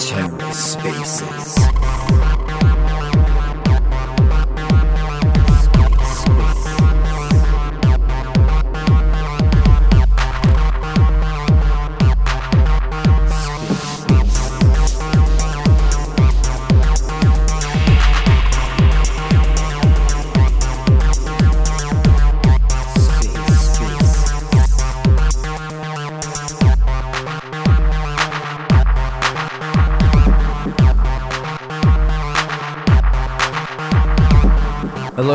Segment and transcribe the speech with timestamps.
[0.00, 1.60] TerraSpaces.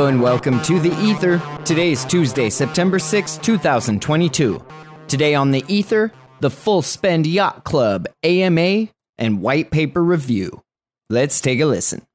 [0.05, 1.41] And welcome to The Ether.
[1.65, 4.63] Today is Tuesday, September 6, 2022.
[5.07, 10.61] Today on The Ether, the Full Spend Yacht Club, AMA, and White Paper Review.
[11.09, 12.05] Let's take a listen.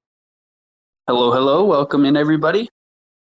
[1.09, 1.65] Hello, hello.
[1.65, 2.69] Welcome in, everybody.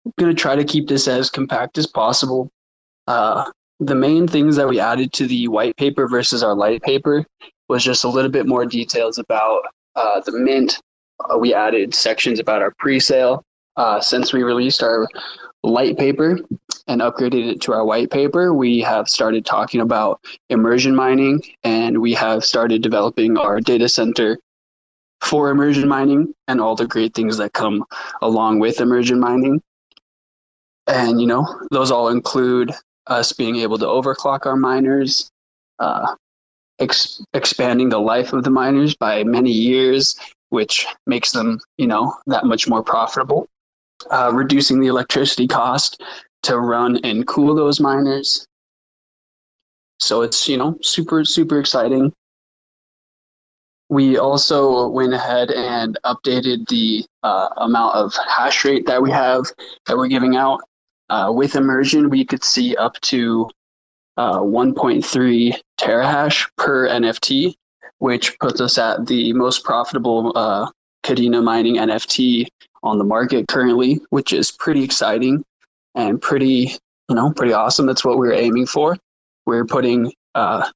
[0.05, 2.51] I'm going to try to keep this as compact as possible.
[3.07, 3.49] Uh,
[3.79, 7.25] the main things that we added to the white paper versus our light paper
[7.69, 9.63] was just a little bit more details about
[9.95, 10.81] uh, the mint.
[11.21, 13.45] Uh, we added sections about our pre sale
[13.81, 15.09] uh, since we released our
[15.63, 16.39] light paper
[16.87, 21.99] and upgraded it to our white paper, we have started talking about immersion mining and
[21.99, 24.39] we have started developing our data center
[25.23, 27.83] for immersion mining and all the great things that come
[28.21, 29.63] along with immersion mining.
[30.87, 32.73] And, you know, those all include
[33.07, 35.31] us being able to overclock our miners,
[35.79, 36.15] uh,
[36.81, 40.17] ex- expanding the life of the miners by many years,
[40.51, 43.49] which makes them, you know, that much more profitable
[44.11, 46.03] uh, reducing the electricity cost
[46.43, 48.47] to run and cool those miners.
[49.99, 52.13] So it's, you know, super, super exciting.
[53.91, 59.45] We also went ahead and updated the uh, amount of hash rate that we have
[59.87, 60.61] that we're giving out.
[61.11, 63.51] Uh, with immersion, we could see up to
[64.17, 67.55] uh, 1.3 terahash per NFT,
[67.99, 70.71] which puts us at the most profitable uh,
[71.05, 72.47] Kadena mining NFT
[72.83, 75.45] on the market currently, which is pretty exciting
[75.95, 76.77] and pretty,
[77.09, 77.87] you know, pretty awesome.
[77.87, 78.97] That's what we are aiming for.
[79.47, 80.69] We're putting uh,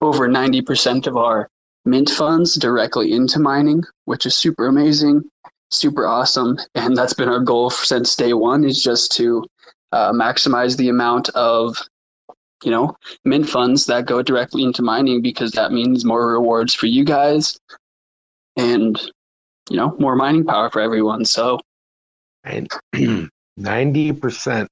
[0.00, 1.48] over 90% of our
[1.84, 5.24] mint funds directly into mining, which is super amazing,
[5.70, 6.58] super awesome.
[6.74, 9.44] And that's been our goal since day one is just to
[9.92, 11.76] uh, maximize the amount of
[12.64, 16.86] you know mint funds that go directly into mining because that means more rewards for
[16.86, 17.56] you guys
[18.56, 19.00] and
[19.70, 21.24] you know more mining power for everyone.
[21.24, 21.60] So,
[23.56, 24.68] ninety percent.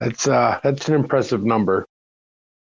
[0.00, 1.86] That's uh that's an impressive number.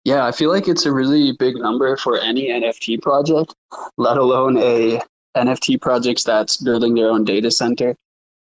[0.03, 3.55] Yeah, I feel like it's a really big number for any NFT project,
[3.97, 4.99] let alone a
[5.37, 7.95] NFT project that's building their own data center,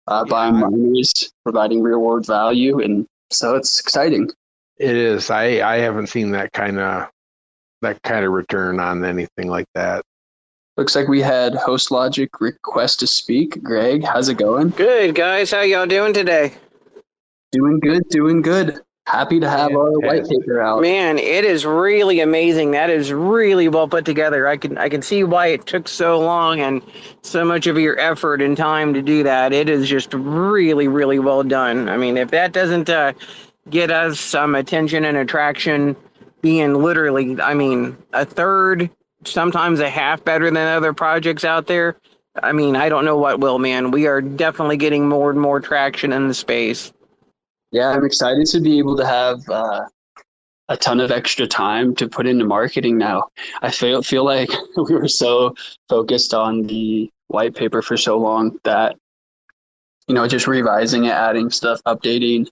[0.08, 0.30] uh, yeah.
[0.30, 1.12] buying miners,
[1.44, 4.30] providing real world value, and so it's exciting.
[4.78, 5.30] It is.
[5.30, 7.08] I I haven't seen that kind of
[7.82, 10.02] that kind of return on anything like that.
[10.78, 13.62] Looks like we had Host Logic request to speak.
[13.62, 14.70] Greg, how's it going?
[14.70, 15.50] Good, guys.
[15.50, 16.54] How y'all doing today?
[17.50, 18.80] Doing good, doing good.
[19.06, 20.80] Happy to have our white paper out.
[20.80, 22.70] Man, it is really amazing.
[22.70, 24.48] That is really well put together.
[24.48, 26.80] I can I can see why it took so long and
[27.20, 29.52] so much of your effort and time to do that.
[29.52, 31.90] It is just really, really well done.
[31.90, 33.12] I mean, if that doesn't uh,
[33.68, 35.96] get us some attention and attraction,
[36.40, 38.88] being literally, I mean, a third
[39.24, 41.96] sometimes a half better than other projects out there.
[42.42, 43.90] I mean, I don't know what will, man.
[43.90, 46.92] We are definitely getting more and more traction in the space.
[47.70, 49.86] Yeah, I'm excited to be able to have uh,
[50.68, 53.28] a ton of extra time to put into marketing now.
[53.60, 55.54] I feel feel like we were so
[55.88, 58.96] focused on the white paper for so long that
[60.06, 62.46] you know just revising it, adding stuff, updating,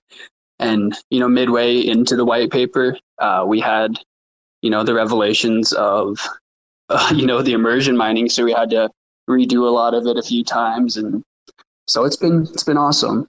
[0.59, 3.97] and you know midway into the white paper, uh, we had
[4.61, 6.17] you know the revelations of
[6.91, 8.89] uh, you know the immersion mining so we had to
[9.29, 11.23] redo a lot of it a few times and
[11.87, 13.27] so it's been it's been awesome.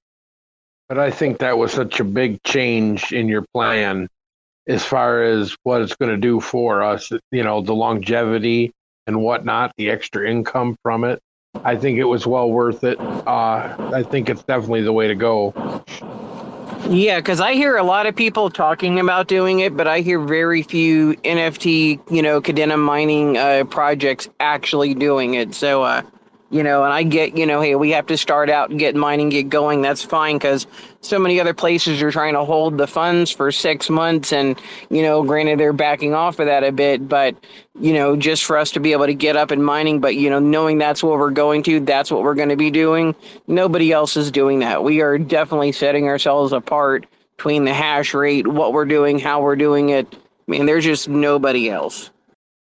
[0.88, 4.08] But i think that was such a big change in your plan
[4.68, 8.72] as far as what it's going to do for us you know the longevity
[9.06, 11.18] and whatnot the extra income from it.
[11.64, 13.00] I think it was well worth it.
[13.00, 15.52] Uh, i think it's definitely the way to go
[16.88, 20.18] yeah, because I hear a lot of people talking about doing it, but I hear
[20.18, 25.54] very few NFT, you know, Kadena mining uh, projects actually doing it.
[25.54, 26.02] So, uh,
[26.52, 28.94] you know, and I get, you know, hey, we have to start out and get
[28.94, 29.80] mining, get going.
[29.80, 30.66] That's fine because
[31.00, 34.34] so many other places are trying to hold the funds for six months.
[34.34, 34.60] And,
[34.90, 37.34] you know, granted, they're backing off of that a bit, but,
[37.80, 40.28] you know, just for us to be able to get up and mining, but, you
[40.28, 43.14] know, knowing that's what we're going to, that's what we're going to be doing.
[43.46, 44.84] Nobody else is doing that.
[44.84, 47.06] We are definitely setting ourselves apart
[47.38, 50.06] between the hash rate, what we're doing, how we're doing it.
[50.12, 52.10] I mean, there's just nobody else.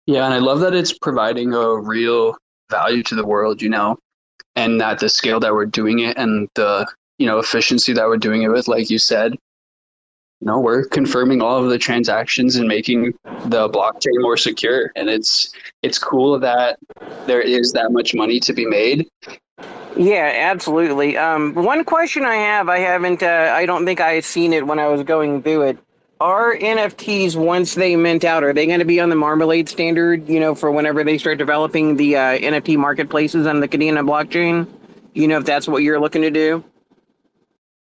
[0.06, 2.36] Yeah, and I love that it's providing a real
[2.70, 3.98] value to the world, you know,
[4.56, 6.86] and that the scale that we're doing it and the,
[7.18, 9.32] you know, efficiency that we're doing it with, like you said,
[10.40, 13.14] you know, we're confirming all of the transactions and making
[13.46, 14.92] the blockchain more secure.
[14.96, 15.52] And it's
[15.82, 16.78] it's cool that
[17.26, 19.08] there is that much money to be made.
[19.96, 21.16] Yeah, absolutely.
[21.16, 24.66] Um, one question I have, I haven't, uh, I don't think I had seen it
[24.66, 25.78] when I was going through it
[26.20, 28.44] are NFTs once they mint out?
[28.44, 30.28] Are they going to be on the Marmalade standard?
[30.28, 34.68] You know, for whenever they start developing the uh, NFT marketplaces on the Kadena blockchain.
[35.14, 36.64] You know, if that's what you're looking to do.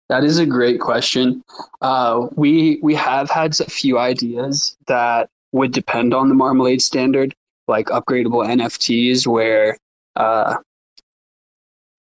[0.09, 1.45] That is a great question.
[1.83, 7.35] Uh, we we have had a few ideas that would depend on the Marmalade standard,
[7.67, 9.77] like upgradable NFTs, where
[10.17, 10.57] uh,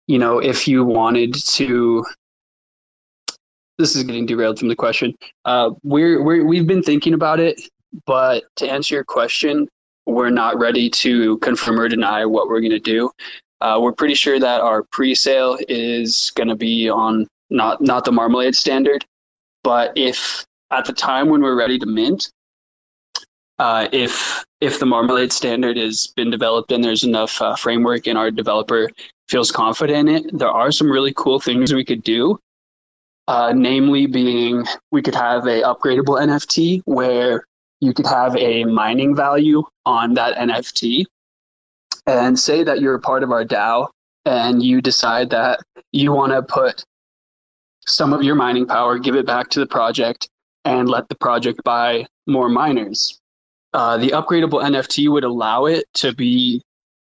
[0.08, 2.06] you know if you wanted to
[3.78, 5.14] this is getting derailed from the question.
[5.46, 7.62] Uh, we're, we're we've been thinking about it,
[8.06, 9.68] but to answer your question,
[10.06, 13.12] we're not ready to confirm or deny what we're going to do.
[13.62, 18.12] Uh, we're pretty sure that our pre-sale is going to be on not not the
[18.12, 19.06] Marmalade standard,
[19.64, 22.32] but if at the time when we're ready to mint,
[23.60, 28.18] uh, if if the Marmalade standard has been developed and there's enough uh, framework and
[28.18, 28.90] our developer
[29.30, 32.40] feels confident in it, there are some really cool things we could do
[33.28, 37.46] uh, namely being we could have a upgradable NFT where
[37.80, 41.06] you could have a mining value on that NFT
[42.06, 43.88] and say that you're a part of our DAO
[44.26, 45.60] and you decide that
[45.92, 46.84] you want to put
[47.86, 50.30] some of your mining power, give it back to the project,
[50.66, 53.20] and let the project buy more miners.
[53.74, 56.62] Uh, the upgradable NFT would allow it to be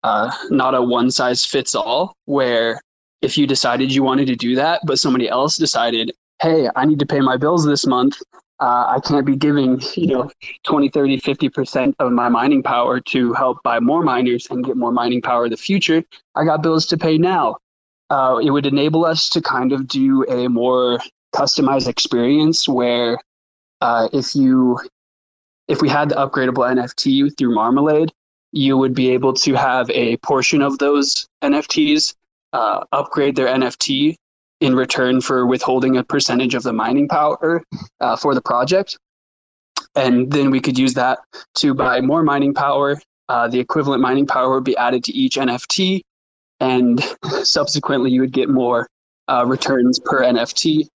[0.02, 2.80] uh, not a one size fits all, where
[3.22, 6.98] if you decided you wanted to do that, but somebody else decided, hey, I need
[6.98, 8.16] to pay my bills this month.
[8.58, 10.30] Uh, I can't be giving, you know,
[10.64, 14.92] 20, 30, 50% of my mining power to help buy more miners and get more
[14.92, 16.02] mining power in the future.
[16.34, 17.58] I got bills to pay now.
[18.08, 21.00] Uh, it would enable us to kind of do a more
[21.34, 23.18] customized experience where
[23.80, 24.78] uh, if you
[25.68, 28.12] if we had the upgradable NFT through Marmalade,
[28.52, 32.14] you would be able to have a portion of those NFTs
[32.52, 34.16] uh, upgrade their NFT
[34.60, 37.62] in return for withholding a percentage of the mining power
[38.00, 38.98] uh, for the project.
[39.94, 41.18] And then we could use that
[41.56, 42.98] to buy more mining power.
[43.28, 46.02] Uh, the equivalent mining power would be added to each NFT,
[46.60, 47.02] and
[47.42, 48.88] subsequently, you would get more
[49.28, 50.86] uh, returns per NFT.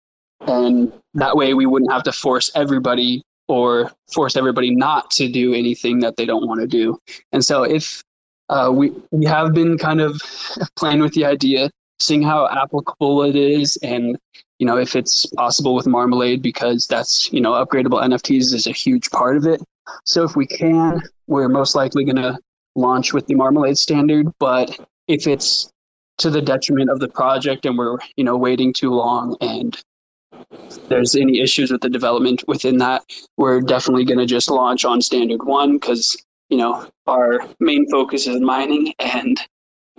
[0.48, 5.54] And that way, we wouldn't have to force everybody or force everybody not to do
[5.54, 6.98] anything that they don't want to do.
[7.34, 8.02] And so, if
[8.52, 10.22] uh, we we have been kind of
[10.76, 14.18] playing with the idea, seeing how applicable it is, and
[14.60, 18.72] you know if it's possible with Marmalade because that's you know upgradable NFTs is a
[18.72, 19.62] huge part of it.
[20.06, 22.38] So if we can, we're most likely going to
[22.76, 24.28] launch with the Marmalade standard.
[24.40, 24.78] But
[25.08, 25.72] if it's
[26.18, 29.82] to the detriment of the project and we're you know waiting too long and
[30.90, 33.04] there's any issues with the development within that,
[33.38, 36.18] we're definitely going to just launch on standard one because
[36.52, 39.40] you know, our main focus is mining and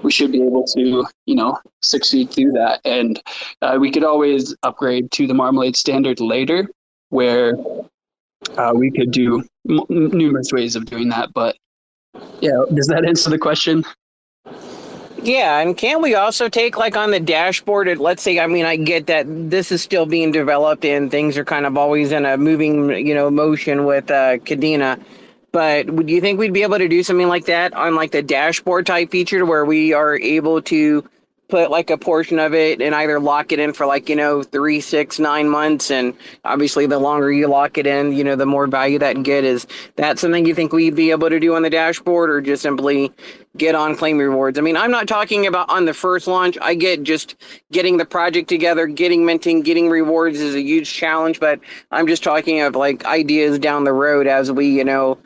[0.03, 2.81] we should be able to, you know, succeed through that.
[2.85, 3.21] And
[3.63, 6.69] uh, we could always upgrade to the Marmalade standard later,
[7.09, 7.55] where
[8.59, 11.33] uh, we could do m- numerous ways of doing that.
[11.33, 11.57] But
[12.41, 13.85] yeah, does that answer the question?
[15.23, 17.89] Yeah, and can we also take like on the dashboard?
[17.89, 21.39] At, let's say, I mean, I get that this is still being developed and things
[21.39, 25.01] are kind of always in a moving, you know, motion with uh, Kadena.
[25.53, 28.23] But would you think we'd be able to do something like that on like the
[28.23, 31.09] dashboard type feature where we are able to
[31.53, 34.43] put like a portion of it and either lock it in for like, you know,
[34.43, 35.91] three, six, nine months.
[35.91, 36.15] And
[36.47, 39.45] obviously the longer you lock it in, you know, the more value that get.
[39.45, 39.67] Is
[39.97, 43.13] that something you think we'd be able to do on the dashboard or just simply
[43.59, 44.59] get on claim rewards?
[44.59, 46.57] I mean, I'm not talking about on the first launch.
[46.63, 47.37] I get just
[47.71, 52.25] getting the project together, getting minting, getting rewards is a huge challenge, but I'm just
[52.25, 55.19] talking of like ideas down the road as we, you know,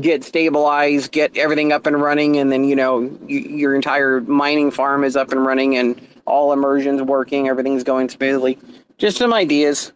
[0.00, 4.70] get stabilized, get everything up and running, and then you know you, your entire mining
[4.70, 8.58] farm is up and running, and all immersions working, everything's going smoothly.
[8.98, 9.92] Just some ideas.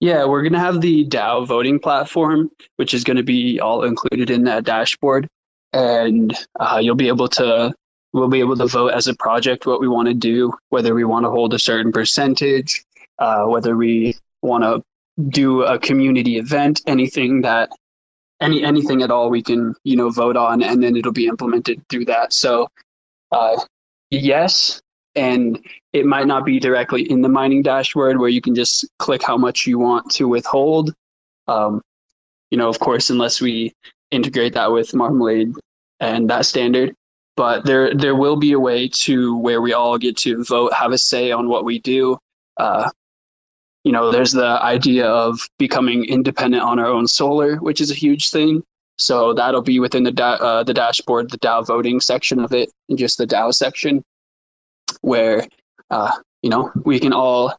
[0.00, 4.44] Yeah, we're gonna have the DAO voting platform, which is gonna be all included in
[4.44, 5.28] that dashboard,
[5.72, 7.72] and uh, you'll be able to
[8.12, 11.04] we'll be able to vote as a project what we want to do, whether we
[11.04, 12.82] want to hold a certain percentage,
[13.18, 14.82] uh, whether we want to
[15.28, 17.70] do a community event, anything that
[18.40, 21.82] any anything at all we can you know vote on and then it'll be implemented
[21.88, 22.66] through that so
[23.32, 23.56] uh,
[24.10, 24.80] yes
[25.16, 29.22] and it might not be directly in the mining dashboard where you can just click
[29.22, 30.94] how much you want to withhold.
[31.48, 31.82] Um,
[32.50, 33.72] you know, of course, unless we
[34.10, 35.52] integrate that with Marmalade
[35.98, 36.94] and that standard.
[37.36, 40.92] But there, there will be a way to where we all get to vote, have
[40.92, 42.18] a say on what we do.
[42.56, 42.90] Uh,
[43.84, 47.94] you know, there's the idea of becoming independent on our own solar, which is a
[47.94, 48.62] huge thing.
[48.98, 52.70] So that'll be within the da- uh, the dashboard, the DAO voting section of it,
[52.88, 54.02] and just the DAO section,
[55.00, 55.46] where
[55.90, 57.56] uh, you know we can all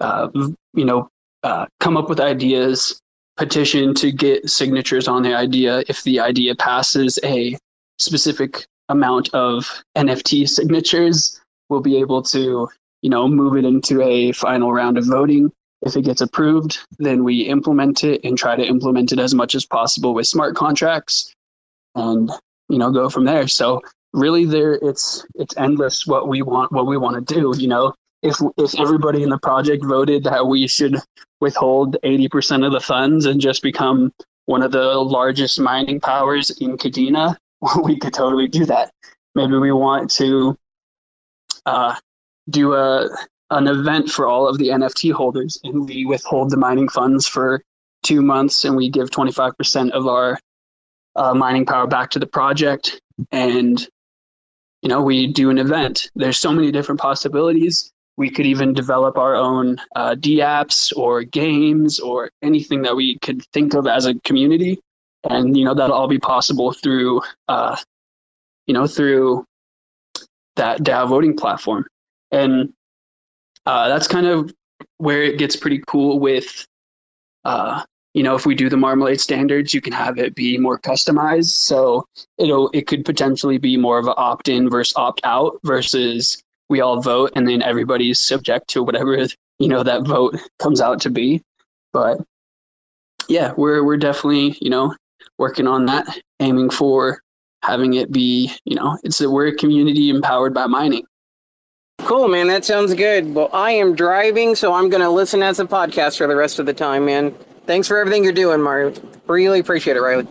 [0.00, 0.28] uh,
[0.74, 1.08] you know
[1.42, 3.00] uh, come up with ideas,
[3.38, 5.82] petition to get signatures on the idea.
[5.88, 7.56] If the idea passes a
[7.98, 12.68] specific amount of NFT signatures, we'll be able to
[13.06, 17.22] you know move it into a final round of voting if it gets approved, then
[17.22, 21.32] we implement it and try to implement it as much as possible with smart contracts
[21.94, 22.32] and
[22.68, 23.46] you know go from there.
[23.46, 23.80] So
[24.12, 27.94] really there it's it's endless what we want what we want to do, you know.
[28.24, 30.96] If if everybody in the project voted that we should
[31.40, 34.12] withhold 80% of the funds and just become
[34.46, 37.36] one of the largest mining powers in Kadena,
[37.84, 38.90] we could totally do that.
[39.36, 40.56] Maybe we want to
[41.66, 41.94] uh,
[42.50, 43.08] do a
[43.50, 47.62] an event for all of the NFT holders, and we withhold the mining funds for
[48.02, 50.38] two months, and we give 25% of our
[51.14, 53.00] uh, mining power back to the project,
[53.32, 53.88] and
[54.82, 56.10] you know we do an event.
[56.14, 57.92] There's so many different possibilities.
[58.16, 63.18] We could even develop our own uh, D apps or games or anything that we
[63.20, 64.78] could think of as a community,
[65.28, 67.76] and you know that'll all be possible through, uh,
[68.66, 69.44] you know, through
[70.56, 71.86] that DAO voting platform.
[72.36, 72.72] And
[73.64, 74.54] uh, that's kind of
[74.98, 76.66] where it gets pretty cool with
[77.44, 80.78] uh, you know if we do the marmalade standards you can have it be more
[80.78, 81.52] customized.
[81.52, 82.06] So
[82.38, 87.32] it'll it could potentially be more of an opt-in versus opt-out versus we all vote
[87.36, 89.16] and then everybody's subject to whatever
[89.58, 91.42] you know that vote comes out to be.
[91.92, 92.18] But
[93.28, 94.94] yeah we're we're definitely you know
[95.38, 96.06] working on that
[96.40, 97.20] aiming for
[97.62, 101.04] having it be you know it's a we're a community empowered by mining
[101.98, 102.46] Cool, man.
[102.46, 103.34] That sounds good.
[103.34, 106.58] Well, I am driving, so I'm going to listen as a podcast for the rest
[106.58, 107.34] of the time, man.
[107.66, 108.92] Thanks for everything you're doing, Mario.
[109.26, 110.26] Really appreciate it, Riley.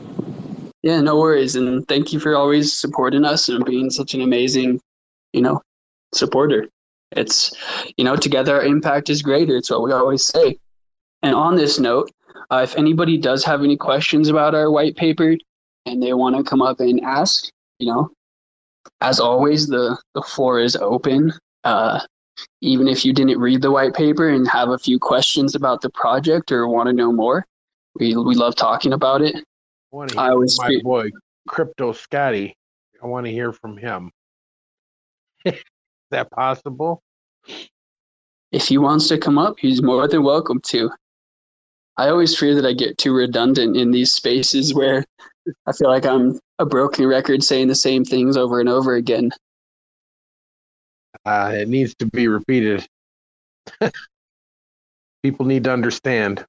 [0.83, 1.55] Yeah, no worries.
[1.55, 4.79] And thank you for always supporting us and being such an amazing,
[5.33, 5.61] you know,
[6.13, 6.69] supporter.
[7.11, 7.51] It's,
[7.97, 9.57] you know, together our impact is greater.
[9.57, 10.57] It's what we always say.
[11.23, 12.11] And on this note,
[12.51, 15.35] uh, if anybody does have any questions about our white paper
[15.85, 18.11] and they want to come up and ask, you know,
[19.01, 21.33] as always, the, the floor is open
[21.65, 21.99] uh,
[22.61, 25.89] even if you didn't read the white paper and have a few questions about the
[25.89, 27.45] project or want to know more,
[27.99, 29.35] we we love talking about it.
[29.35, 31.09] I want to hear I my boy
[31.47, 32.55] Crypto Scotty.
[33.03, 34.11] I want to hear from him.
[35.45, 35.61] Is
[36.11, 37.01] that possible?
[38.51, 40.89] If he wants to come up, he's more than welcome to.
[41.97, 45.03] I always fear that I get too redundant in these spaces where
[45.65, 49.31] I feel like I'm a broken record saying the same things over and over again.
[51.25, 52.87] Uh, it needs to be repeated.
[55.23, 56.45] People need to understand.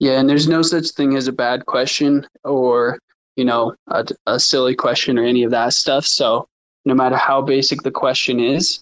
[0.00, 2.98] Yeah, and there's no such thing as a bad question or,
[3.36, 6.06] you know, a, a silly question or any of that stuff.
[6.06, 6.46] So
[6.84, 8.80] no matter how basic the question is,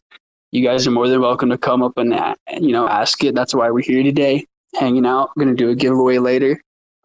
[0.53, 2.15] you guys are more than welcome to come up and,
[2.61, 3.35] you know, ask it.
[3.35, 5.31] That's why we're here today, hanging out.
[5.37, 6.61] Going to do a giveaway later.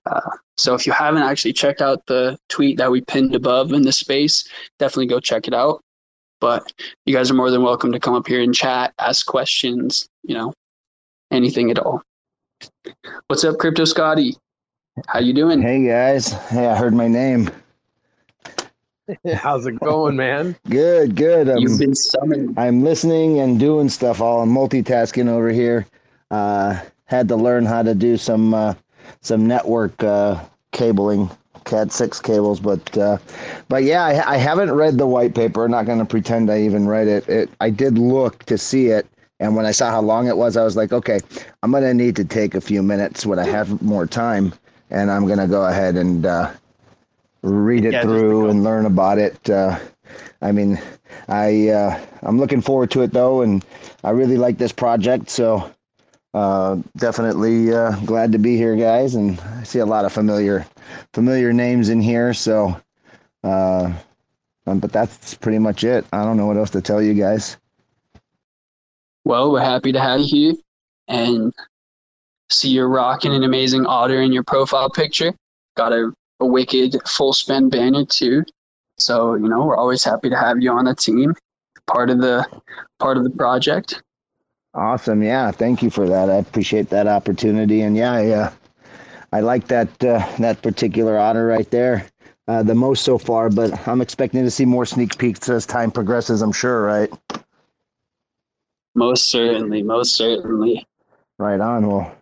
[0.05, 0.21] Uh,
[0.57, 3.91] so if you haven't actually checked out the tweet that we pinned above in the
[3.91, 4.47] space,
[4.79, 5.81] definitely go check it out.
[6.41, 6.73] But
[7.05, 10.33] you guys are more than welcome to come up here and chat, ask questions, you
[10.33, 10.53] know,
[11.29, 12.01] anything at all.
[13.27, 14.35] What's up, Crypto Scotty?
[15.07, 15.61] How you doing?
[15.61, 16.33] Hey guys.
[16.49, 17.49] Hey, I heard my name.
[19.35, 20.55] How's it going, man?
[20.69, 21.49] Good, good.
[21.49, 22.57] Um, You've been summoned.
[22.57, 24.21] I'm listening and doing stuff.
[24.21, 25.85] All I'm multitasking over here.
[26.31, 28.73] Uh, had to learn how to do some uh,
[29.19, 31.29] some network uh, cabling
[31.65, 33.17] Cat six cables, but uh,
[33.69, 35.65] but yeah, I, I haven't read the white paper.
[35.65, 37.27] I'm not going to pretend I even read it.
[37.29, 39.05] It I did look to see it,
[39.39, 41.19] and when I saw how long it was, I was like, okay,
[41.63, 44.53] I'm going to need to take a few minutes when I have more time,
[44.89, 46.51] and I'm going to go ahead and uh,
[47.43, 49.49] read it yeah, through and learn about it.
[49.49, 49.77] Uh,
[50.41, 50.81] I mean,
[51.27, 53.63] I uh, I'm looking forward to it though, and
[54.03, 55.71] I really like this project, so
[56.33, 60.65] uh, definitely uh, glad to be here, guys, and I see a lot of familiar
[61.13, 62.33] familiar names in here.
[62.33, 62.79] So,
[63.43, 63.93] uh,
[64.67, 66.05] um, but that's pretty much it.
[66.13, 67.57] I don't know what else to tell you guys.
[69.25, 70.53] Well, we're happy to have you here,
[71.07, 71.53] and
[72.49, 75.33] see you're rocking an amazing otter in your profile picture.
[75.75, 78.43] Got a, a wicked full spend banner too.
[78.97, 81.35] So you know we're always happy to have you on the team.
[81.87, 82.45] part of the
[82.99, 84.01] part of the project.
[84.73, 85.21] Awesome.
[85.21, 85.51] Yeah.
[85.51, 86.29] Thank you for that.
[86.29, 87.81] I appreciate that opportunity.
[87.81, 88.51] And yeah, yeah,
[89.33, 92.05] I like that uh, that particular otter right there.
[92.47, 95.91] Uh, the most so far, but I'm expecting to see more sneak peeks as time
[95.91, 96.41] progresses.
[96.41, 97.09] I'm sure, right?
[98.95, 100.85] Most certainly, most certainly.
[101.37, 101.87] Right on.
[101.87, 102.13] Well,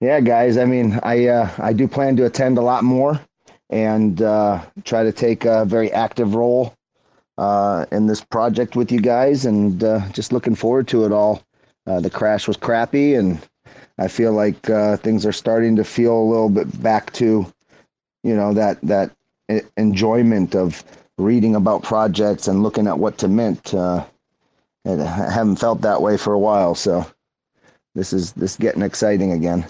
[0.00, 0.56] yeah, guys.
[0.56, 3.20] I mean, I uh, I do plan to attend a lot more
[3.68, 6.74] and uh, try to take a very active role
[7.36, 11.42] uh, in this project with you guys, and uh, just looking forward to it all.
[11.86, 13.40] Uh, the crash was crappy, and
[13.98, 17.46] I feel like uh, things are starting to feel a little bit back to,
[18.22, 19.10] you know, that that
[19.76, 20.84] enjoyment of
[21.18, 23.74] reading about projects and looking at what to mint.
[23.74, 24.04] Uh,
[24.86, 24.90] I
[25.30, 27.06] haven't felt that way for a while, so
[27.94, 29.66] this is this is getting exciting again.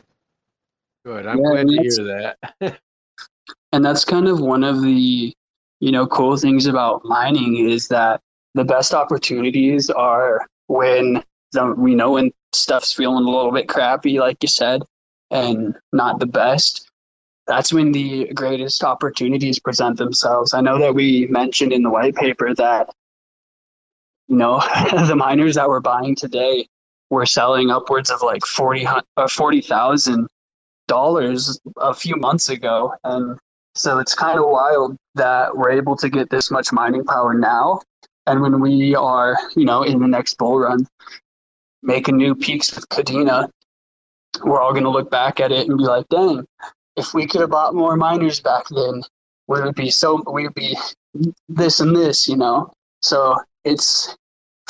[1.05, 1.27] Good.
[1.27, 2.79] I'm yeah, glad to hear that.
[3.73, 5.33] and that's kind of one of the
[5.81, 8.21] you know cool things about mining is that
[8.55, 11.25] the best opportunities are when the,
[11.77, 14.83] we know when stuff's feeling a little bit crappy, like you said,
[15.31, 16.91] and not the best.
[17.47, 20.53] That's when the greatest opportunities present themselves.
[20.55, 22.91] I know that we mentioned in the white paper that
[24.29, 24.61] you know
[25.07, 26.69] the miners that we're buying today
[27.11, 33.39] were selling upwards of like 40 uh, $40,000 a few months ago and
[33.75, 37.81] so it's kind of wild that we're able to get this much mining power now
[38.27, 40.87] and when we are you know in the next bull run
[41.83, 43.49] making new peaks with Kadena
[44.45, 46.47] we're all going to look back at it and be like dang
[46.97, 49.03] if we could have bought more miners back then
[49.49, 50.77] would be so we would be
[51.49, 52.73] this and this you know
[53.03, 54.17] so it's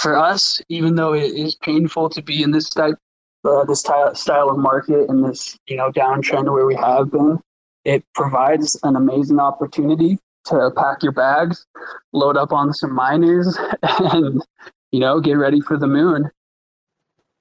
[0.01, 2.97] for us, even though it is painful to be in this type,
[3.45, 7.39] uh, this ty- style of market and this you know downtrend where we have been,
[7.85, 11.67] it provides an amazing opportunity to pack your bags,
[12.13, 14.43] load up on some miners, and
[14.91, 16.31] you know get ready for the moon.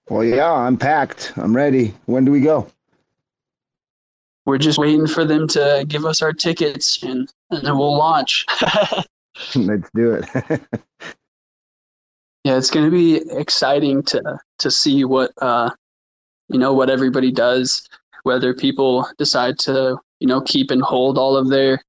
[0.10, 1.34] Well, yeah, I'm packed.
[1.38, 1.94] I'm ready.
[2.08, 2.68] When do we go?
[4.46, 8.48] We're just waiting for them to give us our tickets, and, and then we'll launch.
[9.56, 10.26] Let's do it.
[12.44, 15.70] yeah, it's going to be exciting to to see what uh,
[16.48, 17.88] you know what everybody does.
[18.24, 21.84] Whether people decide to you know keep and hold all of their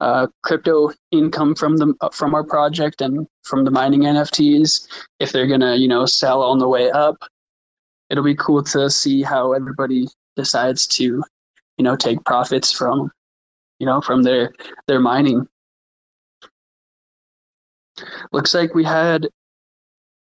[0.00, 4.88] uh, crypto income from the from our project and from the mining NFTs,
[5.20, 7.18] if they're gonna you know sell on the way up,
[8.10, 11.22] it'll be cool to see how everybody decides to
[11.78, 13.10] you know take profits from
[13.78, 14.52] you know from their
[14.86, 15.46] their mining.
[18.32, 19.28] Looks like we had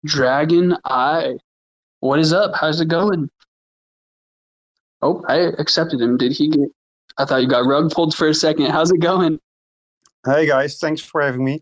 [0.06, 1.38] Dragon Eye.
[2.00, 2.54] What is up?
[2.56, 3.30] How's it going?
[5.02, 6.18] Oh, I accepted him.
[6.18, 6.70] Did he get?
[7.18, 8.68] I thought you got rug pulled for a second.
[8.68, 9.40] How's it going?
[10.26, 11.62] Hey guys, thanks for having me.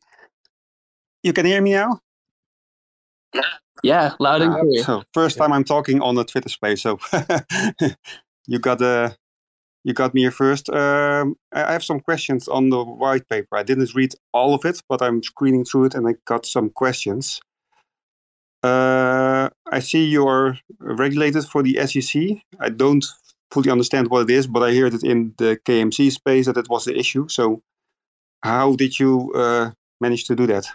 [1.22, 2.00] You can hear me now?
[3.84, 4.84] Yeah, loud and clear.
[4.84, 7.00] So first time I'm talking on the Twitter space, so
[8.48, 9.12] you got uh,
[9.84, 10.70] you got me here first.
[10.70, 13.58] Um, I have some questions on the white paper.
[13.58, 16.70] I didn't read all of it, but I'm screening through it and I got some
[16.70, 17.42] questions.
[18.64, 22.22] Uh, I see you're regulated for the SEC.
[22.62, 23.06] I don't
[23.52, 26.70] fully understand what it is, but I heard it in the KMC space that it
[26.70, 27.28] was the issue.
[27.28, 27.62] So,
[28.42, 30.66] how did you uh, manage to do that?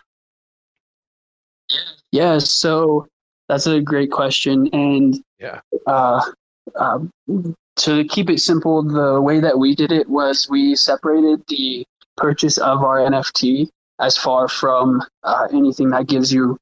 [1.71, 1.81] Yeah,
[2.39, 3.07] so
[3.49, 6.23] that's a great question, and yeah, uh,
[6.75, 6.99] uh,
[7.77, 12.59] to keep it simple, the way that we did it was we separated the purchase
[12.59, 13.69] of our NFT
[14.01, 16.59] as far from uh, anything that gives you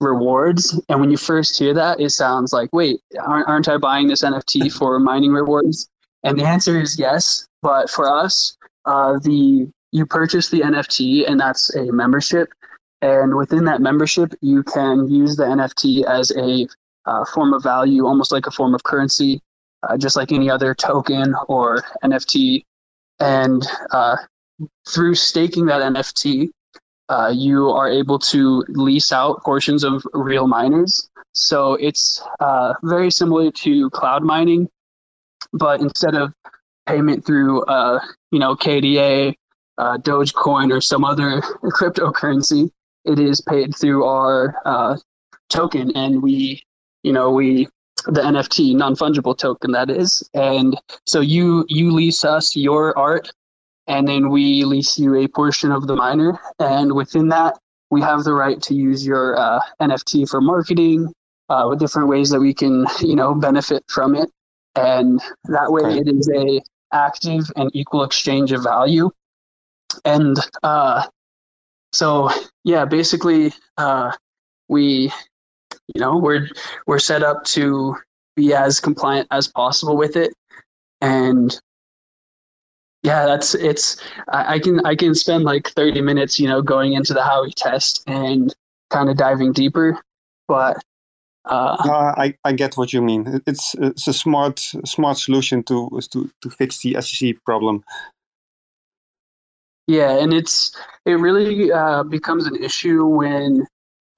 [0.00, 0.80] rewards.
[0.88, 4.22] And when you first hear that, it sounds like, wait, aren't, aren't I buying this
[4.22, 5.88] NFT for mining rewards?
[6.24, 7.46] And the answer is yes.
[7.62, 12.50] But for us, uh, the you purchase the NFT, and that's a membership.
[13.00, 16.66] And within that membership, you can use the NFT as a
[17.06, 19.40] uh, form of value, almost like a form of currency,
[19.88, 22.64] uh, just like any other token or NFT.
[23.20, 24.16] And uh,
[24.88, 26.50] through staking that NFT,
[27.08, 31.08] uh, you are able to lease out portions of real miners.
[31.32, 34.68] So it's uh, very similar to cloud mining,
[35.52, 36.34] but instead of
[36.86, 38.00] payment through, uh,
[38.32, 39.34] you know, KDA,
[39.78, 42.70] Dogecoin, or some other cryptocurrency,
[43.08, 44.96] it is paid through our uh,
[45.48, 46.62] token, and we,
[47.02, 47.68] you know, we
[48.06, 53.30] the NFT non fungible token that is, and so you you lease us your art
[53.88, 56.38] and then we lease you a portion of the miner.
[56.58, 57.58] And within that,
[57.90, 61.12] we have the right to use your uh, NFT for marketing,
[61.48, 64.30] uh, with different ways that we can, you know, benefit from it.
[64.76, 66.60] And that way, it is a
[66.92, 69.10] active and equal exchange of value.
[70.04, 71.06] And uh,
[71.92, 72.30] so,
[72.64, 74.12] yeah, basically, uh,
[74.68, 75.12] we,
[75.94, 76.48] you know, we're
[76.86, 77.96] we're set up to
[78.36, 80.34] be as compliant as possible with it,
[81.00, 81.58] and
[83.02, 84.02] yeah, that's it's.
[84.28, 87.54] I, I can I can spend like thirty minutes, you know, going into the Howey
[87.54, 88.54] test and
[88.90, 90.00] kind of diving deeper,
[90.46, 90.82] but
[91.48, 93.40] uh, Uh, I, I get what you mean.
[93.46, 97.82] It's it's a smart smart solution to to to fix the SEC problem.
[99.88, 103.66] Yeah, and it's it really uh, becomes an issue when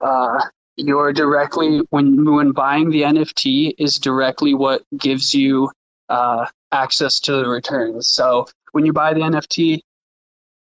[0.01, 0.43] uh,
[0.75, 5.71] you're directly when when buying the NFT is directly what gives you
[6.09, 8.09] uh, access to the returns.
[8.09, 9.79] So when you buy the NFT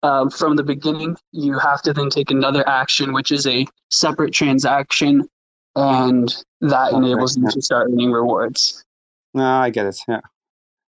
[0.02, 4.35] um, from the beginning, you have to then take another action, which is a separate
[4.35, 5.26] transaction,
[5.74, 8.85] and that Okay, enables you to start earning rewards.
[9.33, 9.98] No, I get it.
[10.07, 10.20] Yeah,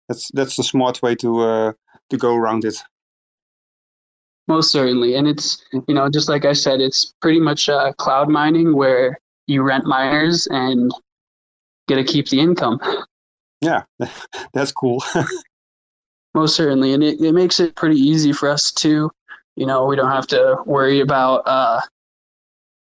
[0.09, 1.73] that's that's the smart way to uh,
[2.09, 2.83] to go around it.
[4.47, 5.15] Most certainly.
[5.15, 9.19] And it's, you know, just like I said, it's pretty much uh, cloud mining where
[9.47, 10.91] you rent miners and
[11.87, 12.79] get to keep the income.
[13.61, 13.83] Yeah,
[14.53, 15.03] that's cool.
[16.33, 16.93] Most certainly.
[16.93, 19.09] And it, it makes it pretty easy for us to,
[19.55, 21.79] you know, we don't have to worry about uh,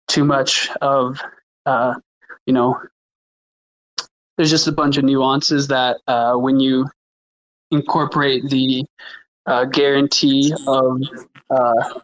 [0.08, 1.20] too much of,
[1.66, 1.94] uh,
[2.46, 2.78] you know,
[4.36, 6.88] there's just a bunch of nuances that uh, when you
[7.70, 8.84] incorporate the
[9.46, 11.00] uh, guarantee of
[11.50, 12.00] uh,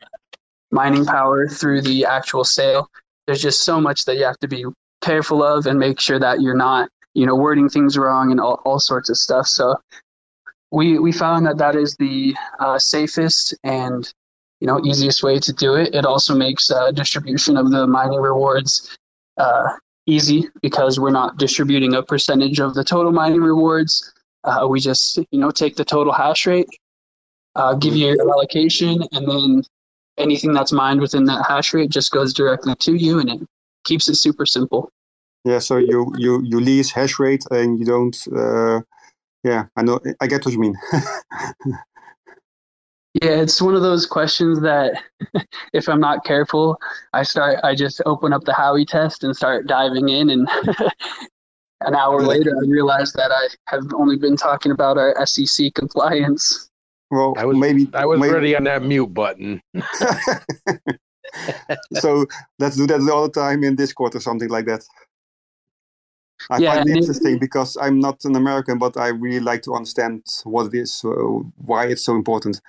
[0.70, 2.90] mining power through the actual sale,
[3.26, 4.64] there's just so much that you have to be
[5.00, 8.60] careful of and make sure that you're not, you know, wording things wrong and all,
[8.64, 9.46] all sorts of stuff.
[9.46, 9.76] So
[10.70, 14.12] we we found that that is the uh, safest and
[14.60, 15.94] you know easiest way to do it.
[15.94, 18.96] It also makes uh, distribution of the mining rewards
[19.38, 19.68] uh,
[20.06, 24.12] easy because we're not distributing a percentage of the total mining rewards.
[24.44, 26.68] Uh, we just you know take the total hash rate,
[27.56, 29.62] uh, give you your allocation, and then
[30.18, 33.40] anything that's mined within that hash rate just goes directly to you, and it
[33.84, 34.90] keeps it super simple.
[35.44, 38.16] yeah, so you you you lease hash rate and you don't.
[38.34, 38.80] Uh,
[39.44, 40.00] yeah, I know.
[40.20, 40.76] I get what you mean.
[43.22, 45.02] Yeah, it's one of those questions that
[45.72, 46.78] if I'm not careful,
[47.14, 50.46] I start I just open up the Howey test and start diving in and
[51.80, 56.70] an hour later I realize that I have only been talking about our SEC compliance.
[57.10, 59.60] Well, I was maybe I was maybe, ready on that mute button.
[61.94, 62.26] so
[62.58, 64.84] let's do that all the time in Discord or something like that.
[66.50, 69.40] I Yeah, find and it it- interesting because I'm not an American, but I really
[69.40, 72.60] like to understand what it is, so why it's so important.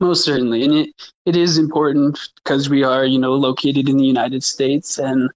[0.00, 0.64] Most certainly.
[0.64, 0.90] And it,
[1.26, 5.28] it is important because we are, you know, located in the United States and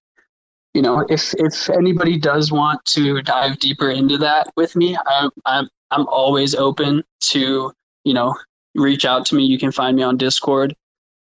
[0.74, 5.28] you know, if if anybody does want to dive deeper into that with me, I,
[5.46, 7.72] I'm I'm always open to
[8.04, 8.34] you know
[8.74, 9.44] reach out to me.
[9.44, 10.74] You can find me on Discord.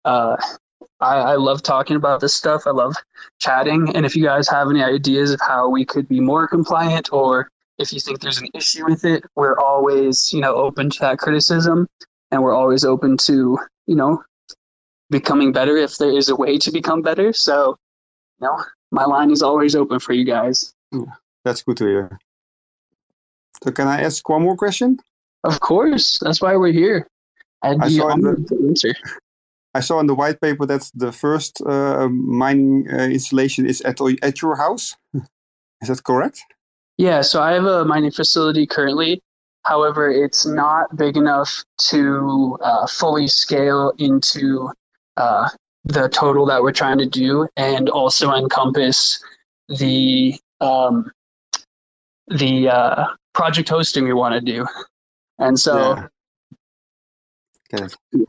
[0.05, 0.37] Uh,
[0.99, 2.63] I, I love talking about this stuff.
[2.65, 2.95] I love
[3.39, 3.95] chatting.
[3.95, 7.49] And if you guys have any ideas of how we could be more compliant, or
[7.79, 11.17] if you think there's an issue with it, we're always you know open to that
[11.17, 11.87] criticism,
[12.31, 14.23] and we're always open to you know
[15.11, 17.33] becoming better if there is a way to become better.
[17.33, 17.77] So,
[18.39, 20.73] you know, my line is always open for you guys.
[21.45, 22.19] That's good to hear.
[23.63, 24.99] So can I ask one more question?
[25.43, 27.07] Of course, that's why we're here.
[27.63, 28.93] I'd I be saw in the- honored to answer.
[29.73, 34.01] I saw in the white paper that the first uh, mining uh, installation is at
[34.21, 34.97] at your house.
[35.81, 36.43] Is that correct?
[36.97, 39.21] Yeah, so I have a mining facility currently.
[39.63, 44.69] However, it's not big enough to uh, fully scale into
[45.17, 45.47] uh,
[45.83, 49.23] the total that we're trying to do, and also encompass
[49.67, 51.11] the um,
[52.27, 54.65] the uh, project hosting we want to do.
[55.39, 55.95] And so,
[57.73, 57.87] Yeah.
[58.13, 58.27] It.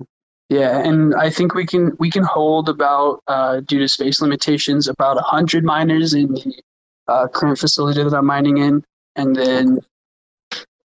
[0.48, 4.86] Yeah, and I think we can we can hold about uh, due to space limitations
[4.86, 6.54] about hundred miners in the
[7.08, 8.84] uh, current facility that I'm mining in,
[9.16, 9.80] and then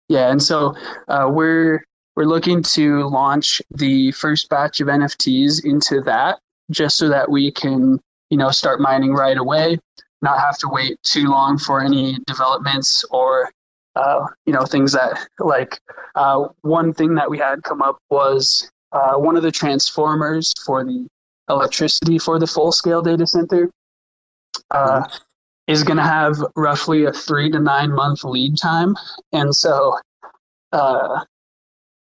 [0.09, 0.75] yeah, and so
[1.09, 1.83] uh, we're
[2.17, 6.39] we're looking to launch the first batch of NFTs into that
[6.71, 8.01] just so that we can
[8.31, 9.79] you know start mining right away,
[10.23, 13.51] not have to wait too long for any developments or
[13.95, 15.79] uh, you know things that like
[16.15, 20.85] uh, one thing that we had come up was uh, one of the transformers for
[20.85, 21.07] the
[21.49, 23.71] electricity for the full scale data center
[24.71, 25.07] uh,
[25.67, 28.95] is going to have roughly a three to nine month lead time.
[29.33, 29.99] And so,
[30.73, 31.25] uh,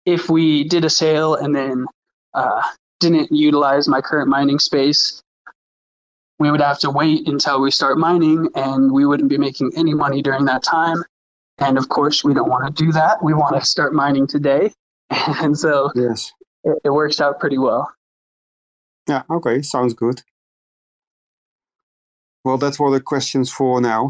[0.05, 1.85] if we did a sale and then
[2.33, 2.61] uh,
[3.03, 5.21] didn't utilize my current mining space,
[6.39, 9.93] we would have to wait until we start mining and we wouldn't be making any
[9.93, 11.03] money during that time.
[11.59, 13.23] And of course, we don't want to do that.
[13.23, 14.71] We want to start mining today.
[15.41, 16.31] And so, Yes.
[16.63, 17.91] it, it works out pretty well.
[19.07, 19.23] Yeah.
[19.29, 19.61] Okay.
[19.61, 20.23] Sounds good.
[22.43, 24.09] Well, that's what the questions for now.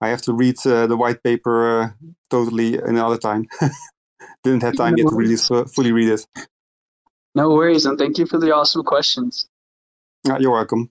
[0.00, 1.90] I have to read uh, the white paper uh,
[2.30, 3.46] totally another time.
[4.44, 6.26] Didn't have time yet to really fully read it.
[7.34, 9.48] No worries, and thank you for the awesome questions.
[10.28, 10.90] Uh, you're welcome.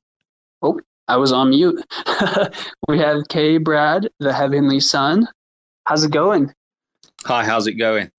[0.61, 1.83] Oh, I was on mute.
[2.87, 3.57] we have K.
[3.57, 5.27] Brad, the Heavenly Son.
[5.85, 6.53] How's it going?
[7.25, 8.11] Hi, how's it going?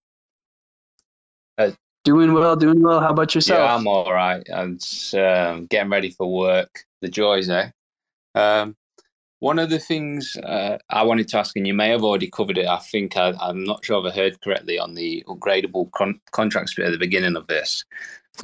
[2.05, 3.01] Doing well, doing well.
[3.01, 3.61] How about yourself?
[3.61, 4.45] Yeah, I'm all right.
[4.53, 6.85] I'm just, um, getting ready for work.
[7.01, 7.71] The joys, eh?
[8.35, 8.77] Um,
[9.43, 12.59] one of the things uh, I wanted to ask, and you may have already covered
[12.59, 16.21] it, I think I, am not sure if I heard correctly on the upgradable con-
[16.31, 17.85] contracts bit at the beginning of this.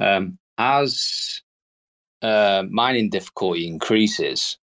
[0.01, 1.41] Um, as
[2.21, 4.57] uh, mining difficulty increases,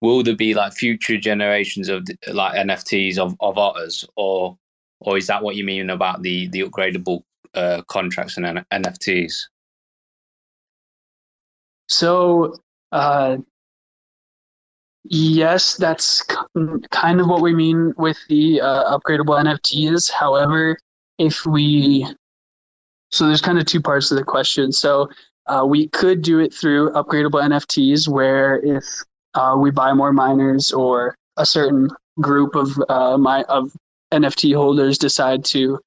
[0.00, 4.56] will there be like future generations of like NFTs of, of otters, or
[5.00, 7.20] or is that what you mean about the the upgradable
[7.52, 9.34] uh, contracts and N- NFTs?
[11.86, 12.54] So
[12.92, 13.36] uh,
[15.08, 16.22] Yes, that's
[16.90, 20.10] kind of what we mean with the uh, upgradable NFTs.
[20.10, 20.76] However,
[21.18, 22.06] if we
[23.10, 24.72] so there's kind of two parts to the question.
[24.72, 25.08] So
[25.46, 28.84] uh, we could do it through upgradable NFTs, where if
[29.34, 31.88] uh, we buy more miners or a certain
[32.20, 33.70] group of uh, my of
[34.12, 35.78] NFT holders decide to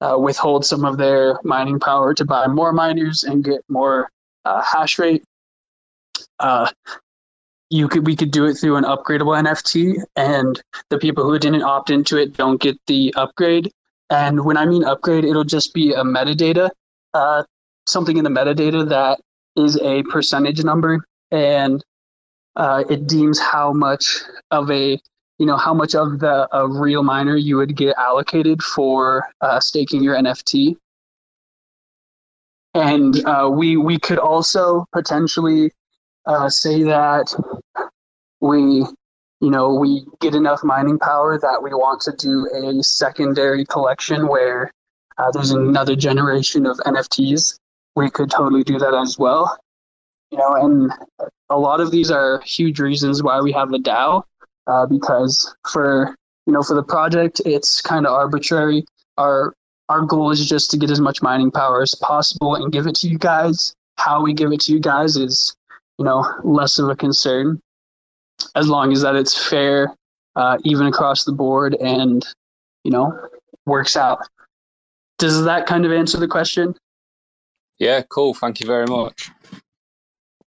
[0.00, 4.08] uh, withhold some of their mining power to buy more miners and get more
[4.44, 5.22] uh, hash rate.
[6.40, 6.70] Uh,
[7.72, 11.62] you could we could do it through an upgradable NFT, and the people who didn't
[11.62, 13.72] opt into it don't get the upgrade.
[14.10, 16.68] And when I mean upgrade, it'll just be a metadata,
[17.14, 17.44] uh,
[17.88, 19.20] something in the metadata that
[19.56, 21.82] is a percentage number, and
[22.56, 25.00] uh, it deems how much of a
[25.38, 29.58] you know how much of the a real miner you would get allocated for uh,
[29.60, 30.76] staking your NFT.
[32.74, 35.72] And uh, we we could also potentially
[36.26, 37.34] uh, say that
[38.42, 38.84] we
[39.40, 44.28] you know we get enough mining power that we want to do a secondary collection
[44.28, 44.70] where
[45.18, 47.58] uh, there's another generation of nfts
[47.94, 49.58] we could totally do that as well.
[50.30, 50.92] You know and
[51.50, 54.22] a lot of these are huge reasons why we have the dao
[54.66, 56.14] uh, because for
[56.46, 58.84] you know for the project it's kind of arbitrary.
[59.18, 59.54] Our
[59.88, 62.94] our goal is just to get as much mining power as possible and give it
[62.96, 63.74] to you guys.
[63.98, 65.54] How we give it to you guys is
[65.98, 67.60] you know, less of a concern
[68.54, 69.94] as long as that it's fair,
[70.36, 72.26] uh, even across the board, and
[72.84, 73.18] you know,
[73.66, 74.26] works out.
[75.18, 76.74] Does that kind of answer the question?
[77.78, 78.34] Yeah, cool.
[78.34, 79.30] Thank you very much.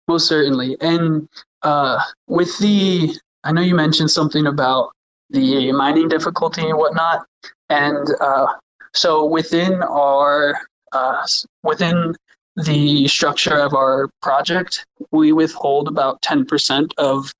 [0.07, 0.77] Most certainly.
[0.81, 1.27] And
[1.63, 4.91] uh, with the, I know you mentioned something about
[5.29, 7.25] the mining difficulty and whatnot,
[7.69, 8.47] and uh,
[8.93, 10.59] so within our
[10.91, 11.25] uh,
[11.63, 12.15] within
[12.55, 17.31] the structure of our project, we withhold about 10% of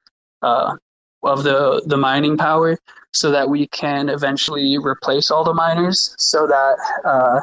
[0.41, 0.75] uh,
[1.23, 2.77] of the the mining power,
[3.13, 6.75] so that we can eventually replace all the miners, so that
[7.05, 7.39] uh,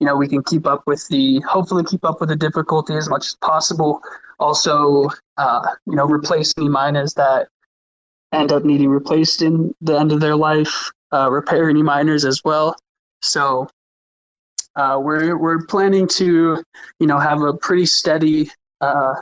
[0.00, 3.08] you know we can keep up with the hopefully keep up with the difficulty as
[3.08, 4.00] much as possible.
[4.40, 7.48] Also, uh, you know, replace any miners that
[8.32, 10.90] end up needing replaced in the end of their life.
[11.12, 12.76] Uh, repair any miners as well.
[13.22, 13.68] So
[14.76, 16.62] uh, we're we're planning to,
[17.00, 19.14] you know, have a pretty steady, uh,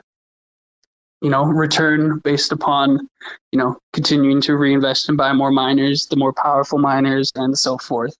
[1.21, 3.09] you know, return based upon,
[3.53, 7.79] you know, continuing to reinvest and buy more miners, the more powerful miners, and so
[7.79, 8.17] forth.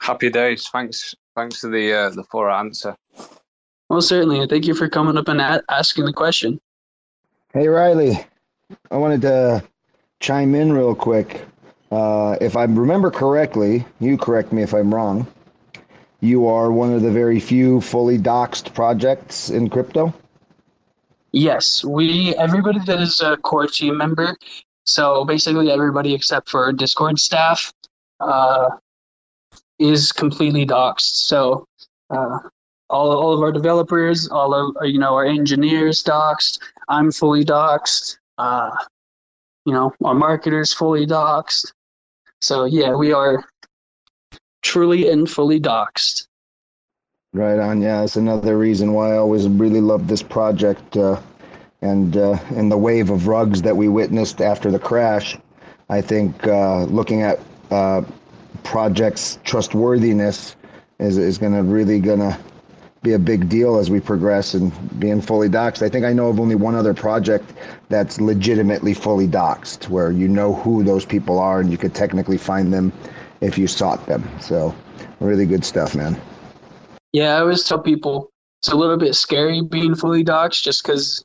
[0.00, 0.68] Happy days.
[0.68, 1.14] Thanks.
[1.36, 2.96] Thanks for the uh, the full answer.
[3.88, 6.60] Well, certainly, thank you for coming up and a- asking the question.
[7.52, 8.24] Hey, Riley,
[8.90, 9.62] I wanted to
[10.20, 11.44] chime in real quick.
[11.90, 15.26] Uh, if I remember correctly, you correct me if I'm wrong
[16.24, 20.12] you are one of the very few fully doxed projects in crypto?
[21.34, 24.36] Yes, we everybody that is a core team member.
[24.84, 27.72] So basically, everybody except for Discord staff
[28.20, 28.70] uh,
[29.80, 31.26] is completely doxed.
[31.26, 31.66] So
[32.10, 32.38] uh,
[32.88, 36.60] all all of our developers, all of you know our engineers doxed.
[36.88, 38.16] I'm fully doxed.
[38.38, 38.70] Uh,
[39.64, 41.72] you know our marketers fully doxed.
[42.42, 43.44] So yeah, we are
[44.62, 46.28] truly and fully doxed.
[47.34, 47.82] Right on.
[47.82, 51.20] Yeah, it's another reason why I always really loved this project, uh,
[51.82, 55.36] and uh, and the wave of rugs that we witnessed after the crash.
[55.88, 57.40] I think uh, looking at
[57.72, 58.02] uh,
[58.62, 60.54] projects' trustworthiness
[61.00, 62.38] is is going to really gonna
[63.02, 64.70] be a big deal as we progress and
[65.00, 65.82] being fully doxed.
[65.82, 67.52] I think I know of only one other project
[67.88, 72.38] that's legitimately fully doxed, where you know who those people are and you could technically
[72.38, 72.92] find them
[73.40, 74.22] if you sought them.
[74.40, 74.72] So,
[75.18, 76.16] really good stuff, man.
[77.14, 81.24] Yeah, I always tell people it's a little bit scary being fully doxxed just because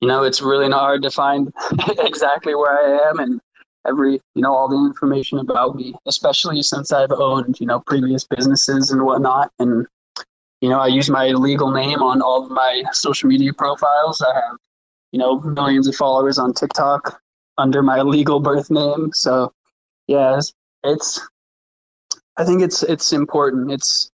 [0.00, 1.52] you know, it's really not hard to find
[1.98, 3.40] exactly where I am and
[3.86, 8.24] every, you know, all the information about me, especially since I've owned, you know, previous
[8.24, 9.50] businesses and whatnot.
[9.58, 9.86] And,
[10.60, 14.20] you know, I use my legal name on all of my social media profiles.
[14.22, 14.56] I have,
[15.10, 17.18] you know, millions of followers on TikTok
[17.56, 19.10] under my legal birth name.
[19.14, 19.52] So,
[20.06, 20.52] yeah, it's,
[20.84, 21.20] it's
[22.36, 23.70] I think it's it's important.
[23.72, 24.10] It's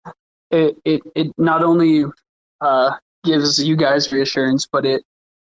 [0.56, 2.06] it it, it not only
[2.62, 2.91] uh,
[3.24, 5.04] gives you guys reassurance, but it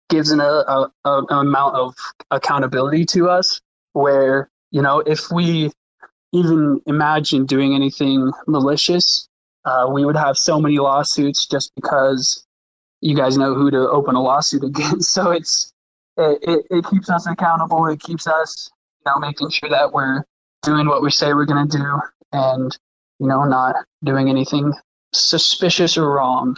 [0.08, 1.94] gives an, a, a, an amount of
[2.30, 3.60] accountability to us
[3.92, 5.70] where you know if we
[6.32, 9.28] even imagine doing anything malicious
[9.66, 12.46] uh, we would have so many lawsuits just because
[13.00, 15.12] you guys know who to open a lawsuit against.
[15.12, 15.72] So it's
[16.16, 17.86] it, it, it keeps us accountable.
[17.86, 18.70] It keeps us
[19.04, 20.24] you know making sure that we're
[20.62, 22.00] doing what we say we're going to do
[22.32, 22.78] and
[23.18, 24.72] you know not doing anything
[25.16, 26.56] suspicious or wrong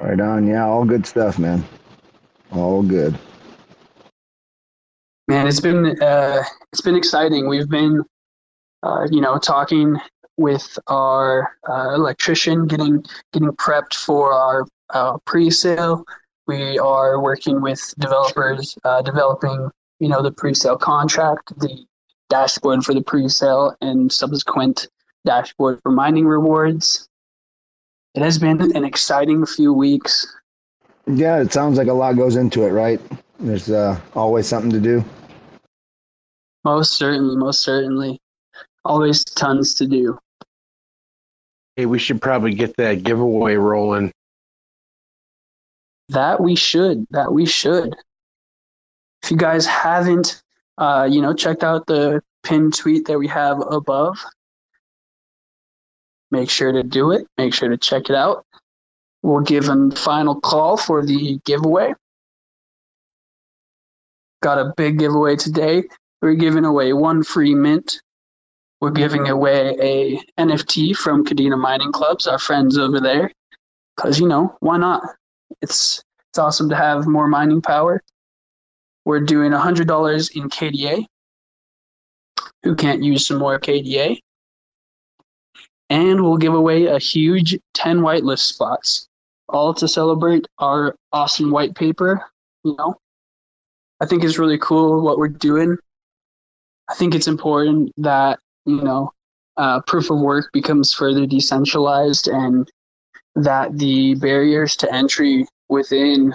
[0.00, 1.64] right on yeah all good stuff man
[2.52, 3.18] all good.
[5.28, 7.48] Man, it's been uh, it's been exciting.
[7.48, 8.02] We've been,
[8.82, 9.96] uh, you know, talking
[10.36, 16.04] with our uh, electrician, getting getting prepped for our uh, pre-sale.
[16.46, 21.84] We are working with developers, uh, developing, you know, the pre-sale contract, the
[22.28, 24.88] dashboard for the pre-sale, and subsequent
[25.24, 27.08] dashboard for mining rewards.
[28.16, 30.26] It has been an exciting few weeks.
[31.06, 32.98] Yeah, it sounds like a lot goes into it, right?
[33.38, 35.04] There's uh, always something to do.
[36.64, 38.18] Most certainly, most certainly.
[38.86, 40.18] Always tons to do.
[41.76, 44.10] Hey, we should probably get that giveaway rolling.
[46.08, 47.06] That we should.
[47.10, 47.94] That we should.
[49.22, 50.42] If you guys haven't,
[50.78, 54.16] uh, you know, checked out the pinned tweet that we have above,
[56.30, 57.26] make sure to do it.
[57.38, 58.44] Make sure to check it out.
[59.22, 61.92] We'll give a final call for the giveaway.
[64.42, 65.84] Got a big giveaway today.
[66.22, 68.00] We're giving away one free mint.
[68.80, 69.32] We're giving mm-hmm.
[69.32, 73.32] away a NFT from Kadena Mining Clubs, our friends over there.
[73.96, 75.02] Cause you know, why not?
[75.62, 78.02] It's it's awesome to have more mining power.
[79.06, 81.06] We're doing hundred dollars in KDA.
[82.62, 84.18] Who can't use some more KDA?
[85.88, 89.08] And we'll give away a huge 10 whitelist spots
[89.48, 92.24] all to celebrate our awesome white paper.
[92.64, 92.96] You know,
[94.00, 95.76] I think it's really cool what we're doing.
[96.88, 99.10] I think it's important that you know
[99.56, 102.70] uh, proof of work becomes further decentralized and
[103.34, 106.34] that the barriers to entry within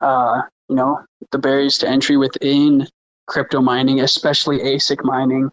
[0.00, 2.86] uh, you know the barriers to entry within
[3.26, 5.50] crypto mining especially asic mining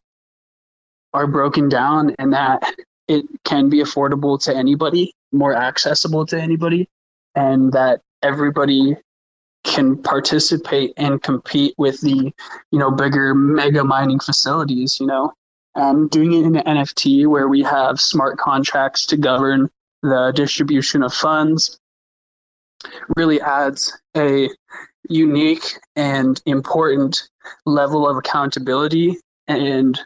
[1.13, 2.75] are broken down and that
[3.07, 6.87] it can be affordable to anybody more accessible to anybody
[7.35, 8.95] and that everybody
[9.63, 12.33] can participate and compete with the
[12.71, 15.31] you know bigger mega mining facilities you know?
[15.75, 19.69] And doing it in an nft where we have smart contracts to govern
[20.01, 21.79] the distribution of funds
[23.15, 24.49] really adds a
[25.09, 27.29] unique and important
[27.65, 29.99] level of accountability and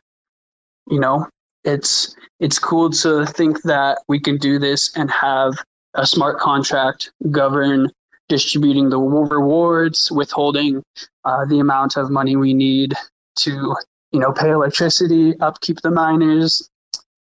[0.89, 1.27] you know
[1.65, 5.53] it's it's cool to think that we can do this and have
[5.95, 7.89] a smart contract govern
[8.27, 10.83] distributing the rewards, withholding
[11.23, 12.93] uh, the amount of money we need
[13.37, 13.75] to,
[14.11, 16.69] you know, pay electricity, upkeep the miners,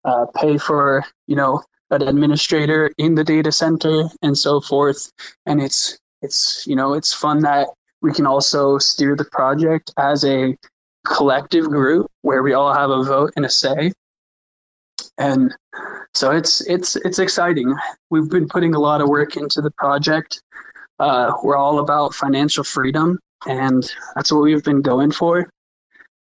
[0.05, 5.11] uh, pay for, you know, an administrator in the data center, and so forth.
[5.45, 7.67] And it's it's you know it's fun that
[8.01, 10.55] we can also steer the project as a
[11.05, 13.91] collective group where we all have a vote and a say
[15.21, 15.55] and
[16.15, 17.75] so it's it's it's exciting.
[18.09, 20.41] We've been putting a lot of work into the project.
[20.99, 23.83] Uh, we're all about financial freedom, and
[24.15, 25.47] that's what we've been going for.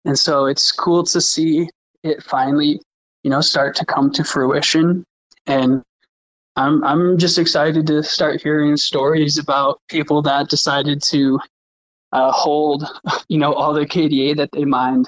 [0.06, 1.70] And so it's cool to see
[2.04, 2.80] it finally,
[3.24, 5.04] you know, start to come to fruition.
[5.46, 5.84] And
[6.56, 11.40] I'm I'm just excited to start hearing stories about people that decided to
[12.14, 12.84] uh, hold,
[13.28, 15.08] you know, all the KDA that they mined,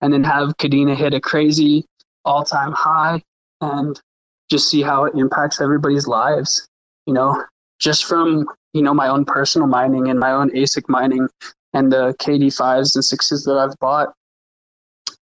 [0.00, 1.86] and then have Kadena hit a crazy
[2.28, 3.22] all time high
[3.60, 4.00] and
[4.50, 6.68] just see how it impacts everybody's lives.
[7.06, 7.42] You know,
[7.80, 11.26] just from, you know, my own personal mining and my own ASIC mining
[11.72, 14.12] and the KD5s and sixes that I've bought,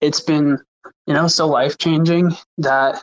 [0.00, 0.59] it's been,
[1.07, 3.02] you know, so life changing that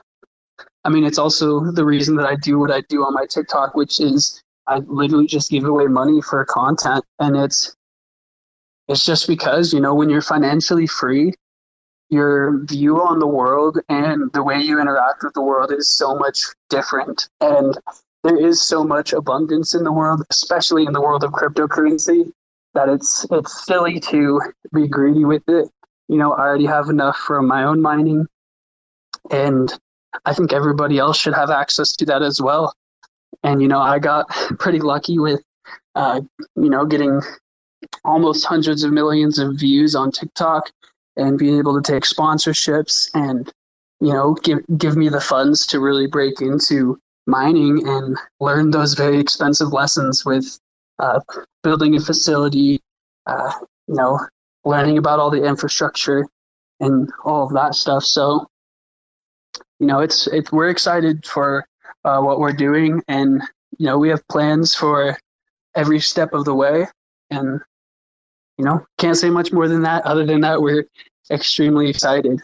[0.86, 3.74] I mean, it's also the reason that I do what I do on my TikTok,
[3.74, 7.06] which is I literally just give away money for content.
[7.20, 7.74] And it's,
[8.89, 11.34] it's just because, you know, when you're financially free,
[12.14, 16.16] your view on the world and the way you interact with the world is so
[16.16, 16.39] much
[16.70, 17.28] different.
[17.41, 17.78] And
[18.24, 22.32] there is so much abundance in the world, especially in the world of cryptocurrency.
[22.74, 24.41] that it's it's silly to
[24.74, 25.70] be greedy with it.
[26.07, 28.26] You know, I already have enough from my own mining,
[29.30, 29.72] and
[30.26, 32.74] I think everybody else should have access to that as well.
[33.43, 35.41] And you know, I got pretty lucky with,
[35.95, 36.22] uh,
[36.55, 37.22] you know, getting
[38.05, 40.72] almost hundreds of millions of views on TikTok
[41.18, 43.51] and being able to take sponsorships and
[43.99, 46.97] you know give give me the funds to really break into
[47.28, 50.59] mining and learn those very expensive lessons with
[50.99, 51.20] uh,
[51.64, 52.80] building a facility,
[53.26, 53.51] uh,
[53.88, 54.20] you know,
[54.66, 56.26] learning about all the infrastructure
[56.80, 58.03] and all of that stuff.
[58.03, 58.47] So,
[59.80, 61.66] you know, it's it's we're excited for
[62.05, 63.41] uh, what we're doing, and
[63.78, 65.18] you know, we have plans for
[65.76, 66.86] every step of the way,
[67.32, 67.61] and
[68.58, 70.06] you know, can't say much more than that.
[70.06, 70.86] Other than that, we're
[71.32, 72.41] extremely excited.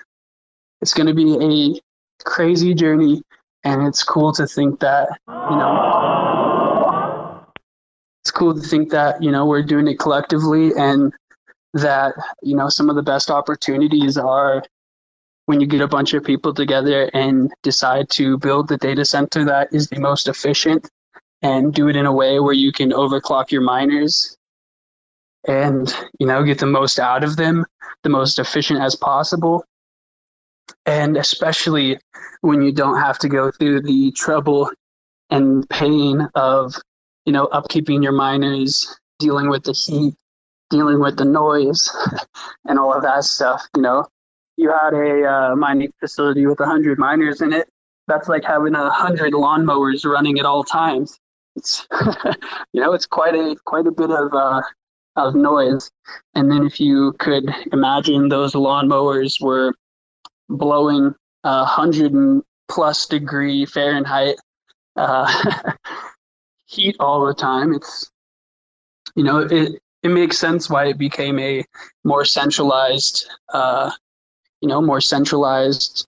[0.81, 1.35] It's going to be
[1.79, 1.79] a
[2.23, 3.21] crazy journey,
[3.63, 7.45] and it's cool to think that you know,
[8.23, 11.13] it's cool to think that you know we're doing it collectively, and
[11.73, 14.63] that you know some of the best opportunities are
[15.45, 19.43] when you get a bunch of people together and decide to build the data center
[19.43, 20.87] that is the most efficient
[21.41, 24.37] and do it in a way where you can overclock your miners
[25.49, 27.65] and you know get the most out of them
[28.03, 29.65] the most efficient as possible.
[30.85, 31.99] And especially
[32.41, 34.69] when you don't have to go through the trouble
[35.29, 36.75] and pain of
[37.25, 40.15] you know upkeeping your miners dealing with the heat
[40.69, 41.89] dealing with the noise
[42.65, 44.05] and all of that stuff you know.
[44.55, 47.69] You had a uh, mining facility with 100 miners in it.
[48.07, 51.17] That's like having a hundred lawnmowers running at all times.
[51.55, 51.87] It's
[52.73, 54.61] you know it's quite a quite a bit of uh,
[55.27, 55.89] of noise.
[56.35, 59.73] And then if you could imagine those lawnmowers were
[60.49, 61.13] blowing
[61.43, 62.13] a hundred
[62.67, 64.35] plus degree Fahrenheit
[64.95, 65.73] uh,
[66.65, 68.11] heat all the time, it's
[69.15, 71.63] you know it it makes sense why it became a
[72.03, 73.91] more centralized uh,
[74.61, 76.07] you know more centralized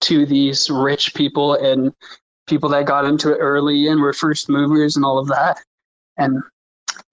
[0.00, 1.92] to these rich people and
[2.46, 5.58] people that got into it early and were first movers and all of that
[6.18, 6.42] and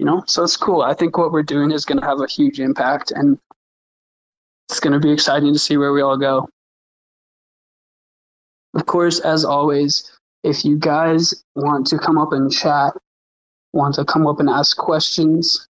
[0.01, 0.23] you know?
[0.25, 0.81] So it's cool.
[0.81, 3.37] I think what we're doing is going to have a huge impact and
[4.67, 6.49] it's going to be exciting to see where we all go.
[8.73, 10.11] Of course as always
[10.43, 12.93] if you guys want to come up and chat
[13.73, 15.67] want to come up and ask questions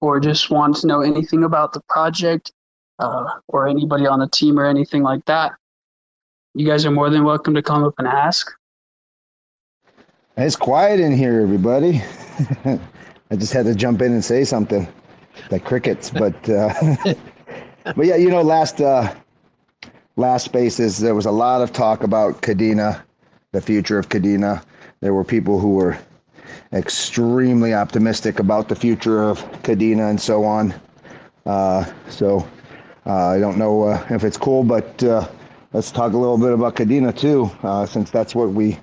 [0.00, 2.52] or just want to know anything about the project
[3.00, 5.52] uh, or anybody on the team or anything like that
[6.54, 8.52] you guys are more than welcome to come up and ask
[10.36, 12.02] it's quiet in here everybody
[13.32, 14.88] I just had to jump in and say something.
[15.50, 16.74] The crickets, but uh,
[17.84, 19.14] but yeah, you know, last uh,
[20.16, 23.02] last spaces there was a lot of talk about Kadena,
[23.52, 24.62] the future of Kadena.
[25.00, 25.96] There were people who were
[26.72, 30.74] extremely optimistic about the future of Kadena and so on.
[31.46, 32.46] Uh, so
[33.06, 35.26] uh, I don't know uh, if it's cool, but uh,
[35.72, 38.78] let's talk a little bit about Kadena too, uh, since that's what we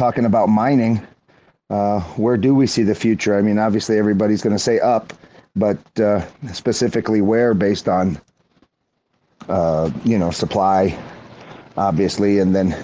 [0.00, 1.06] talking about mining
[1.68, 3.36] uh, where do we see the future?
[3.36, 5.12] I mean, obviously everybody's going to say up,
[5.54, 8.18] but uh, specifically where, based on
[9.50, 10.98] uh, you know supply,
[11.76, 12.74] obviously, and then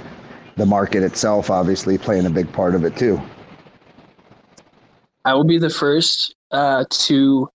[0.56, 3.18] the market itself, obviously playing a big part of it too.
[5.24, 7.48] I will be the first uh, to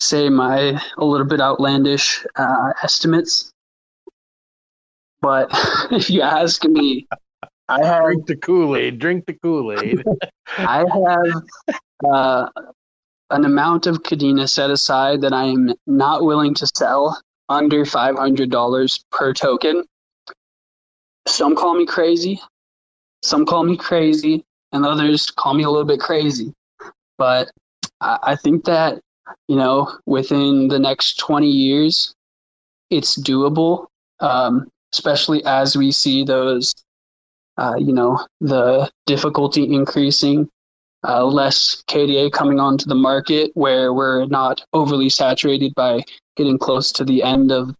[0.00, 3.52] say my a little bit outlandish uh, estimates,
[5.20, 5.50] but
[5.92, 7.06] if you ask me
[7.68, 8.98] I have drink the Kool Aid.
[8.98, 10.04] Drink the Kool Aid.
[10.58, 11.42] I have
[12.10, 12.48] uh,
[13.30, 18.16] an amount of Kadena set aside that I am not willing to sell under five
[18.16, 19.84] hundred dollars per token.
[21.26, 22.40] Some call me crazy,
[23.22, 26.52] some call me crazy, and others call me a little bit crazy.
[27.16, 27.50] But
[28.00, 29.00] I, I think that
[29.48, 32.14] you know within the next twenty years,
[32.90, 33.86] it's doable.
[34.20, 36.72] Um, especially as we see those
[37.58, 40.48] uh, you know, the difficulty increasing,
[41.06, 46.02] uh, less KDA coming onto the market where we're not overly saturated by
[46.36, 47.74] getting close to the end of,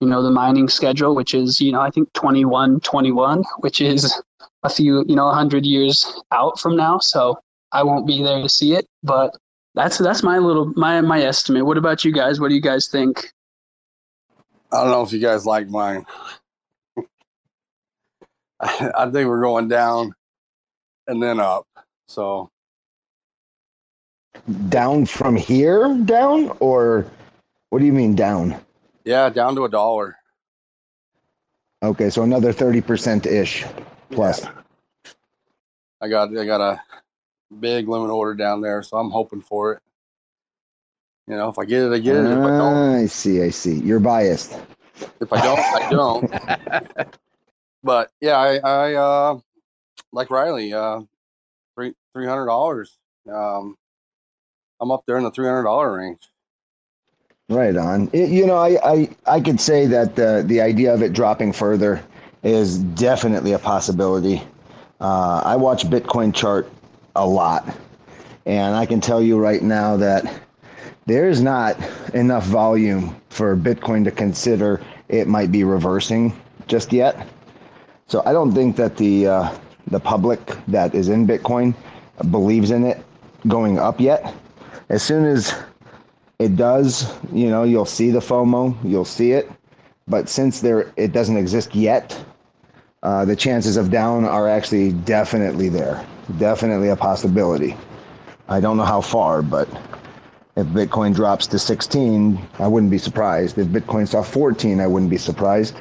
[0.00, 4.20] you know, the mining schedule, which is, you know, I think 21, 21, which is
[4.62, 6.98] a few, you know, 100 years out from now.
[6.98, 7.38] So
[7.72, 9.36] I won't be there to see it, but
[9.74, 11.66] that's that's my little my my estimate.
[11.66, 12.40] What about you guys?
[12.40, 13.32] What do you guys think?
[14.72, 16.06] I don't know if you guys like mine.
[18.96, 20.14] I think we're going down
[21.06, 21.66] and then up.
[22.08, 22.50] So
[24.68, 27.06] down from here down or
[27.68, 28.58] what do you mean down?
[29.04, 30.16] Yeah, down to a dollar.
[31.82, 33.64] Okay, so another 30% ish
[34.10, 34.42] plus.
[34.42, 34.50] Yeah.
[36.00, 36.80] I got I got a
[37.60, 39.82] big limit order down there, so I'm hoping for it.
[41.26, 42.24] You know, if I get it, I get it.
[42.24, 43.42] If I don't, Ah, I see.
[43.42, 43.74] I see.
[43.80, 44.58] You're biased.
[45.20, 47.14] if I don't, I don't.
[47.84, 49.38] but yeah, I, I uh,
[50.12, 51.02] like Riley, uh,
[51.76, 52.98] three three hundred dollars.
[53.30, 53.76] Um,
[54.80, 56.20] I'm up there in the three hundred dollar range.
[57.48, 58.08] Right on.
[58.12, 61.52] It, you know, I, I I could say that the the idea of it dropping
[61.52, 62.02] further
[62.42, 64.42] is definitely a possibility.
[65.00, 66.70] Uh, I watch Bitcoin chart
[67.16, 67.76] a lot,
[68.46, 70.40] and I can tell you right now that
[71.06, 71.76] there is not
[72.14, 76.32] enough volume for Bitcoin to consider it might be reversing
[76.66, 77.28] just yet.
[78.06, 81.74] So I don't think that the uh, the public that is in Bitcoin
[82.30, 83.04] believes in it
[83.48, 84.34] going up yet.
[84.88, 85.54] As soon as
[86.38, 89.50] it does, you know, you'll see the FOMO, you'll see it.
[90.06, 92.22] But since there it doesn't exist yet,
[93.02, 96.04] uh, the chances of down are actually definitely there.
[96.38, 97.76] Definitely a possibility.
[98.48, 99.68] I don't know how far, but
[100.56, 103.58] if Bitcoin drops to 16, I wouldn't be surprised.
[103.58, 105.80] If Bitcoin saw 14, I wouldn't be surprised.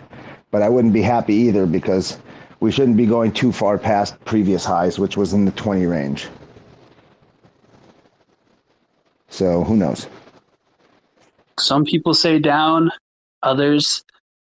[0.53, 2.19] But I wouldn't be happy either because
[2.59, 6.27] we shouldn't be going too far past previous highs, which was in the 20 range.
[9.29, 10.05] So who knows?
[11.57, 12.91] Some people say down,
[13.41, 14.03] others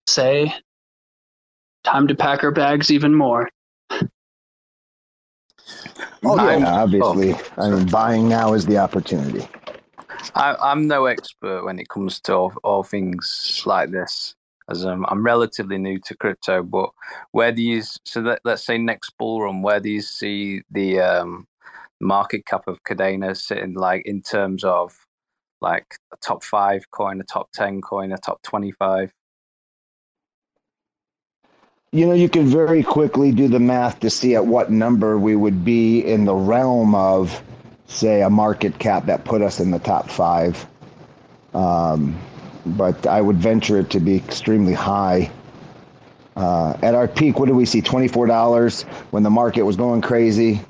[0.07, 0.53] say
[1.85, 3.49] time to pack our bags even more.
[6.27, 6.83] Oh, I'm- yeah.
[6.83, 9.47] obviously, I mean, buying now is the opportunity.
[10.35, 14.35] I, I'm no expert when it comes to all, all things like this,
[14.71, 16.63] as um, I'm relatively new to crypto.
[16.63, 16.91] But
[17.33, 19.63] where do you so let, let's say next bull run?
[19.63, 21.47] Where do you see the um,
[22.01, 24.95] market cap of Kadena sitting, like in terms of
[25.61, 29.13] like a top five coin, a top ten coin, a top twenty-five?
[31.93, 35.37] You know, you can very quickly do the math to see at what number we
[35.37, 37.41] would be in the realm of,
[37.87, 40.67] say, a market cap that put us in the top five.
[41.55, 42.19] Um,
[42.67, 45.31] but I would venture it to be extremely high.
[46.37, 47.81] Uh, at our peak, what did we see?
[47.81, 50.61] $24 when the market was going crazy.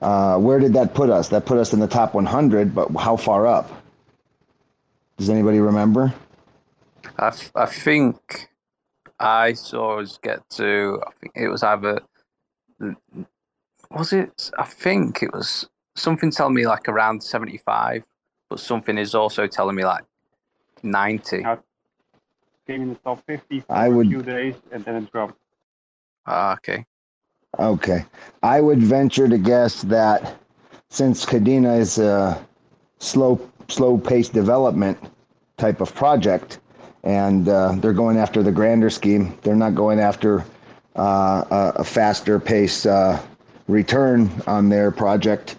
[0.00, 1.28] Uh, where did that put us?
[1.28, 3.70] That put us in the top 100, but how far up?
[5.16, 6.12] Does anybody remember?
[7.18, 8.48] I, I think
[9.20, 11.00] I saw us get to.
[11.06, 12.00] I think it was either.
[13.92, 14.50] Was it?
[14.58, 18.02] I think it was something telling me like around seventy-five,
[18.50, 20.02] but something is also telling me like
[20.82, 21.38] ninety.
[21.40, 21.56] Yeah.
[22.66, 25.34] Came in the top 50 for I a would- few days and then it dropped.
[26.26, 26.86] Ah, okay.
[27.58, 28.04] Okay.
[28.42, 30.36] I would venture to guess that
[30.88, 32.40] since Kadena is a
[33.00, 34.96] slow, slow paced development
[35.56, 36.60] type of project,
[37.02, 40.44] and uh, they're going after the grander scheme, they're not going after
[40.96, 43.20] uh, a, a faster pace uh,
[43.66, 45.56] return on their project.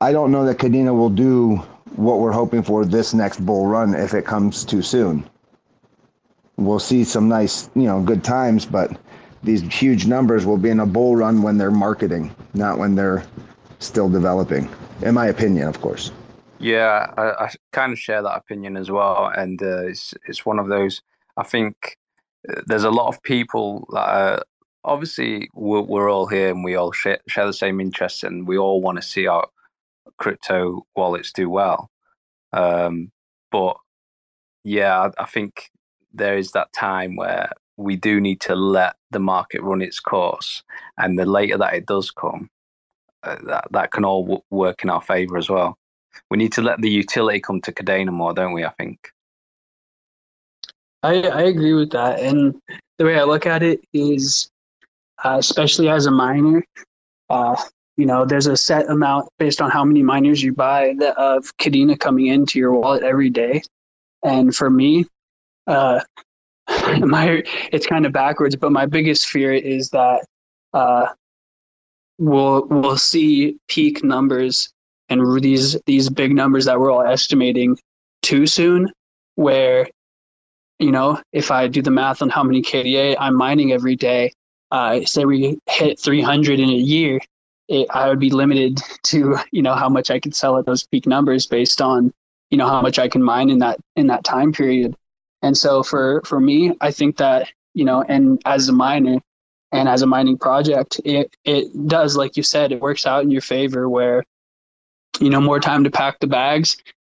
[0.00, 1.62] I don't know that Kadena will do
[1.96, 5.28] what we're hoping for this next bull run if it comes too soon.
[6.56, 8.98] We'll see some nice, you know, good times, but
[9.42, 13.24] these huge numbers will be in a bull run when they're marketing, not when they're
[13.80, 14.68] still developing.
[15.02, 16.12] In my opinion, of course.
[16.58, 20.60] Yeah, I, I kind of share that opinion as well, and uh, it's it's one
[20.60, 21.02] of those.
[21.36, 21.96] I think
[22.48, 24.42] uh, there's a lot of people that are,
[24.84, 28.58] obviously we're, we're all here and we all share, share the same interests, and we
[28.58, 29.48] all want to see our
[30.18, 31.90] crypto wallets do well.
[32.52, 33.10] Um,
[33.50, 33.76] but
[34.64, 35.70] yeah, I, think
[36.12, 40.62] there is that time where we do need to let the market run its course,
[40.98, 42.50] and the later that it does come,
[43.22, 45.76] uh, that that can all w- work in our favor as well.
[46.30, 48.64] We need to let the utility come to Kadena more, don't we?
[48.64, 49.10] I think.
[51.02, 52.20] I, I agree with that.
[52.20, 52.54] And
[52.98, 54.48] the way I look at it is,
[55.24, 56.64] uh, especially as a miner,
[57.28, 57.60] uh,
[58.02, 61.56] you know, there's a set amount based on how many miners you buy that of
[61.58, 63.62] Kadena coming into your wallet every day.
[64.24, 65.06] And for me,
[65.68, 66.00] uh,
[66.98, 70.26] my it's kind of backwards, but my biggest fear is that
[70.74, 71.10] uh,
[72.18, 74.72] we'll we'll see peak numbers
[75.08, 77.78] and these these big numbers that we're all estimating
[78.22, 78.90] too soon,
[79.36, 79.88] where
[80.80, 84.32] you know, if I do the math on how many KDA I'm mining every day,
[84.72, 87.20] uh, say we hit 300 in a year,
[87.72, 90.86] it, I would be limited to you know how much I could sell at those
[90.86, 92.12] peak numbers based on
[92.50, 94.94] you know how much I can mine in that in that time period.
[95.42, 99.18] And so for for me, I think that you know, and as a miner
[99.72, 103.30] and as a mining project, it it does like you said, it works out in
[103.30, 104.24] your favor where
[105.20, 106.76] you know more time to pack the bags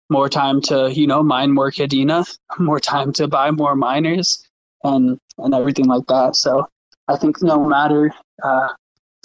[0.10, 2.26] more time to you know mine more kadena
[2.60, 4.45] more time to buy more miners
[4.84, 6.68] and and everything like that so
[7.08, 8.68] i think no matter uh,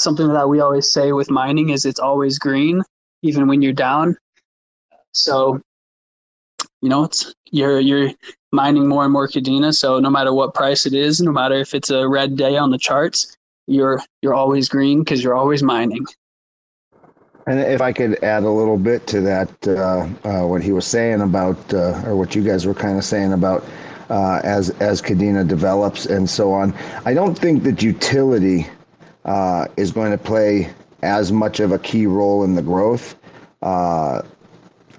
[0.00, 2.82] something that we always say with mining is it's always green
[3.22, 4.16] even when you're down
[5.12, 5.60] so
[6.82, 8.10] you know, it's you're you're
[8.52, 9.74] mining more and more Kadena.
[9.74, 12.70] So no matter what price it is, no matter if it's a red day on
[12.70, 13.36] the charts,
[13.66, 16.06] you're you're always green because you're always mining.
[17.46, 20.86] And if I could add a little bit to that, uh, uh, what he was
[20.86, 23.64] saying about, uh, or what you guys were kind of saying about,
[24.08, 26.74] uh, as as Kadena develops and so on,
[27.04, 28.66] I don't think that utility
[29.24, 30.70] uh, is going to play
[31.02, 33.16] as much of a key role in the growth,
[33.62, 34.22] uh,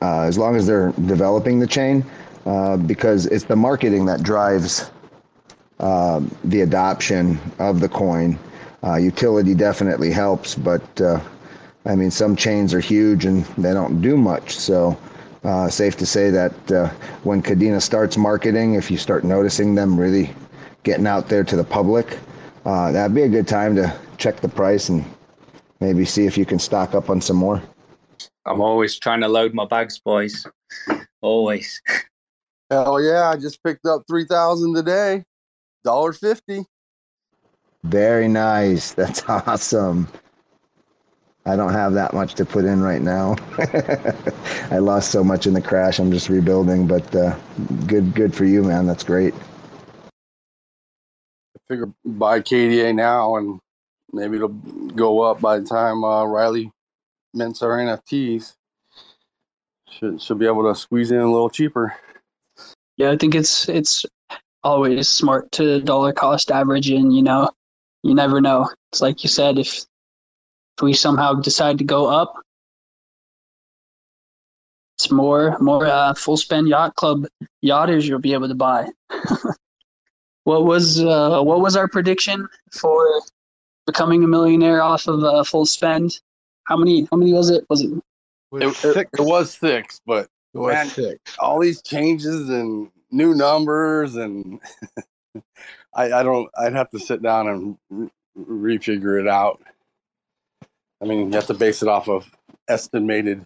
[0.02, 2.04] as long as they're developing the chain,
[2.88, 4.90] because it's the marketing that drives
[5.80, 8.38] the adoption of the coin.
[9.00, 10.84] utility definitely helps, but
[11.86, 14.56] I mean, some chains are huge and they don't do much.
[14.58, 14.98] So,
[15.44, 16.90] uh, safe to say that uh,
[17.24, 20.32] when Kadena starts marketing, if you start noticing them really
[20.84, 22.20] getting out there to the public,
[22.66, 23.92] uh, that'd be a good time to
[24.22, 25.04] check the price and
[25.80, 27.62] maybe see if you can stock up on some more.
[28.46, 30.46] I'm always trying to load my bags, boys.
[31.22, 31.82] Always.
[32.70, 33.30] Hell yeah!
[33.30, 35.24] I just picked up three thousand today.
[35.84, 36.66] Dollar fifty.
[37.84, 38.94] Very nice.
[39.00, 40.08] That's awesome.
[41.46, 43.36] I don't have that much to put in right now.
[44.70, 45.98] I lost so much in the crash.
[45.98, 47.36] I'm just rebuilding, but uh,
[47.88, 48.86] good, good for you, man.
[48.86, 49.34] That's great.
[50.06, 53.60] I figure buy KDA now, and
[54.14, 56.72] maybe it'll go up by the time uh, Riley
[57.34, 58.56] mints our NFTs.
[59.90, 61.94] Should should be able to squeeze in a little cheaper.
[62.98, 64.06] Yeah, I think it's it's
[64.64, 67.50] always smart to dollar cost average and You know,
[68.04, 68.70] you never know.
[68.92, 69.86] It's like you said, if
[70.78, 72.36] if we somehow decide to go up,
[74.98, 77.26] it's more more uh, full spend yacht club
[77.64, 78.88] yachters you'll be able to buy.
[80.44, 83.22] what was uh, what was our prediction for
[83.86, 86.20] becoming a millionaire off of a full spend?
[86.66, 87.66] How many how many was it?
[87.70, 87.92] Was it?
[88.54, 91.20] It, it, it was six, but It was man, six.
[91.40, 94.60] all these changes and new numbers and
[95.94, 98.10] I, I don't I'd have to sit down and re-
[98.78, 99.62] refigure it out.
[101.02, 102.30] I mean, you have to base it off of
[102.68, 103.46] estimated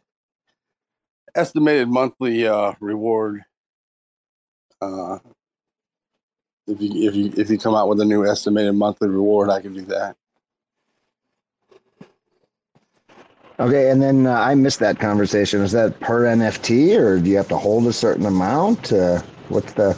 [1.36, 3.44] estimated monthly uh, reward.
[4.82, 5.20] Uh,
[6.68, 9.62] if you if you if you come out with a new estimated monthly reward, I
[9.62, 10.16] can do that.
[13.60, 15.62] Okay, and then uh, I missed that conversation.
[15.62, 18.92] Is that per NFT, or do you have to hold a certain amount?
[18.92, 19.98] Uh, what's the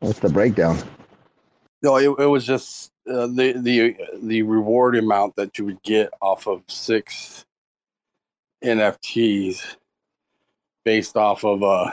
[0.00, 0.78] what's the breakdown?
[1.82, 6.10] No, it, it was just uh, the the the reward amount that you would get
[6.20, 7.46] off of six
[8.62, 9.76] NFTs
[10.84, 11.90] based off of uh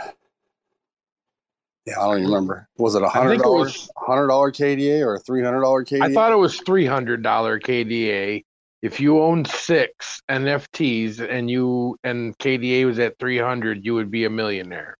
[1.86, 5.06] yeah I don't even remember was it a I hundred think dollars hundred dollar KDA
[5.06, 6.02] or a three hundred dollar KDA?
[6.04, 8.44] I thought it was three hundred dollar KDA.
[8.82, 14.10] If you owned six NFTs and you and KDA was at three hundred, you would
[14.10, 14.96] be a millionaire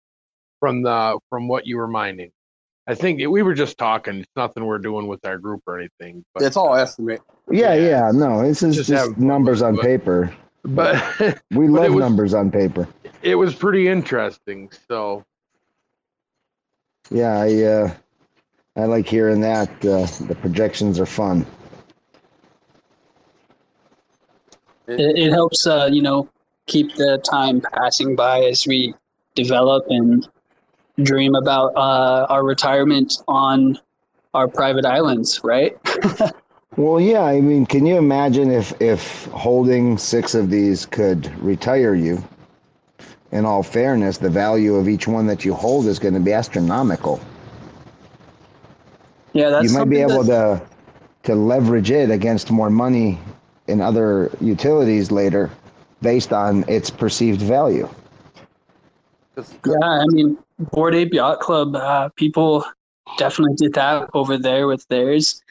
[0.60, 2.32] from the from what you were mining.
[2.88, 4.16] I think it, we were just talking.
[4.20, 6.26] It's nothing we're doing with our group or anything.
[6.34, 7.22] But, it's all estimate.
[7.52, 10.34] Yeah, yeah, no, this is Just just, having numbers on but- paper.
[10.64, 10.96] but
[11.52, 12.88] We But love was- numbers on paper.
[13.22, 14.72] it was pretty interesting.
[14.90, 15.24] So
[17.12, 17.94] Yeah, I uh,
[18.76, 19.70] I like hearing that.
[19.86, 21.46] Uh, the projections are fun.
[24.98, 26.28] It, it helps, uh, you know,
[26.68, 28.94] keep the time passing by as we
[29.36, 30.28] develop and
[31.04, 33.78] dream about uh, our retirement on
[34.34, 35.78] our private islands, right?
[36.78, 41.94] Well, yeah, I mean, can you imagine if if holding six of these could retire
[41.94, 42.24] you?
[43.34, 46.32] In all fairness, the value of each one that you hold is going to be
[46.32, 47.20] astronomical.
[49.34, 50.60] Yeah, that's you might be able that-
[51.24, 53.20] to to leverage it against more money
[53.70, 55.50] in other utilities later,
[56.02, 57.88] based on its perceived value.
[59.66, 62.66] Yeah, I mean, Bored Ape Yacht Club, uh, people
[63.18, 65.42] definitely did that over there with theirs,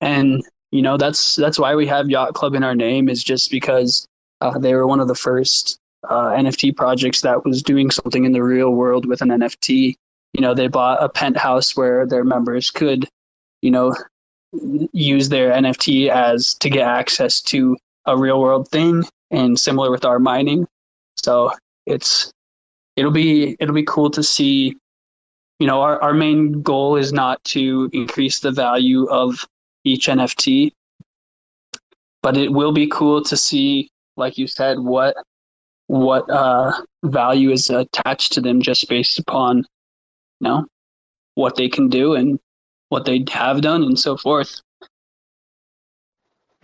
[0.00, 3.50] and you know that's that's why we have Yacht Club in our name is just
[3.50, 4.06] because
[4.40, 8.32] uh, they were one of the first uh, NFT projects that was doing something in
[8.32, 9.94] the real world with an NFT.
[10.32, 13.08] You know, they bought a penthouse where their members could,
[13.62, 13.94] you know,
[14.92, 17.76] use their NFT as to get access to
[18.06, 20.66] a real world thing, and similar with our mining.
[21.16, 21.52] So
[21.86, 22.32] it's
[22.96, 24.76] it'll be it'll be cool to see
[25.58, 29.46] you know our, our main goal is not to increase the value of
[29.84, 30.72] each nft
[32.22, 35.16] but it will be cool to see like you said what
[35.86, 36.72] what uh
[37.04, 39.64] value is attached to them just based upon you
[40.40, 40.66] know
[41.34, 42.38] what they can do and
[42.94, 44.62] what they have done and so forth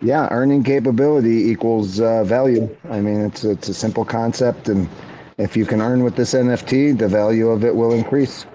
[0.01, 2.65] Yeah, earning capability equals uh, value.
[2.89, 4.89] I mean, it's it's a simple concept, and
[5.37, 8.47] if you can earn with this NFT, the value of it will increase.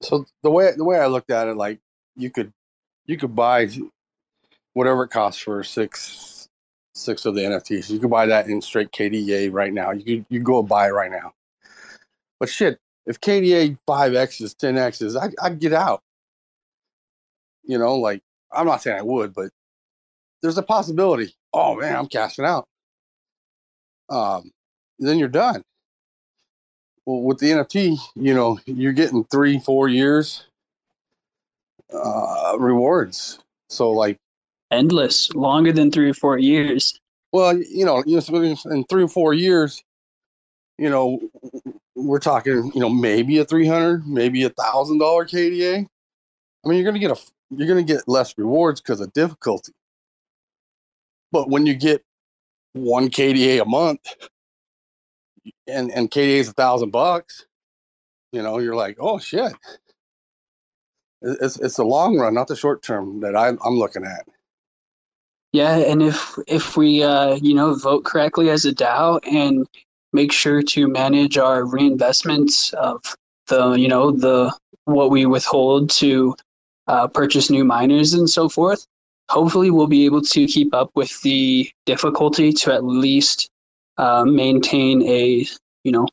[0.00, 1.80] So the way the way I looked at it, like
[2.16, 2.52] you could
[3.04, 3.68] you could buy
[4.72, 6.48] whatever it costs for six
[6.94, 7.90] six of the NFTs.
[7.90, 9.90] You could buy that in straight KDA right now.
[9.90, 11.34] You could you go buy it right now.
[12.40, 16.00] But shit, if KDA five X's, ten X's, I I'd get out.
[17.64, 19.50] You know, like I'm not saying I would, but
[20.42, 21.34] there's a possibility.
[21.52, 22.66] Oh man, I'm cashing out.
[24.10, 24.50] Um,
[24.98, 25.62] then you're done.
[27.06, 30.44] Well, with the NFT, you know, you're getting three, four years
[31.92, 33.38] uh, rewards.
[33.68, 34.18] So like
[34.70, 36.98] endless, longer than three or four years.
[37.32, 39.82] Well, you know, you know, in three or four years,
[40.78, 41.20] you know,
[41.94, 45.86] we're talking, you know, maybe a three hundred, maybe a thousand dollar KDA.
[46.64, 47.16] I mean, you're gonna get a,
[47.50, 49.72] you're gonna get less rewards because of difficulty.
[51.32, 52.04] But when you get
[52.72, 54.00] one KDA a month,
[55.66, 57.46] and and KDA is a thousand bucks,
[58.32, 59.52] you know, you're like, oh shit.
[61.22, 64.26] It's it's the long run, not the short term that I, I'm looking at.
[65.52, 69.66] Yeah, and if if we uh, you know vote correctly as a DAO and
[70.14, 73.02] make sure to manage our reinvestments of
[73.48, 74.52] the you know the
[74.84, 76.34] what we withhold to
[76.86, 78.86] uh, purchase new miners and so forth,
[79.30, 83.48] hopefully we'll be able to keep up with the difficulty to at least
[83.98, 85.46] uh, maintain a
[85.84, 86.06] you know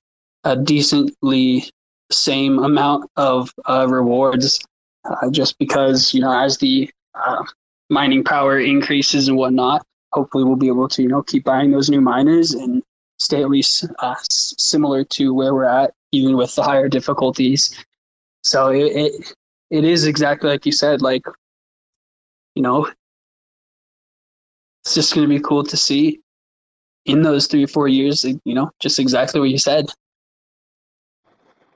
[0.44, 1.70] a decently
[2.12, 4.60] same amount of uh, rewards
[5.06, 7.44] uh, just because you know as the uh,
[7.90, 11.90] mining power increases and whatnot hopefully we'll be able to you know keep buying those
[11.90, 12.84] new miners and
[13.22, 17.84] stay at least uh, similar to where we're at even with the higher difficulties
[18.44, 19.34] so it, it
[19.70, 21.24] it is exactly like you said like
[22.56, 22.90] you know
[24.84, 26.20] it's just going to be cool to see
[27.06, 29.90] in those three or four years, you know, just exactly what you said.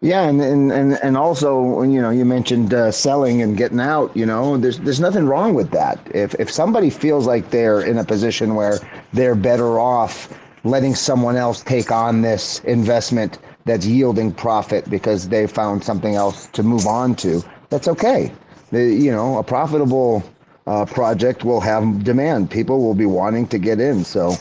[0.01, 4.15] Yeah, and and and, and also, you know, you mentioned uh, selling and getting out.
[4.15, 5.99] You know, there's there's nothing wrong with that.
[6.13, 8.77] If if somebody feels like they're in a position where
[9.13, 10.29] they're better off
[10.65, 16.47] letting someone else take on this investment that's yielding profit because they found something else
[16.47, 18.31] to move on to, that's okay.
[18.71, 20.23] The, you know, a profitable
[20.67, 22.49] uh, project will have demand.
[22.49, 24.03] People will be wanting to get in.
[24.03, 24.33] So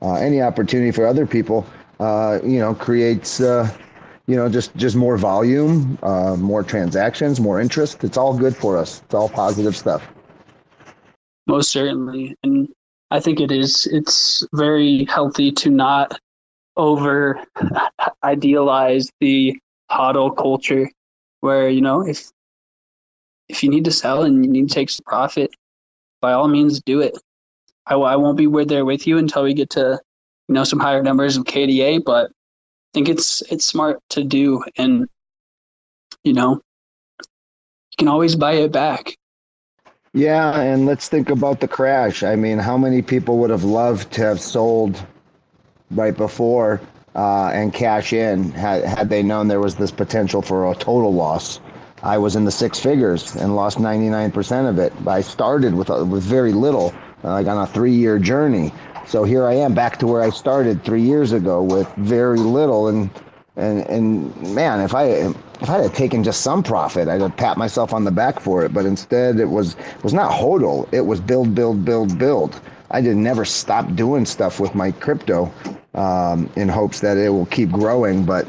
[0.00, 1.66] uh, any opportunity for other people,
[1.98, 3.68] uh, you know, creates, uh,
[4.26, 8.04] you know, just just more volume, uh, more transactions, more interest.
[8.04, 9.02] It's all good for us.
[9.04, 10.08] It's all positive stuff.
[11.48, 12.68] Most certainly, and
[13.12, 13.86] I think it is.
[13.92, 16.18] It's very healthy to not
[16.78, 17.44] over
[18.24, 19.54] idealize the
[19.90, 20.90] hodl culture,
[21.40, 22.30] where you know if
[23.50, 25.50] if you need to sell and you need to take some profit,
[26.22, 27.18] by all means do it.
[27.86, 30.00] I, I won't be there with you until we get to
[30.48, 34.64] you know some higher numbers of KDA, but I think it's it's smart to do,
[34.78, 35.06] and
[36.24, 39.18] you know you can always buy it back.
[40.14, 42.22] Yeah, and let's think about the crash.
[42.22, 45.02] I mean, how many people would have loved to have sold
[45.90, 46.82] right before
[47.14, 51.14] uh, and cash in had had they known there was this potential for a total
[51.14, 51.60] loss?
[52.02, 54.92] I was in the six figures and lost 99% of it.
[55.06, 56.92] I started with uh, with very little,
[57.22, 58.70] like on a three year journey.
[59.06, 62.88] So here I am back to where I started three years ago with very little.
[62.88, 63.08] And
[63.56, 65.32] and and man, if I
[65.62, 68.64] if I had taken just some profit, I'd have pat myself on the back for
[68.64, 68.74] it.
[68.74, 70.92] But instead, it was it was not hodl.
[70.92, 72.60] It was build, build, build, build.
[72.90, 75.52] I did never stop doing stuff with my crypto
[75.94, 78.46] um, in hopes that it will keep growing, but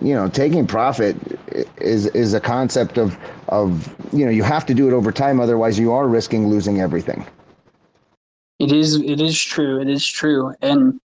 [0.00, 1.16] you know taking profit
[1.78, 3.16] is is a concept of
[3.48, 6.80] of you know you have to do it over time otherwise you are risking losing
[6.80, 7.26] everything
[8.60, 11.00] it is it is true it is true and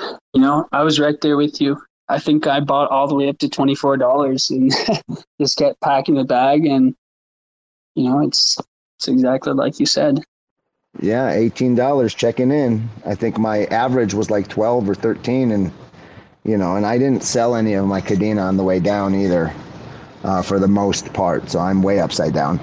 [0.00, 3.28] you know i was right there with you i think i bought all the way
[3.28, 6.94] up to $24 and just kept packing the bag and
[7.94, 8.58] you know it's
[8.98, 10.22] it's exactly like you said
[11.00, 15.72] yeah $18 checking in i think my average was like 12 or 13 and
[16.44, 19.52] you know, and I didn't sell any of my Kadena on the way down either,
[20.22, 21.50] uh, for the most part.
[21.50, 22.60] So I'm way upside down.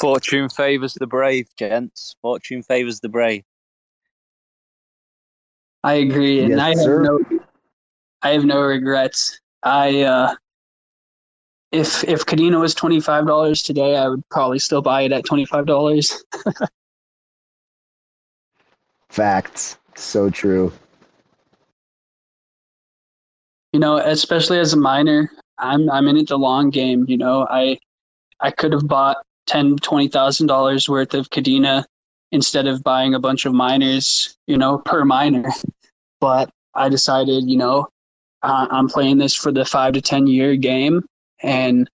[0.00, 2.16] Fortune favors the brave, gents.
[2.20, 3.44] Fortune favors the brave.
[5.84, 6.98] I agree, and Yes, I have sir.
[6.98, 7.20] no,
[8.22, 9.38] I have no regrets.
[9.62, 10.34] I uh,
[11.72, 15.24] if if Kadena was twenty five dollars today, I would probably still buy it at
[15.26, 16.24] twenty five dollars.
[19.10, 19.76] Facts.
[19.94, 20.72] So true.
[23.74, 27.04] you know, especially as a miner, I'm I'm in it the long game.
[27.08, 27.76] You know, I
[28.40, 29.16] I could have bought
[29.46, 31.84] ten, twenty thousand dollars worth of Kadena
[32.34, 35.48] instead of buying a bunch of miners, you know, per miner.
[36.20, 37.86] But I decided, you know,
[38.42, 41.04] uh, I'm playing this for the five to 10 year game.
[41.42, 41.90] And,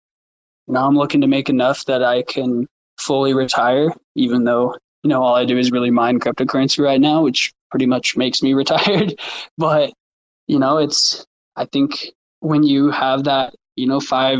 [0.69, 2.69] know, I'm looking to make enough that I can
[2.99, 7.23] fully retire, even though, you know, all I do is really mine cryptocurrency right now,
[7.23, 9.19] which pretty much makes me retired.
[9.59, 9.93] but,
[10.47, 11.27] you know, it's,
[11.57, 14.39] I think when you have that, you know, five,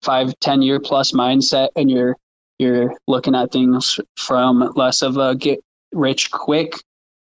[0.00, 2.16] five, 10 year plus mindset and you're,
[2.58, 5.60] you're looking at things from less of a get
[5.92, 6.74] rich quick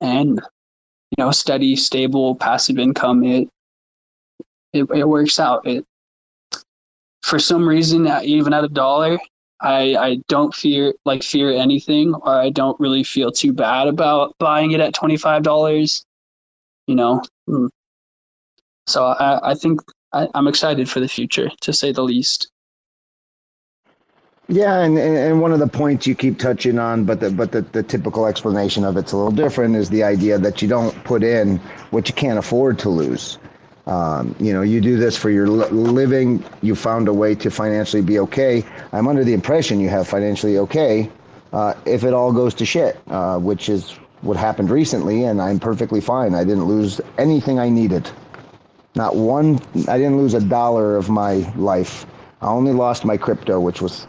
[0.01, 0.41] and
[1.11, 3.49] you know steady stable passive income it
[4.73, 5.67] it, it works out.
[5.67, 5.85] It
[7.23, 9.19] for some reason even at a dollar
[9.61, 14.35] i i don't fear like fear anything or i don't really feel too bad about
[14.39, 16.05] buying it at $25
[16.89, 17.23] you know?
[17.49, 17.69] Mm.
[18.87, 19.81] so i i think
[20.13, 22.51] I, i'm excited for the future to say the least
[24.49, 27.63] Yeah, and, and one of the points you keep touching on, but the but the,
[27.63, 31.23] the typical explanation of it's a little different is the idea that you don't put
[31.23, 31.59] in
[31.91, 33.39] what you can't afford to lose.
[33.87, 36.45] Um, you know, you do this for your living.
[36.61, 38.65] You found a way to financially be okay.
[38.93, 41.11] I'm under the impression you have financially okay
[41.53, 45.59] uh, if it all goes to shit, uh, which is what happened recently, and I'm
[45.59, 46.35] perfectly fine.
[46.35, 48.09] I didn't lose anything I needed.
[48.95, 49.61] Not one.
[49.89, 52.07] I didn't lose a dollar of my life.
[52.41, 54.07] I only lost my crypto, which was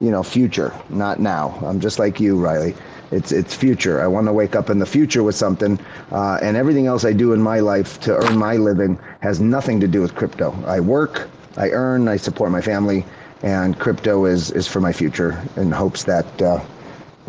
[0.00, 1.58] you know, future, not now.
[1.64, 2.74] I'm just like you, Riley.
[3.12, 4.02] It's it's future.
[4.02, 5.78] I want to wake up in the future with something,
[6.10, 9.80] uh, and everything else I do in my life to earn my living has nothing
[9.80, 10.52] to do with crypto.
[10.66, 13.04] I work, I earn, I support my family,
[13.42, 16.60] and crypto is is for my future in hopes that uh,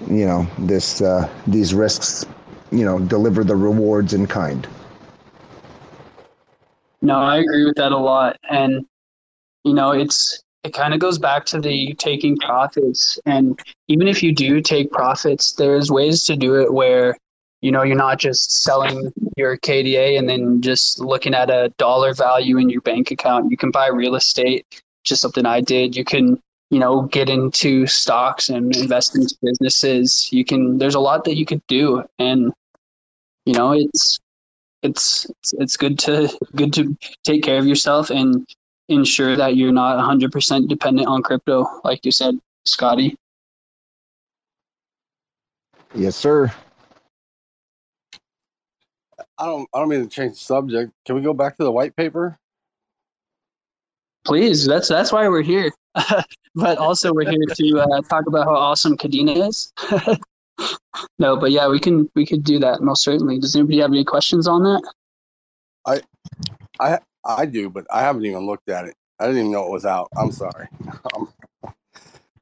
[0.10, 2.26] you know this uh, these risks,
[2.72, 4.68] you know, deliver the rewards in kind.
[7.02, 8.38] No, I agree with that a lot.
[8.50, 8.86] And,
[9.64, 13.18] you know, it's, it kind of goes back to the taking profits.
[13.26, 13.58] And
[13.88, 17.18] even if you do take profits, there's ways to do it where,
[17.62, 22.14] you know, you're not just selling your KDA and then just looking at a dollar
[22.14, 23.50] value in your bank account.
[23.50, 24.66] You can buy real estate,
[25.06, 25.96] just something I did.
[25.96, 26.38] You can,
[26.70, 30.28] you know, get into stocks and invest into businesses.
[30.34, 32.04] You can, there's a lot that you could do.
[32.20, 32.52] And,
[33.46, 34.20] you know, it's,
[34.84, 38.48] it's it's good to good to take care of yourself and
[38.90, 42.36] ensure that you're not 100% dependent on crypto like you said
[42.66, 43.16] scotty
[45.96, 46.52] Yes, sir.
[49.40, 49.70] I don't.
[49.74, 50.92] I don't mean to change the subject.
[51.06, 52.38] Can we go back to the white paper?
[54.28, 55.72] please that's that's why we're here
[56.56, 59.72] but also we're here to uh, talk about how awesome kadena is
[61.20, 64.04] no but yeah we can we could do that most certainly does anybody have any
[64.04, 64.84] questions on that
[65.86, 66.02] I
[66.82, 67.00] I
[67.46, 68.96] do, but I haven't even looked at it.
[69.20, 70.10] I didn't even know it was out.
[70.16, 70.68] I'm sorry.
[71.16, 71.32] Um,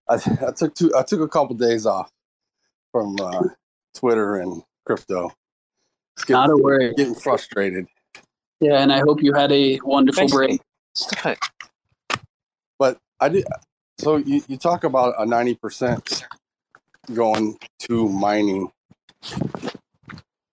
[0.08, 0.16] I,
[0.48, 0.92] I took two.
[0.96, 2.12] I took a couple days off
[2.92, 3.44] from uh,
[3.94, 5.32] Twitter and crypto.
[6.18, 7.88] It's not getting, a worry getting frustrated.
[8.62, 10.62] yeah and i hope you had a wonderful break
[10.96, 11.40] Stop it.
[12.80, 13.46] But I did.
[14.00, 16.26] So you, you talk about a ninety percent
[17.14, 18.72] going to mining,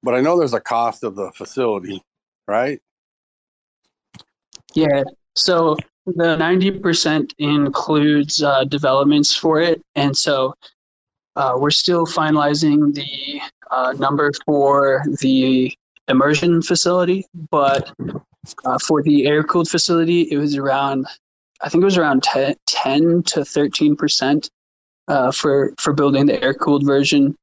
[0.02, 2.02] but I know there's a cost of the facility,
[2.46, 2.80] right?
[4.74, 5.02] Yeah.
[5.34, 9.82] So the 90% includes uh, developments for it.
[9.94, 10.54] And so
[11.36, 15.72] uh, we're still finalizing the uh, number for the
[16.08, 17.24] immersion facility.
[17.50, 17.92] But
[18.64, 21.06] uh, for the air cooled facility, it was around,
[21.60, 24.50] I think it was around 10, 10 to 13%
[25.08, 27.36] uh, for, for building the air cooled version.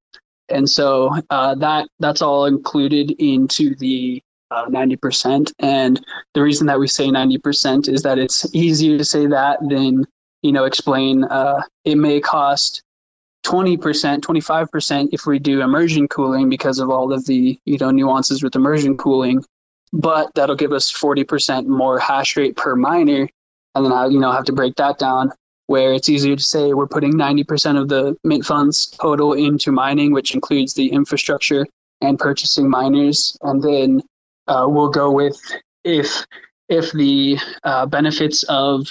[0.50, 4.22] And so uh, that that's all included into the
[4.52, 5.52] uh, 90%.
[5.60, 10.06] And the reason that we say 90% is that it's easier to say that than,
[10.42, 12.82] you know, explain uh, it may cost
[13.46, 13.78] 20%,
[14.20, 18.56] 25% if we do immersion cooling because of all of the, you know, nuances with
[18.56, 19.44] immersion cooling.
[19.92, 23.28] But that'll give us 40% more hash rate per miner.
[23.76, 25.32] And then I, you know, have to break that down
[25.68, 30.12] where it's easier to say we're putting 90% of the mint funds total into mining,
[30.12, 31.66] which includes the infrastructure
[32.02, 33.38] and purchasing miners.
[33.42, 34.02] And then
[34.50, 35.40] uh, we'll go with
[35.86, 36.26] if
[36.68, 38.88] if the uh, benefits of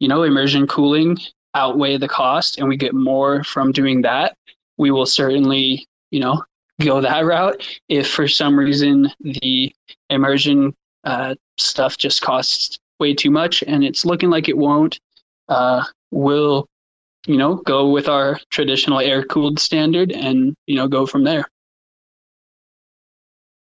[0.00, 1.18] you know immersion cooling
[1.54, 4.36] outweigh the cost and we get more from doing that
[4.78, 6.42] we will certainly you know
[6.80, 7.64] go that route.
[7.88, 9.72] If for some reason the
[10.10, 10.74] immersion
[11.04, 14.98] uh, stuff just costs way too much and it's looking like it won't
[15.48, 16.66] uh, we'll
[17.26, 21.46] you know go with our traditional air cooled standard and you know go from there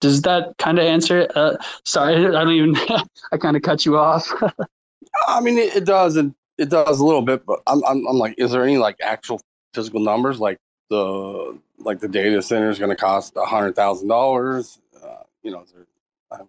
[0.03, 1.36] does that kind of answer it?
[1.36, 2.76] Uh, sorry, I don't even.
[3.32, 4.30] I kind of cut you off.
[5.28, 7.46] I mean, it, it does, and it does a little bit.
[7.46, 9.40] But I'm, I'm, I'm like, is there any like actual
[9.72, 10.40] physical numbers?
[10.40, 10.59] Like
[10.90, 14.78] the like the data center is going to cost a hundred thousand dollars.
[15.03, 15.86] Uh, You know, is there,
[16.32, 16.40] I,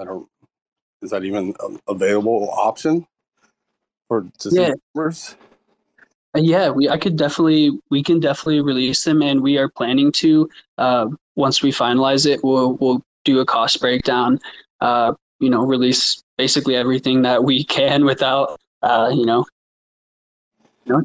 [0.00, 0.28] I don't.
[1.02, 3.06] Is that even a available option
[4.08, 4.74] for Yeah.
[4.94, 5.34] numbers?
[6.36, 10.12] Uh, Yeah, we I could definitely we can definitely release them, and we are planning
[10.12, 10.48] to.
[10.76, 14.38] Uh, once we finalize it, we'll we'll do a cost breakdown.
[14.80, 19.44] Uh, you know, release basically everything that we can without uh, you know,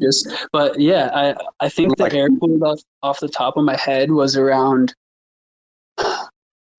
[0.00, 0.28] just.
[0.52, 4.10] But yeah, I I think the air cooled off off the top of my head
[4.10, 4.94] was around.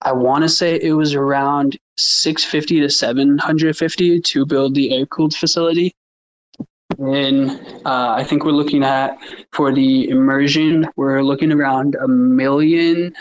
[0.06, 5.34] I want to say it was around 650 to 750 to build the air cooled
[5.34, 5.94] facility.
[7.00, 7.52] And
[7.86, 9.18] uh, I think we're looking at
[9.54, 13.14] for the immersion, we're looking around a million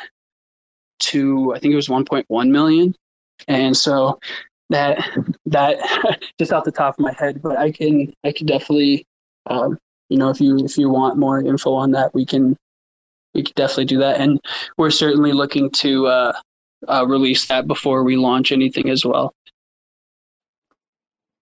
[1.03, 2.95] to I think it was 1.1 million.
[3.49, 4.19] And so
[4.71, 5.09] that
[5.47, 5.79] that
[6.39, 9.07] just off the top of my head, but I can I can definitely
[9.47, 9.79] um,
[10.09, 12.57] you know if you if you want more info on that, we can
[13.35, 14.21] we can definitely do that.
[14.21, 14.41] And
[14.77, 16.33] we're certainly looking to uh,
[16.89, 19.35] uh, release that before we launch anything as well.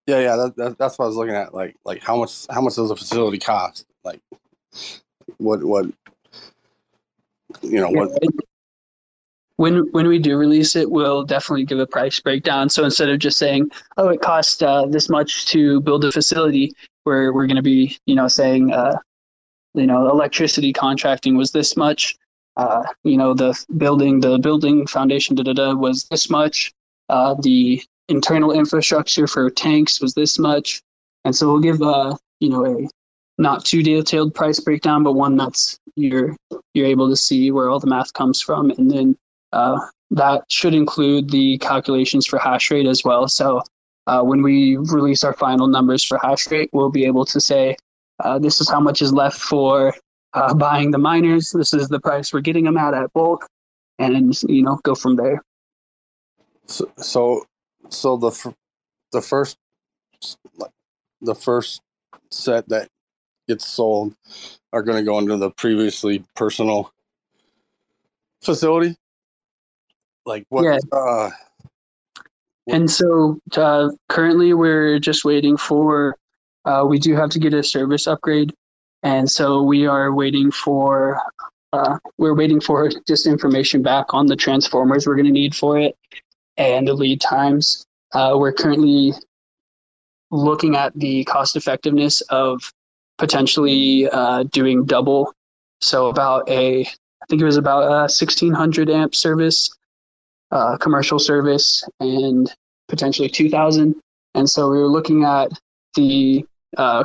[0.07, 1.53] Yeah, yeah, that, that, that's what I was looking at.
[1.53, 3.85] Like, like how much how much does a facility cost?
[4.03, 4.19] Like,
[5.37, 5.85] what what
[7.61, 8.11] you know what?
[9.61, 12.67] When when we do release it, we'll definitely give a price breakdown.
[12.67, 16.73] So instead of just saying, "Oh, it cost uh, this much to build a facility,"
[17.05, 18.97] we're we're going to be, you know, saying, uh,
[19.75, 22.15] you know, electricity contracting was this much.
[22.57, 26.73] Uh, you know, the building, the building foundation, da da da, was this much.
[27.09, 30.81] Uh, the internal infrastructure for tanks was this much,
[31.23, 32.87] and so we'll give, uh, you know, a
[33.37, 36.35] not too detailed price breakdown, but one that's you're
[36.73, 39.15] you're able to see where all the math comes from, and then
[39.53, 39.79] uh,
[40.11, 43.27] that should include the calculations for hash rate as well.
[43.27, 43.61] So
[44.07, 47.77] uh, when we release our final numbers for hash rate, we'll be able to say
[48.19, 49.93] uh, this is how much is left for
[50.33, 51.51] uh, buying the miners.
[51.51, 53.47] This is the price we're getting them at at bulk,
[53.99, 55.43] and you know go from there.
[56.65, 57.45] So so,
[57.89, 58.53] so the f-
[59.11, 59.57] the first
[61.21, 61.81] the first
[62.29, 62.87] set that
[63.47, 64.15] gets sold
[64.73, 66.91] are going to go into the previously personal
[68.41, 68.95] facility.
[70.25, 70.63] Like what?
[70.63, 70.79] Yeah.
[70.91, 71.29] Uh,
[72.67, 76.15] And so uh, currently we're just waiting for,
[76.65, 78.53] uh, we do have to get a service upgrade.
[79.03, 81.19] And so we are waiting for,
[81.73, 85.79] uh, we're waiting for just information back on the transformers we're going to need for
[85.79, 85.97] it
[86.57, 87.83] and the lead times.
[88.13, 89.13] Uh, we're currently
[90.29, 92.71] looking at the cost effectiveness of
[93.17, 95.33] potentially uh, doing double.
[95.81, 99.75] So about a, I think it was about a 1600 amp service
[100.51, 102.53] uh, commercial service and
[102.87, 103.95] potentially 2000
[104.35, 105.51] and so we were looking at
[105.95, 106.45] the
[106.77, 107.03] uh,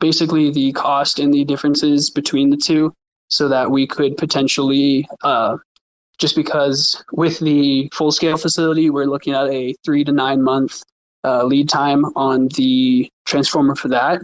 [0.00, 2.92] basically the cost and the differences between the two
[3.28, 5.56] so that we could potentially uh,
[6.18, 10.82] just because with the full scale facility we're looking at a three to nine month
[11.24, 14.22] uh, lead time on the transformer for that.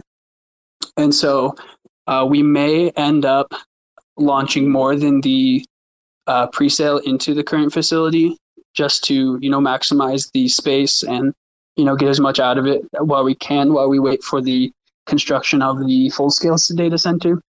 [0.97, 1.55] And so
[2.07, 3.51] uh, we may end up
[4.17, 5.65] launching more than the
[6.31, 8.37] uh, pre-sale into the current facility
[8.73, 11.33] just to you know maximize the space and
[11.75, 14.39] you know get as much out of it while we can while we wait for
[14.41, 14.71] the
[15.05, 17.41] construction of the full scale data center.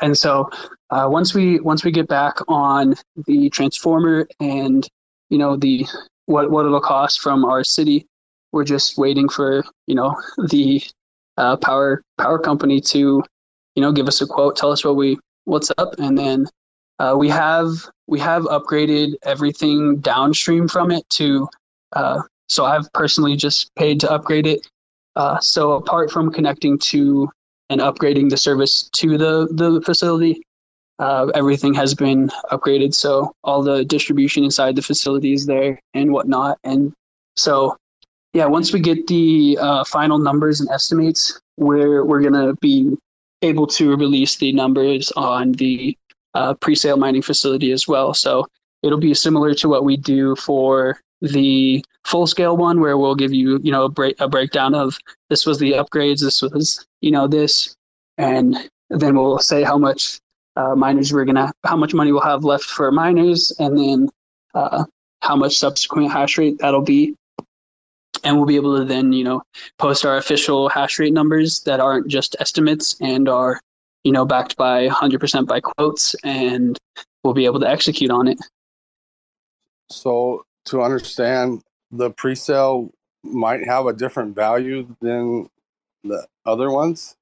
[0.00, 0.48] And so
[0.90, 2.94] uh, once we once we get back on
[3.26, 4.86] the transformer and
[5.28, 5.84] you know the
[6.26, 8.06] what what it'll cost from our city
[8.52, 10.14] we're just waiting for you know
[10.50, 10.80] the
[11.36, 13.24] uh, power power company to
[13.74, 16.46] you know give us a quote tell us what we what's up and then
[16.98, 17.68] uh, we have
[18.06, 21.48] we have upgraded everything downstream from it to
[21.92, 24.66] uh, so I've personally just paid to upgrade it.
[25.16, 27.28] Uh, so apart from connecting to
[27.70, 30.42] and upgrading the service to the the facility,
[30.98, 32.94] uh, everything has been upgraded.
[32.94, 36.58] So all the distribution inside the facility is there and whatnot.
[36.64, 36.92] And
[37.36, 37.76] so
[38.32, 42.96] yeah, once we get the uh, final numbers and estimates, we're we're gonna be
[43.42, 45.96] able to release the numbers on the
[46.38, 48.14] uh, pre-sale mining facility as well.
[48.14, 48.46] So
[48.82, 53.58] it'll be similar to what we do for the full-scale one, where we'll give you,
[53.64, 54.96] you know, a, break, a breakdown of
[55.30, 57.74] this was the upgrades, this was, you know, this,
[58.16, 58.56] and
[58.90, 60.20] then we'll say how much
[60.54, 64.08] uh, miners we're gonna, how much money we'll have left for miners, and then
[64.54, 64.84] uh,
[65.22, 67.14] how much subsequent hash rate that'll be.
[68.24, 69.42] And we'll be able to then, you know,
[69.78, 73.60] post our official hash rate numbers that aren't just estimates and are
[74.04, 76.78] you know, backed by 100% by quotes, and
[77.22, 78.38] we'll be able to execute on it.
[79.90, 82.92] so to understand, the pre-sale
[83.22, 85.48] might have a different value than
[86.04, 87.16] the other ones.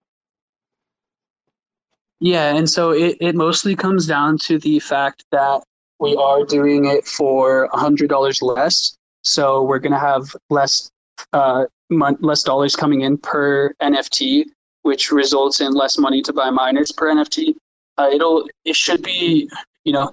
[2.21, 5.63] Yeah, and so it, it mostly comes down to the fact that
[6.01, 8.97] we are doing it for $100 less.
[9.23, 10.91] So we're going to have less
[11.33, 14.45] uh, mon- less dollars coming in per NFT,
[14.87, 17.57] which results in less money to buy miners per NFT.
[17.99, 19.51] Uh, it'll it should be
[19.85, 20.13] you know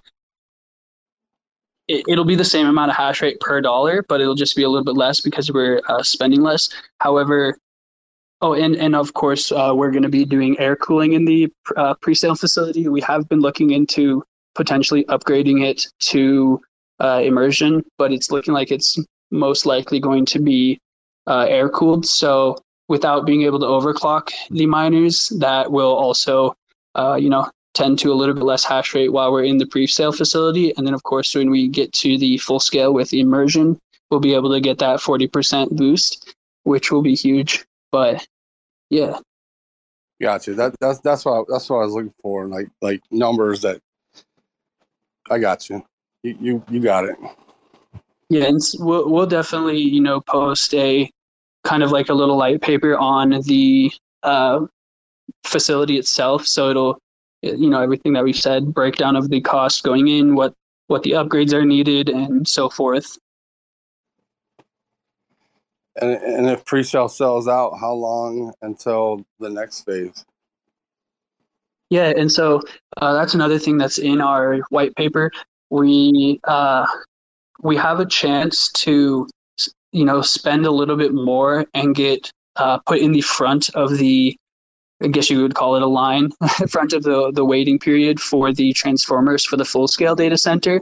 [1.88, 4.64] it, it'll be the same amount of hash rate per dollar, but it'll just be
[4.64, 6.70] a little bit less because we're uh, spending less.
[7.00, 7.56] However,
[8.42, 11.52] oh, and and of course uh, we're going to be doing air cooling in the
[11.78, 12.88] uh, pre-sale facility.
[12.88, 14.24] We have been looking into
[14.56, 16.60] potentially upgrading it to
[17.00, 18.98] uh, immersion, but it's looking like it's
[19.30, 20.80] most likely going to be
[21.28, 22.08] uh, air cooled.
[22.08, 22.58] So
[22.88, 26.56] without being able to overclock the miners, that will also,
[26.96, 29.66] uh, you know, tend to a little bit less hash rate while we're in the
[29.66, 30.76] pre-sale facility.
[30.78, 33.80] And then of course, when we get to the full scale with immersion,
[34.10, 37.66] we'll be able to get that 40% boost, which will be huge.
[37.92, 38.26] But
[38.90, 39.20] yeah.
[40.22, 40.54] Gotcha.
[40.54, 42.48] That that's that's what I, that's what I was looking for.
[42.48, 43.82] Like like numbers that
[45.30, 45.84] I got you.
[46.22, 47.18] You you, you got it.
[48.30, 51.12] Yeah, and we'll we'll definitely you know post a
[51.64, 53.92] kind of like a little light paper on the
[54.24, 54.66] uh,
[55.46, 57.00] facility itself, so it'll
[57.42, 60.54] you know everything that we said, breakdown of the cost going in, what
[60.88, 63.18] what the upgrades are needed, and so forth.
[66.02, 70.26] And and if pre-sale sells out, how long until the next phase?
[71.90, 72.62] Yeah, and so
[72.98, 75.32] uh, that's another thing that's in our white paper.
[75.70, 76.88] We uh,
[77.62, 79.28] we have a chance to
[79.94, 83.98] you know spend a little bit more and get uh, put in the front of
[83.98, 84.36] the
[85.02, 86.32] I guess you would call it a line,
[86.70, 90.82] front of the the waiting period for the transformers for the full scale data center.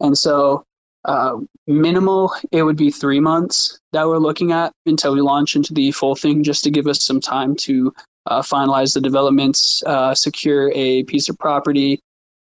[0.00, 0.64] And so,
[1.04, 1.36] uh,
[1.66, 5.92] minimal, it would be three months that we're looking at until we launch into the
[5.92, 7.92] full thing, just to give us some time to
[8.26, 12.00] uh, finalize the developments, uh, secure a piece of property,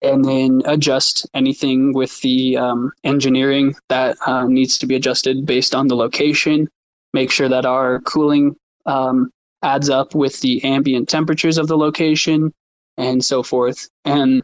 [0.02, 5.74] and then adjust anything with the um, engineering that uh, needs to be adjusted based
[5.74, 6.68] on the location.
[7.12, 9.30] Make sure that our cooling um,
[9.62, 12.52] adds up with the ambient temperatures of the location
[12.96, 13.88] and so forth.
[14.04, 14.42] And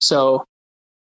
[0.00, 0.44] so,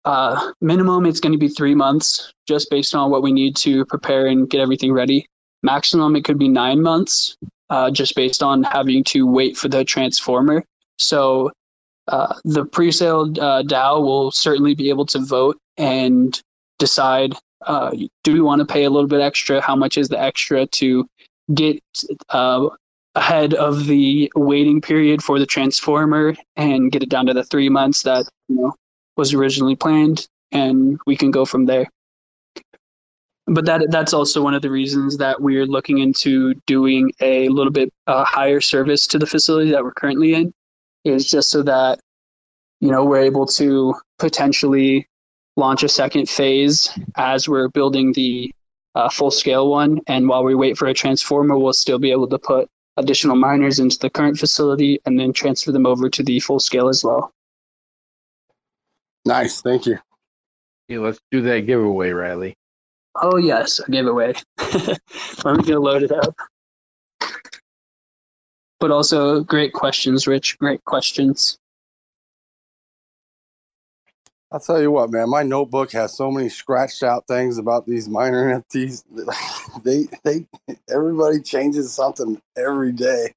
[0.05, 3.83] uh, minimum, it's going to be three months just based on what we need to
[3.85, 5.27] prepare and get everything ready.
[5.63, 7.35] Maximum, it could be nine months
[7.69, 10.63] uh, just based on having to wait for the transformer.
[10.97, 11.51] So,
[12.07, 16.41] uh, the pre-sale uh, DAO will certainly be able to vote and
[16.79, 17.33] decide:
[17.65, 17.91] uh,
[18.23, 19.61] do we want to pay a little bit extra?
[19.61, 21.07] How much is the extra to
[21.53, 21.81] get
[22.29, 22.69] uh,
[23.15, 27.69] ahead of the waiting period for the transformer and get it down to the three
[27.69, 28.73] months that you know
[29.17, 31.89] was originally planned, and we can go from there.
[33.47, 37.71] But that that's also one of the reasons that we're looking into doing a little
[37.71, 40.53] bit uh, higher service to the facility that we're currently in,
[41.07, 41.99] is just so that
[42.79, 45.07] you know we're able to potentially
[45.55, 48.51] launch a second phase as we're building the
[48.95, 52.27] uh, full scale one, and while we wait for a transformer, we'll still be able
[52.27, 56.39] to put additional miners into the current facility and then transfer them over to the
[56.39, 57.31] full scale as well.
[59.25, 59.99] Nice, thank you.
[60.87, 62.55] Yeah, let's do that giveaway, Riley.
[63.21, 64.33] Oh yes, a giveaway.
[65.43, 66.35] Let me get load it up.
[68.79, 70.59] But also great questions, Rich.
[70.59, 71.57] Great questions.
[74.51, 75.29] I'll tell you what, man.
[75.29, 79.03] My notebook has so many scratched out things about these minor NFTs.
[79.83, 80.47] They, they,
[80.89, 83.33] everybody changes something every day.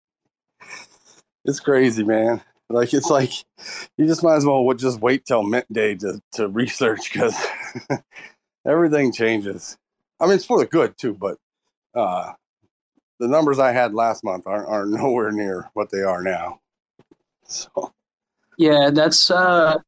[1.44, 2.40] It's crazy, man.
[2.70, 3.32] Like it's like
[3.98, 7.34] you just might as well just wait till mint day to to research because
[8.66, 9.76] everything changes.
[10.20, 11.36] I mean, it's for the good too, but
[11.94, 12.32] uh,
[13.20, 16.60] the numbers I had last month aren't, are nowhere near what they are now.
[17.44, 17.92] So,
[18.58, 19.78] yeah, that's uh,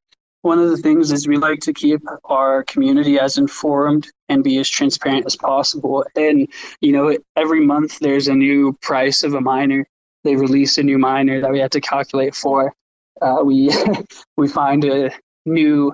[0.42, 4.58] one of the things is we like to keep our community as informed and be
[4.58, 6.04] as transparent as possible.
[6.14, 6.48] And
[6.80, 9.86] you know, every month there's a new price of a miner.
[10.24, 12.74] They release a new miner that we have to calculate for.
[13.20, 13.70] Uh, we
[14.36, 15.10] we find a
[15.46, 15.92] new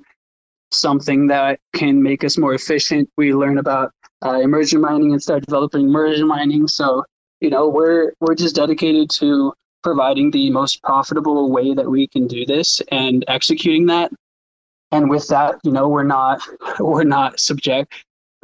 [0.70, 3.08] something that can make us more efficient.
[3.16, 3.92] We learn about
[4.24, 6.68] uh, immersion mining and start developing immersion mining.
[6.68, 7.04] So
[7.40, 9.52] you know, we're we're just dedicated to
[9.82, 14.10] providing the most profitable way that we can do this and executing that.
[14.90, 16.40] And with that you know we're not
[16.80, 17.92] we're not subject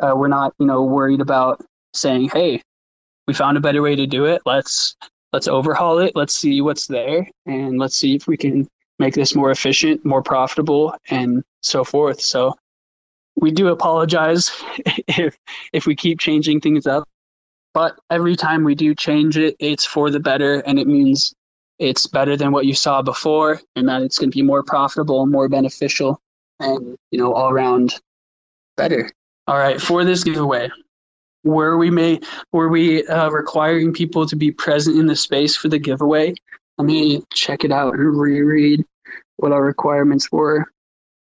[0.02, 1.64] uh, we're not you know worried about
[1.94, 2.60] saying hey
[3.26, 4.42] we found a better way to do it.
[4.44, 4.96] Let's
[5.32, 6.14] let's overhaul it.
[6.14, 8.68] Let's see what's there and let's see if we can
[8.98, 12.20] make this more efficient more profitable and so forth.
[12.20, 12.54] So
[13.36, 14.52] we do apologize
[15.08, 15.36] if
[15.72, 17.08] if we keep changing things up
[17.74, 21.34] but every time we do change it it's for the better and it means
[21.78, 25.26] it's better than what you saw before, and that it's going to be more profitable,
[25.26, 26.20] more beneficial,
[26.60, 27.94] and you know all around
[28.76, 29.10] better.
[29.46, 30.70] All right, for this giveaway,
[31.42, 32.20] were we may
[32.52, 36.34] were we uh, requiring people to be present in the space for the giveaway?
[36.78, 38.84] Let me check it out and reread
[39.36, 40.64] what our requirements were.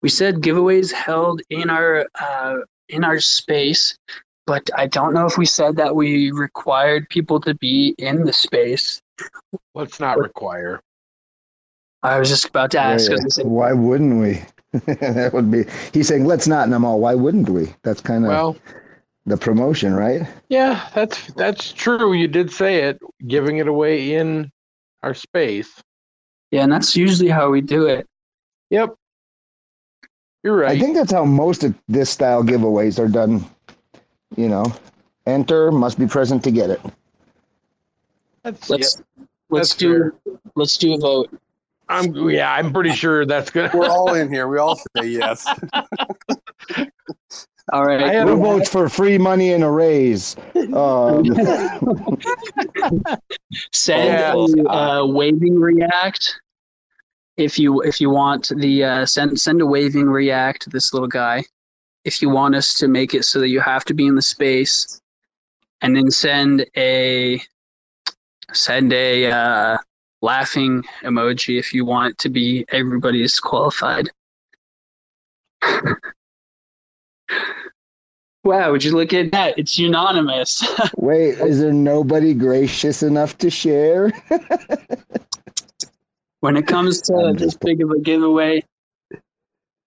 [0.02, 2.56] We said giveaways held in our uh,
[2.88, 3.96] in our space,
[4.46, 8.32] but I don't know if we said that we required people to be in the
[8.32, 9.00] space.
[9.74, 10.80] Let's not require.
[12.02, 13.10] I was just about to ask.
[13.10, 14.42] Yeah, 'cause I said- why wouldn't we?
[14.86, 15.64] that would be.
[15.92, 18.56] He's saying, "Let's not," and I'm all, "Why wouldn't we?" That's kind of Well,
[19.24, 20.22] the promotion, right?
[20.48, 22.12] yeah, that's that's true.
[22.12, 24.50] You did say it, giving it away in
[25.02, 25.82] our space.
[26.52, 28.06] yeah, and that's usually how we do it.
[28.70, 28.94] Yep.
[30.44, 30.70] You're right.
[30.76, 33.44] I think that's how most of this style giveaways are done.
[34.34, 34.64] You know,
[35.26, 36.80] enter, must be present to get it.
[38.42, 39.02] that's, Let's
[39.50, 40.12] let's that's do
[40.56, 41.38] let's do a vote.
[41.88, 43.70] I'm yeah, I'm pretty sure that's gonna.
[43.72, 44.48] We're all in here.
[44.48, 45.46] We all say yes.
[47.72, 48.00] All right.
[48.00, 50.36] I had Who a- votes for free money and a raise?
[50.72, 51.24] Um,
[53.72, 54.34] send Yeah.
[54.34, 56.40] a uh, waving react
[57.36, 61.08] if you if you want the uh, send send a waving react to this little
[61.08, 61.42] guy
[62.06, 64.22] if you want us to make it so that you have to be in the
[64.22, 65.00] space
[65.82, 67.40] and then send a
[68.52, 69.76] send a uh,
[70.22, 74.08] laughing emoji if you want it to be everybody's qualified
[78.44, 80.64] wow would you look at that it's unanimous
[80.96, 84.12] wait, is there nobody gracious enough to share?
[86.40, 88.62] When it comes to this big of a giveaway,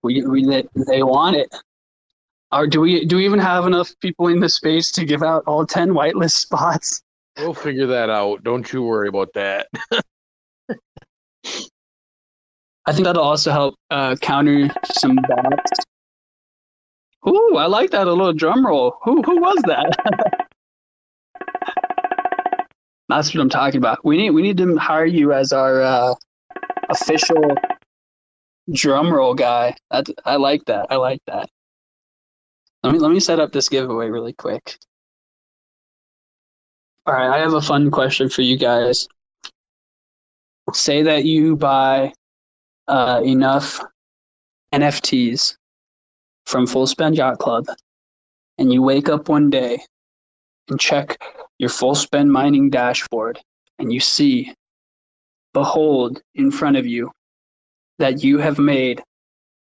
[0.03, 1.55] we, we they, they want it.
[2.51, 5.43] Or do we do we even have enough people in the space to give out
[5.45, 7.01] all ten whitelist spots?
[7.37, 8.43] We'll figure that out.
[8.43, 9.67] Don't you worry about that.
[12.85, 15.71] I think that'll also help uh, counter some bots.
[17.27, 18.97] Ooh, I like that a little drum roll.
[19.03, 19.95] Who who was that?
[23.09, 24.03] That's what I'm talking about.
[24.03, 26.15] We need we need to hire you as our uh,
[26.89, 27.43] official
[28.71, 29.75] drum roll guy.
[29.91, 30.87] That I like that.
[30.89, 31.49] I like that.
[32.83, 34.77] Let me let me set up this giveaway really quick.
[37.05, 39.07] All right, I have a fun question for you guys.
[40.73, 42.13] Say that you buy
[42.87, 43.83] uh, enough
[44.73, 45.55] NFTs
[46.45, 47.65] from Full Spend Yacht Club,
[48.57, 49.79] and you wake up one day
[50.69, 51.17] and check
[51.57, 53.39] your Full Spend mining dashboard,
[53.79, 54.53] and you see,
[55.53, 57.11] behold, in front of you,
[57.97, 59.03] that you have made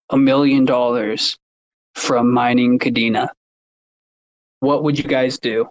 [0.09, 1.37] a million dollars
[1.95, 3.29] from mining Kadena.
[4.59, 5.67] What would you guys do?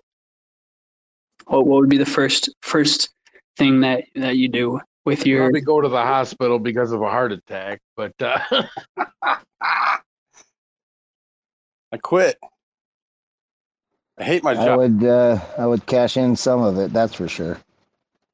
[1.46, 3.10] What, what would be the first first
[3.56, 7.09] thing that, that you do with your Probably go to the hospital because of a
[7.09, 8.38] heart attack, but uh,
[9.62, 9.98] I
[12.02, 12.38] quit.
[14.18, 14.68] I hate my job.
[14.68, 16.92] I would uh, I would cash in some of it.
[16.92, 17.59] That's for sure.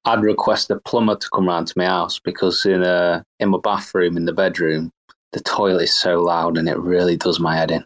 [0.04, 3.58] I'd request a plumber to come round to my house because in uh, in my
[3.62, 4.92] bathroom in the bedroom,
[5.32, 7.84] the toilet is so loud and it really does my head in.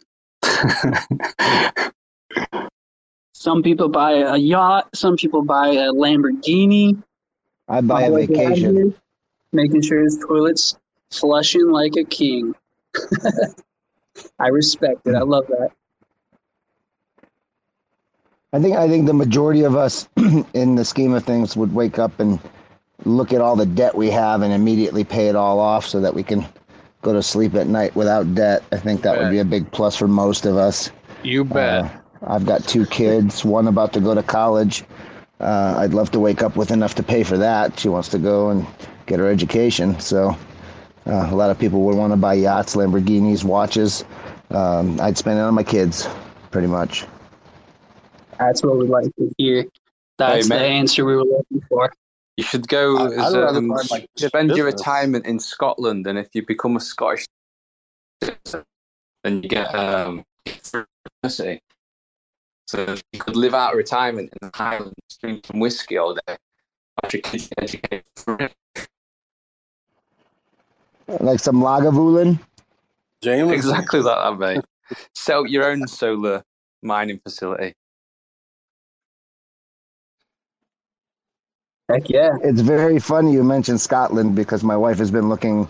[3.33, 4.89] Some people buy a yacht.
[4.97, 7.03] Some people buy a Lamborghini.
[7.69, 8.77] I buy a vacation.
[8.77, 8.97] Roger,
[9.53, 10.79] making sure his toilet's
[11.11, 12.55] flushing like a king.
[14.39, 15.15] I respect it.
[15.15, 15.71] I love that.
[18.53, 20.09] I think I think the majority of us,
[20.55, 22.39] in the scheme of things, would wake up and
[23.05, 26.15] look at all the debt we have and immediately pay it all off so that
[26.15, 26.47] we can
[27.05, 28.65] go to sleep at night without debt.
[28.73, 30.91] I think that would be a big plus for most of us.
[31.23, 31.85] you bet.
[31.85, 31.89] Uh,
[32.27, 34.83] I've got two kids, one about to go to college.
[35.41, 37.79] Uh, I'd love to wake up with enough to pay for that.
[37.79, 38.67] She wants to go and
[39.07, 40.01] get her education.
[40.01, 40.31] So
[41.07, 44.05] uh, a lot of people would want to buy yachts, Lamborghinis, watches.
[44.51, 46.09] Um, I'd spend it on my kids,
[46.51, 47.05] pretty much.
[48.39, 49.67] That's what we like to hear.
[50.17, 51.93] That's the answer we were looking for.
[52.37, 56.07] You should go I- as, rather um, buy my kid's spend your retirement in Scotland,
[56.07, 57.27] and if you become a Scottish
[58.23, 58.65] citizen,
[59.23, 60.25] then you get um,
[61.23, 61.61] university.
[62.67, 66.37] So you could live out of retirement in the Highlands, drink some whiskey all day.
[67.03, 68.49] watch your kids get educated for free.
[71.21, 72.41] Like some Lagavulin.
[73.23, 74.65] James, Exactly like that, mate.
[75.15, 76.43] Set up your own solar
[76.83, 77.75] mining facility.
[81.91, 82.37] Heck yeah.
[82.43, 85.69] It's very funny you mentioned Scotland because my wife has been looking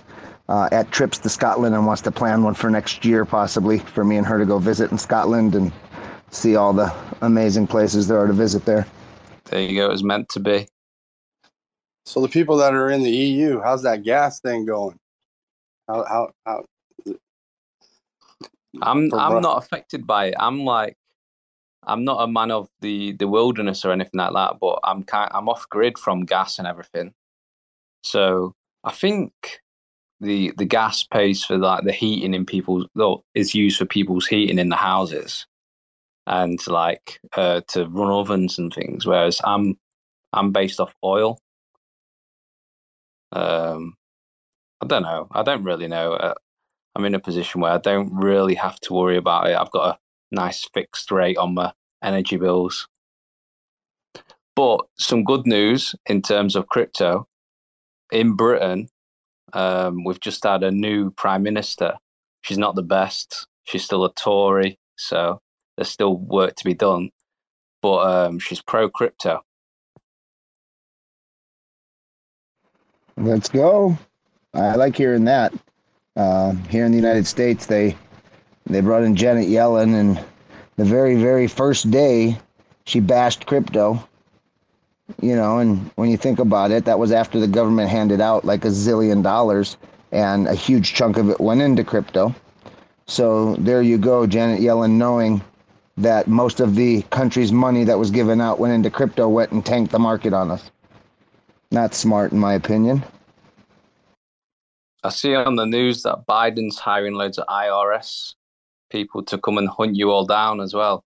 [0.49, 4.05] uh, at trips to Scotland and wants to plan one for next year, possibly for
[4.05, 5.73] me and her to go visit in Scotland and
[6.31, 8.87] see all the amazing places there are to visit there.
[9.47, 9.87] There you go.
[9.87, 10.69] It was meant to be.
[12.07, 14.99] So the people that are in the EU, how's that gas thing going?
[15.89, 16.65] How how how?
[18.83, 20.35] I'm I'm not affected by it.
[20.39, 20.97] I'm like
[21.87, 25.31] I'm not a man of the the wilderness or anything like that, but I'm kind
[25.35, 27.13] I'm off grid from gas and everything.
[28.03, 28.55] So
[28.85, 29.33] I think
[30.21, 34.27] the the gas pays for like the heating in people's well, is used for people's
[34.27, 35.47] heating in the houses
[36.27, 39.07] and like uh, to run ovens and things.
[39.07, 39.77] Whereas I'm
[40.33, 41.39] I'm based off oil.
[43.33, 43.95] Um,
[44.81, 45.29] I don't know.
[45.33, 46.15] I don't really know.
[46.15, 46.35] Uh,
[46.97, 49.57] I'm in a position where I don't really have to worry about it.
[49.57, 49.99] I've got a
[50.35, 52.89] nice fixed rate on my energy bills.
[54.57, 57.27] But some good news in terms of crypto
[58.13, 58.89] in Britain,
[59.53, 61.95] um, we've just had a new prime minister.
[62.43, 63.47] She's not the best.
[63.65, 65.41] She's still a Tory, so
[65.77, 67.11] there's still work to be done.
[67.83, 69.43] But um, she's pro crypto.
[73.17, 73.97] Let's go.
[74.55, 75.53] I like hearing that.
[76.17, 77.97] Uh, here in the United States, they
[78.67, 80.25] they brought in Janet Yellen, and
[80.77, 82.39] the very very first day,
[82.85, 84.03] she bashed crypto.
[85.21, 88.45] You know, and when you think about it, that was after the government handed out
[88.45, 89.77] like a zillion dollars,
[90.13, 92.35] and a huge chunk of it went into crypto.
[93.07, 95.43] So there you go, Janet Yellen, knowing
[95.97, 99.65] that most of the country's money that was given out went into crypto, went and
[99.65, 100.71] tanked the market on us.
[101.71, 103.05] Not smart, in my opinion.
[105.03, 108.35] I see on the news that Biden's hiring loads of IRS
[108.95, 111.03] people to come and hunt you all down as well.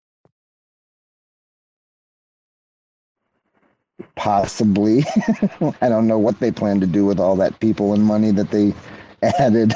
[4.15, 5.05] Possibly.
[5.83, 8.53] I don't know what they plan to do with all that people and money that
[8.53, 8.73] they
[9.41, 9.75] added.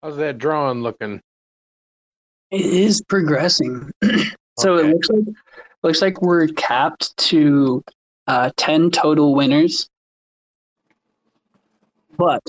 [0.00, 1.20] How's that drawing looking?
[2.52, 3.90] It is progressing.
[4.58, 4.88] so Okay.
[4.88, 5.34] it looks like
[5.82, 7.82] looks like we're capped to
[8.28, 9.88] uh, ten total winners,
[12.16, 12.42] but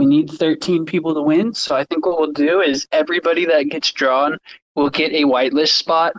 [0.00, 1.52] we need thirteen people to win.
[1.52, 4.38] So I think what we'll do is everybody that gets drawn
[4.74, 6.14] will get a whitelist spot,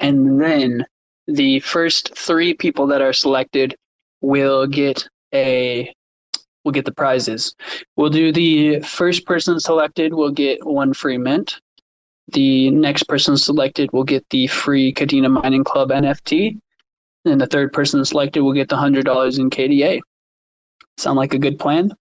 [0.00, 0.84] and then
[1.28, 3.76] the first three people that are selected
[4.20, 5.94] will get a
[6.64, 7.54] will get the prizes.
[7.96, 11.60] We'll do the first person selected will get one free mint.
[12.32, 16.58] The next person selected will get the free Kadena Mining Club NFT.
[17.26, 20.00] And the third person selected will get the hundred dollars in KDA.
[20.96, 21.92] Sound like a good plan?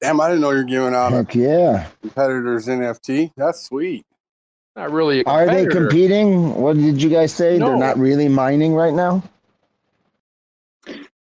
[0.00, 1.88] Damn, I didn't know you're giving out a Heck yeah.
[2.02, 3.32] competitor's NFT.
[3.36, 4.04] That's sweet.
[4.76, 5.20] Not really.
[5.20, 6.54] A Are they competing?
[6.54, 7.58] What did you guys say?
[7.58, 9.22] They're not really mining right now?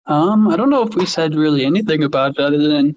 [0.07, 2.97] Um, I don't know if we said really anything about it other than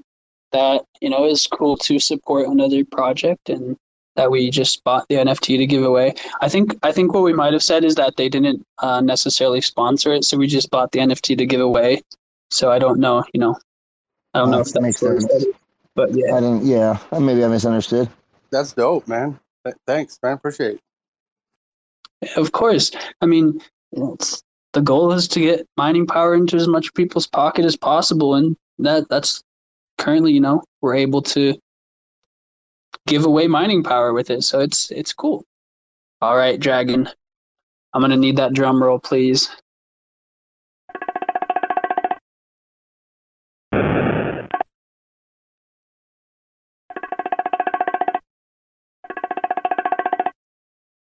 [0.51, 3.77] that, you know, it's cool to support another project and
[4.15, 6.15] that we just bought the NFT to give away.
[6.41, 9.61] I think I think what we might have said is that they didn't uh, necessarily
[9.61, 12.01] sponsor it, so we just bought the NFT to give away.
[12.49, 13.57] So I don't know, you know,
[14.33, 15.43] I don't know Uh, if that makes makes sense.
[15.43, 15.45] sense.
[15.97, 16.63] But yeah, I didn't.
[16.63, 18.07] Yeah, maybe I misunderstood.
[18.51, 19.39] That's dope, man.
[19.87, 20.33] Thanks, man.
[20.33, 20.79] Appreciate
[22.21, 22.37] it.
[22.37, 22.91] of course.
[23.19, 23.59] I mean,
[23.91, 24.43] it's,
[24.73, 28.55] the goal is to get mining power into as much people's pocket as possible, and
[28.77, 29.41] that that's
[29.97, 31.55] currently, you know, we're able to
[33.07, 34.43] give away mining power with it.
[34.43, 35.45] So it's it's cool.
[36.21, 37.09] All right, Dragon.
[37.95, 39.49] I'm gonna need that drum roll, please.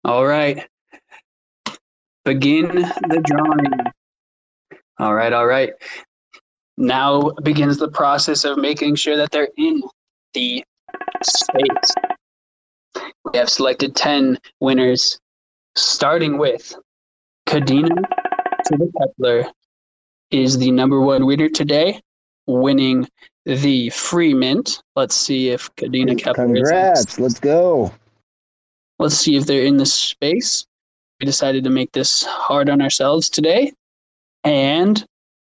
[0.06, 0.64] All right.
[2.24, 3.72] Begin the drawing.
[5.00, 5.72] All right, all right.
[6.76, 9.82] Now begins the process of making sure that they're in
[10.32, 10.62] the
[11.24, 11.94] space.
[12.94, 15.18] We have selected 10 winners,
[15.74, 16.72] starting with
[17.48, 19.50] Kadena to the Kepler
[20.30, 22.00] is the number one winner today,
[22.46, 23.08] winning
[23.44, 24.84] the free mint.
[24.94, 27.18] Let's see if Kadena Kepler Congrats.
[27.18, 27.92] Let's go.
[28.98, 30.64] Let's see if they're in this space.
[31.20, 33.72] We decided to make this hard on ourselves today.
[34.44, 35.04] And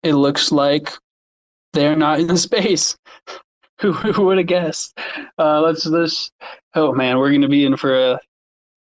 [0.03, 0.91] it looks like
[1.73, 2.97] they're not in the space.
[3.81, 4.97] who, who would have guessed?
[5.37, 6.31] Uh, let's let's.
[6.73, 8.19] Oh man, we're gonna be in for a,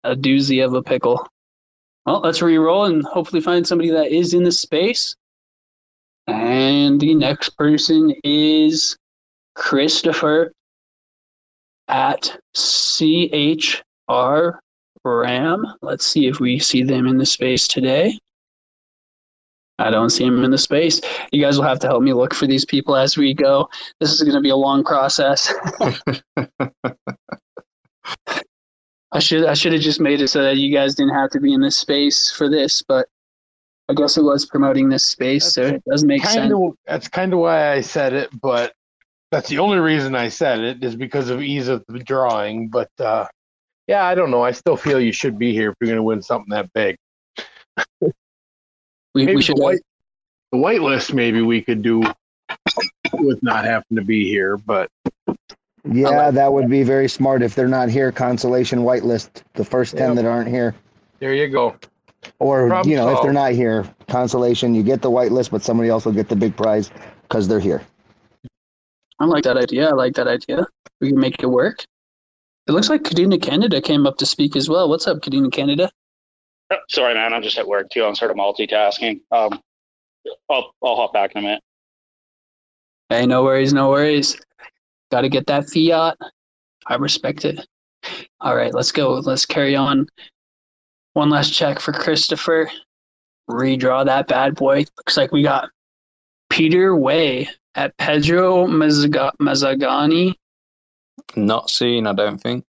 [0.04, 1.28] a doozy of a pickle.
[2.06, 5.16] Well, let's re-roll and hopefully find somebody that is in the space.
[6.28, 8.96] And the next person is
[9.56, 10.54] Christopher
[11.88, 12.38] at
[14.10, 14.60] CHR
[15.04, 15.66] Ram.
[15.82, 18.18] Let's see if we see them in the space today.
[19.78, 21.02] I don't see them in the space.
[21.32, 23.70] You guys will have to help me look for these people as we go.
[24.00, 25.54] This is going to be a long process.
[29.12, 31.40] I should I should have just made it so that you guys didn't have to
[31.40, 33.08] be in this space for this, but
[33.88, 36.54] I guess it was promoting this space, so it does make kind sense.
[36.54, 38.74] of that's kind of why I said it, but
[39.32, 42.68] that's the only reason I said it is because of ease of the drawing.
[42.68, 43.28] But uh,
[43.88, 44.44] yeah, I don't know.
[44.44, 46.98] I still feel you should be here if you're going to win something that big.
[48.02, 49.82] We, Maybe we should the white
[50.52, 51.14] the white list.
[51.14, 52.04] Maybe we could do
[53.14, 54.90] with not having to be here, but
[55.90, 58.12] Yeah, that would be very smart if they're not here.
[58.12, 60.16] Consolation whitelist the first ten Yep.
[60.18, 60.76] that aren't here,
[61.20, 61.78] there you go.
[62.40, 65.90] or Problem you know, if they're not here, consolation you get the whitelist, but somebody
[65.90, 66.92] else will get the big prize
[67.24, 67.82] because they're here.
[69.20, 69.90] I like that idea.
[69.90, 70.68] I like that idea.
[71.00, 71.86] We can make it work.
[72.68, 74.90] It looks like Kadena Canada came up to speak as well.
[74.90, 75.92] What's up, Kadena Canada?
[76.72, 77.34] Oh, sorry, man.
[77.34, 78.04] I'm just at work too.
[78.04, 79.22] I'm sort of multitasking.
[79.32, 79.60] Um,
[80.50, 81.62] I'll I'll hop back in a minute.
[83.10, 84.40] Hey, no worries, no worries.
[85.12, 86.18] Got to get that fiat.
[86.88, 87.66] I respect it.
[88.42, 89.14] All right, let's go.
[89.14, 90.08] Let's carry on.
[91.14, 92.70] One last check for Christopher.
[93.50, 94.86] Redraw that bad boy.
[94.98, 95.70] Looks like we got
[96.50, 100.34] Peter Way at Pedro Mazzaga- Mazzagani.
[101.36, 102.66] Not seen, I don't think.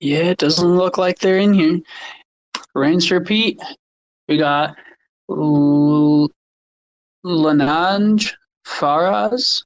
[0.00, 1.80] Yeah, it doesn't look like they're in here.
[2.74, 3.60] Rinse repeat.
[4.28, 4.76] We got
[5.30, 6.30] L-
[7.24, 8.32] Lanange
[8.66, 9.64] Faraz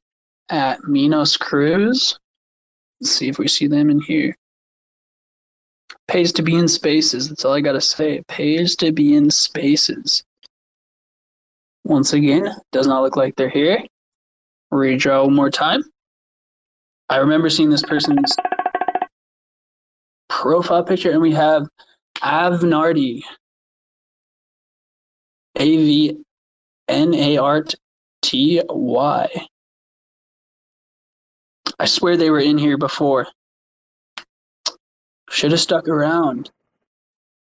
[0.51, 2.19] at Minos Cruz.
[3.01, 4.37] Let's see if we see them in here.
[6.09, 7.29] Pays to be in spaces.
[7.29, 8.19] That's all I gotta say.
[8.19, 10.25] It pays to be in spaces.
[11.85, 13.85] Once again, does not look like they're here.
[14.73, 15.85] Redraw one more time.
[17.09, 18.35] I remember seeing this person's
[20.29, 21.69] profile picture, and we have
[22.19, 23.23] Avnardi.
[25.59, 26.19] A V
[26.89, 27.65] N A R
[28.23, 29.47] T Y.
[31.79, 33.27] I swear they were in here before.
[35.31, 36.51] Should have stuck around.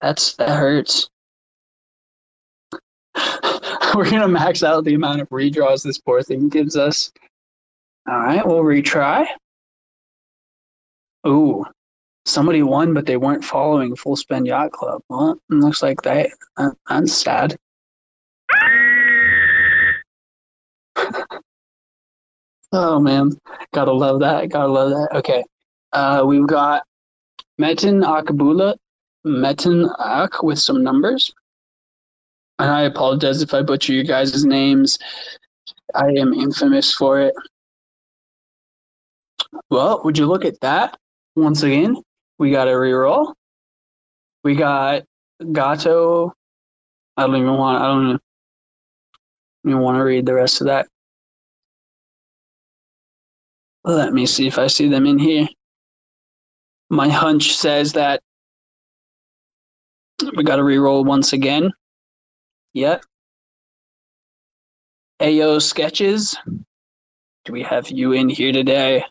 [0.01, 1.09] That's that hurts.
[3.95, 7.11] We're gonna max out the amount of redraws this poor thing gives us.
[8.09, 9.27] All right, we'll retry.
[11.27, 11.65] Ooh,
[12.27, 15.03] somebody won, but they weren't following Full Spend Yacht Club.
[15.09, 16.31] Well, looks like that.
[16.57, 17.57] that that's sad.
[22.73, 23.33] oh man,
[23.73, 24.51] gotta love that.
[24.51, 25.09] Gotta love that.
[25.19, 25.43] Okay,
[25.93, 26.83] uh, we've got
[27.61, 28.77] Metin Akabula,
[29.27, 31.33] Metin Ak with some numbers.
[32.59, 34.99] And I apologize if I butcher you guys' names.
[35.95, 37.35] I am infamous for it.
[39.71, 40.97] Well, would you look at that?
[41.37, 41.97] Once again,
[42.39, 43.35] we got a reroll.
[44.45, 45.03] We got
[45.53, 46.33] Gato.
[47.17, 47.83] I don't even want.
[47.83, 48.21] I don't
[49.67, 50.87] even want to read the rest of that.
[53.85, 55.49] Let me see if I see them in here.
[56.89, 58.21] My hunch says that
[60.37, 61.73] we got to reroll once again.
[62.75, 63.05] Yep.
[65.21, 66.37] Ayo sketches.
[67.45, 69.05] Do we have you in here today?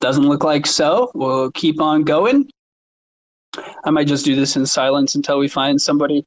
[0.00, 1.10] Doesn't look like so.
[1.14, 2.48] We'll keep on going.
[3.84, 6.24] I might just do this in silence until we find somebody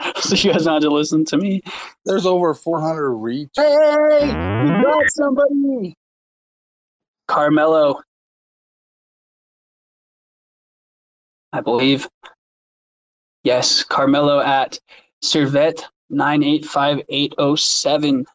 [0.20, 1.62] so you guys don't have to listen to me.
[2.04, 3.50] There's over 400 reach.
[3.56, 5.94] Hey, we got somebody.
[7.28, 8.00] Carmelo.
[11.52, 12.08] I believe.
[13.42, 14.78] Yes, Carmelo at
[15.22, 18.26] Servet 985807.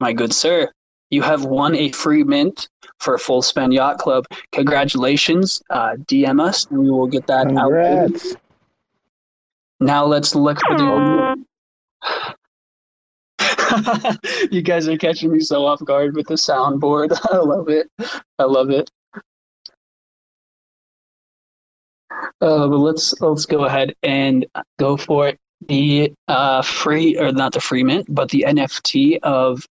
[0.00, 0.72] My good sir,
[1.14, 2.68] you have won a free mint
[2.98, 4.26] for Full Spend Yacht Club.
[4.52, 5.62] Congratulations.
[5.70, 7.70] Uh, DM us and we will get that out.
[7.70, 8.34] Congrats.
[9.80, 11.44] Now let's look for the.
[14.50, 17.16] you guys are catching me so off guard with the soundboard.
[17.30, 17.88] I love it.
[18.38, 18.90] I love it.
[22.40, 24.46] Uh, but let's let's go ahead and
[24.78, 25.38] go for it.
[25.68, 29.66] The uh, free or not the free mint, but the NFT of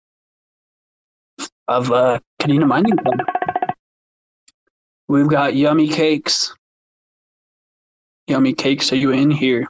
[1.69, 3.20] of uh, Kadena Mining Club.
[5.07, 6.55] We've got yummy cakes.
[8.27, 9.66] Yummy cakes, are you in here?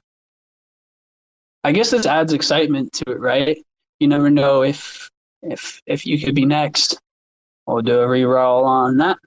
[1.65, 3.59] I guess this adds excitement to it, right?
[4.01, 5.11] You never know if
[5.43, 6.99] if if you could be next.
[7.66, 9.19] We'll do a reroll on that.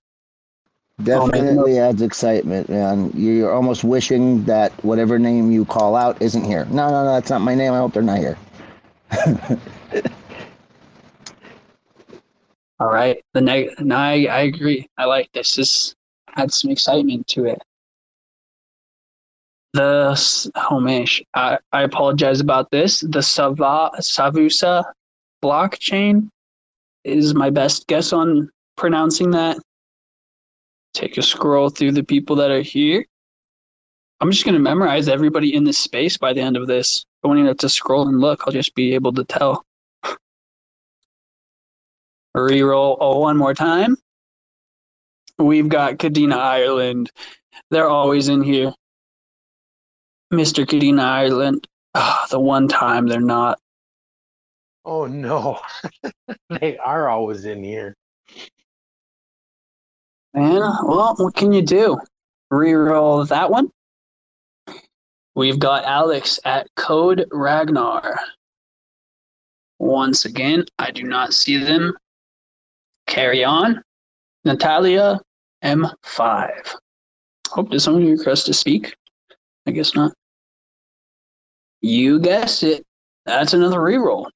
[1.04, 6.66] Definitely adds excitement, and you're almost wishing that whatever name you call out isn't here.
[6.66, 7.74] No, no, no, that's not my name.
[7.74, 8.38] I hope they're not here.
[12.82, 13.24] All right.
[13.36, 14.90] The neg- no, I, I agree.
[15.00, 15.56] I like this.
[15.56, 15.96] This
[16.30, 17.62] had some excitement to it.
[19.74, 20.82] The s- oh
[21.36, 23.02] I, I apologize about this.
[23.02, 24.86] The Sava Savusa
[25.44, 26.30] blockchain
[27.06, 29.58] is my best guess on pronouncing that.
[30.94, 33.06] take a scroll through the people that are here.
[34.22, 37.06] I'm just going to memorize everybody in this space by the end of this.
[37.24, 38.44] I won't even have to scroll and look.
[38.48, 39.66] I'll just be able to tell.
[42.36, 43.98] Reroll oh, one more time.
[45.38, 47.12] We've got Kadena Ireland.
[47.70, 48.74] They're always in here.
[50.32, 50.66] Mr.
[50.66, 51.68] Kadena Ireland.
[51.94, 53.60] Oh, ah, the one time they're not.
[54.86, 55.60] Oh no,
[56.50, 57.96] they are always in here.
[60.34, 62.00] Man, well, what can you do?
[62.52, 63.70] Reroll that one.
[65.36, 68.20] We've got Alex at Code Ragnar.
[69.80, 71.94] Once again, I do not see them.
[73.12, 73.84] Carry on.
[74.46, 75.20] Natalia
[75.66, 76.50] M5.
[77.50, 78.96] Hope does someone request to speak?
[79.68, 80.14] I guess not.
[81.82, 82.86] You guessed it.
[83.26, 84.28] That's another reroll.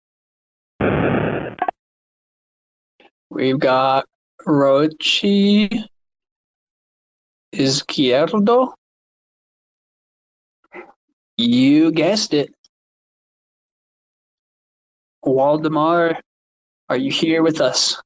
[3.29, 4.07] We've got
[4.45, 5.85] Rochi
[7.53, 8.73] Izquierdo.
[11.37, 12.53] You guessed it.
[15.23, 16.19] Waldemar,
[16.89, 18.01] are you here with us?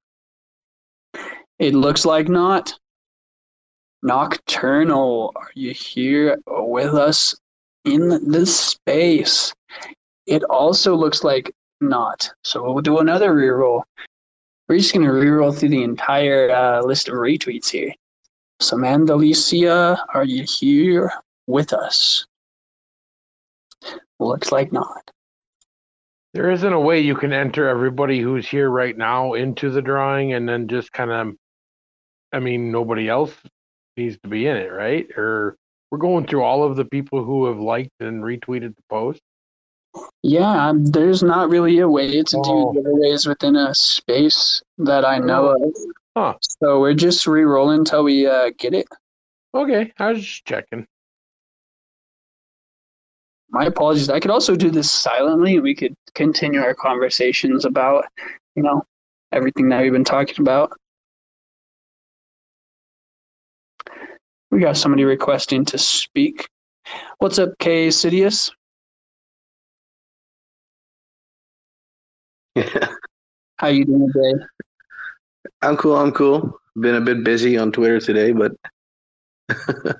[1.60, 2.73] It looks like not.
[4.02, 7.36] Nocturnal, are you here with us
[7.84, 9.53] in this space?
[10.26, 12.31] It also looks like not.
[12.44, 13.84] So we'll do another reroll.
[14.68, 17.91] We're just going to reroll through the entire uh, list of retweets here.
[18.61, 21.11] Samantha Alicia, are you here
[21.48, 22.26] with us?
[24.19, 25.11] Looks like not.
[26.34, 30.34] There isn't a way you can enter everybody who's here right now into the drawing
[30.34, 31.36] and then just kind of,
[32.31, 33.34] I mean, nobody else
[33.97, 35.07] needs to be in it, right?
[35.18, 35.56] Or
[35.91, 39.22] we're going through all of the people who have liked and retweeted the post.
[40.22, 42.73] Yeah, um, there's not really a way to Oh.
[42.73, 45.73] do giveaways within a space that I know of.
[46.15, 46.35] Huh.
[46.41, 48.88] So we're just re-rolling until we uh, get it.
[49.56, 50.85] Okay, I was just checking.
[53.49, 54.11] My apologies.
[54.11, 55.56] I could also do this silently.
[55.56, 58.06] And we could continue our conversations about,
[58.56, 58.84] you know,
[59.31, 60.72] everything that we've been talking about.
[64.51, 66.47] We got somebody requesting to speak.
[67.19, 68.51] What's up, K Cidious?
[72.55, 72.88] Yeah.
[73.57, 74.43] How you doing today?
[75.61, 75.95] I'm cool.
[75.95, 76.59] I'm cool.
[76.80, 78.53] Been a bit busy on Twitter today, but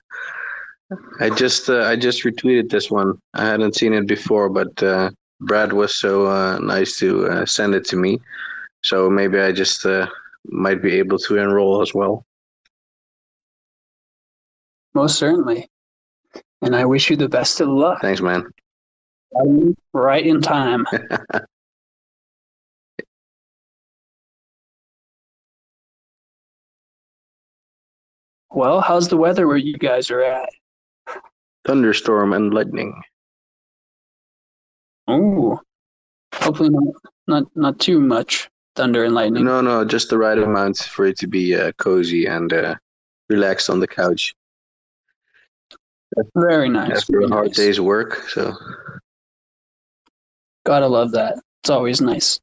[1.20, 3.20] I just uh, I just retweeted this one.
[3.34, 5.12] I hadn't seen it before, but uh,
[5.42, 8.20] Brad was so uh, nice to uh, send it to me.
[8.82, 10.08] So maybe I just uh,
[10.46, 12.26] might be able to enroll as well.
[14.94, 15.68] Most certainly.
[16.62, 18.02] And I wish you the best of luck.
[18.02, 18.52] Thanks, man.
[19.94, 20.86] Right in time.
[28.52, 30.50] well, how's the weather where you guys are at?
[31.66, 33.02] Thunderstorm and lightning.
[35.08, 35.60] Oh,
[36.34, 36.84] hopefully not,
[37.28, 39.44] not not too much thunder and lightning.
[39.44, 42.76] No, no, just the right amount for it to be uh, cozy and uh,
[43.30, 44.34] relaxed on the couch
[46.36, 46.98] Very nice.
[46.98, 47.56] after very a hard nice.
[47.58, 48.28] day's work.
[48.30, 48.54] So
[50.66, 51.40] Gotta love that.
[51.64, 52.40] It's always nice.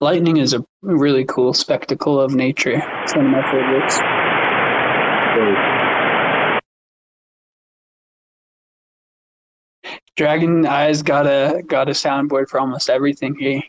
[0.00, 2.82] Lightning is a really cool spectacle of nature.
[3.02, 4.00] It's one of my favorites.
[10.18, 13.36] DragonEye's got a got a soundboard for almost everything.
[13.38, 13.68] He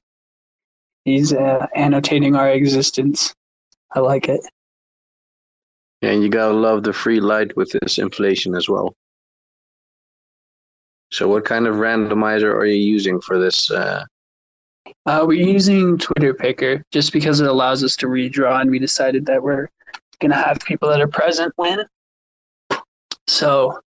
[1.06, 3.34] he's uh, annotating our existence.
[3.94, 4.42] I like it.
[6.02, 8.96] And you gotta love the free light with this inflation as well.
[11.12, 13.70] So, what kind of randomizer are you using for this?
[13.70, 14.06] Uh,
[15.06, 19.26] Uh, we're using Twitter Picker just because it allows us to redraw, and we decided
[19.28, 19.68] that we're
[20.20, 21.86] gonna have people that are present win.
[23.28, 23.80] So,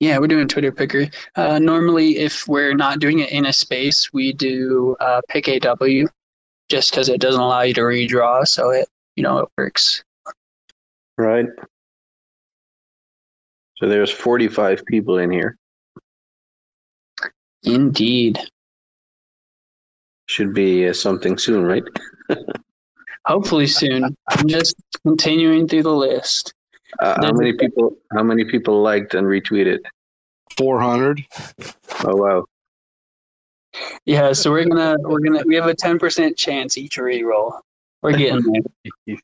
[0.00, 1.08] yeah, we're doing Twitter Picker.
[1.36, 5.58] Uh, normally, if we're not doing it in a space, we do uh, Pickaw,
[6.68, 8.46] just because it doesn't allow you to redraw.
[8.46, 10.02] So it, you know, it works.
[11.18, 11.46] right.
[13.76, 15.56] So there's 45 people in here.
[17.62, 18.38] Indeed.
[20.26, 21.82] Should be uh, something soon, right?
[23.26, 24.16] Hopefully soon.
[24.28, 26.54] I'm just continuing through the list.
[27.00, 27.96] Uh, how many people?
[28.12, 29.78] How many people liked and retweeted?
[30.56, 31.24] 400.
[32.04, 32.44] Oh wow!
[34.04, 37.60] Yeah, so we're gonna we're gonna we have a ten percent chance each reroll.
[38.02, 38.42] We're getting
[39.06, 39.16] there.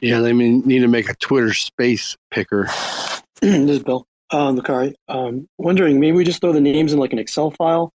[0.00, 2.68] Yeah, they mean, need to make a Twitter space picker.
[3.40, 4.06] this is Bill.
[4.30, 4.94] Um, Lucari.
[5.08, 7.90] Um, wondering, maybe we just throw the names in like an Excel file,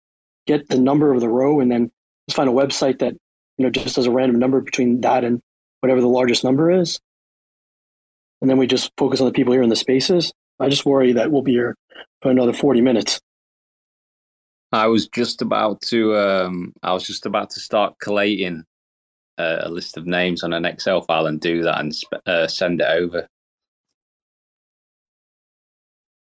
[0.47, 1.91] get the number of the row and then
[2.29, 3.13] just find a website that
[3.59, 5.41] you know just does a random number between that and
[5.81, 6.99] whatever the largest number is,
[8.41, 10.33] and then we just focus on the people here in the spaces.
[10.59, 11.75] I just worry that we'll be here
[12.23, 13.21] for another forty minutes.
[14.73, 18.65] I was just about to um, I was just about to start collating
[19.39, 22.47] uh, a list of names on an Excel file and do that and sp- uh,
[22.47, 23.27] send it over.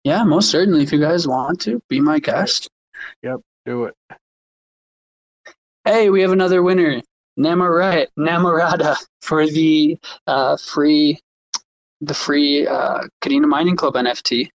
[0.03, 0.84] Yeah, most certainly.
[0.84, 2.69] If you guys want to, be my guest.
[3.23, 3.95] Yep, do it.
[5.84, 7.01] Hey, we have another winner,
[7.39, 9.97] Namorada, Namorada for the
[10.27, 11.19] uh, free,
[12.01, 14.49] the free uh, Kadena Mining Club NFT.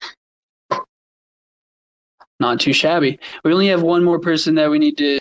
[2.40, 3.18] Not too shabby.
[3.44, 5.20] We only have one more person that we need to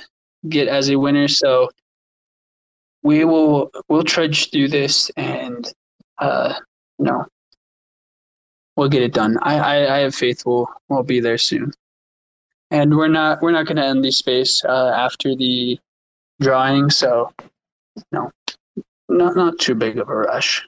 [0.50, 1.70] get as a winner, so
[3.04, 5.72] we will we'll trudge through this and
[6.20, 6.54] uh,
[7.00, 7.26] no,
[8.76, 9.38] we'll get it done.
[9.42, 11.74] I, I, I have faith we'll we'll be there soon.
[12.70, 15.80] And we're not we're not going to end the space uh, after the
[16.42, 17.32] drawing, so
[18.12, 18.30] no,
[19.10, 20.68] not not too big of a rush.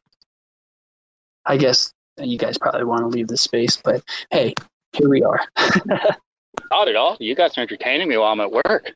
[1.46, 4.54] I guess you guys probably want to leave the space, but hey,
[4.94, 5.42] here we are.
[6.72, 7.18] Not at all.
[7.20, 8.94] You guys are entertaining me while I'm at work.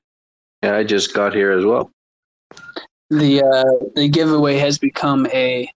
[0.61, 1.91] Yeah, I just got here as well.
[3.09, 5.69] the uh, the giveaway has become a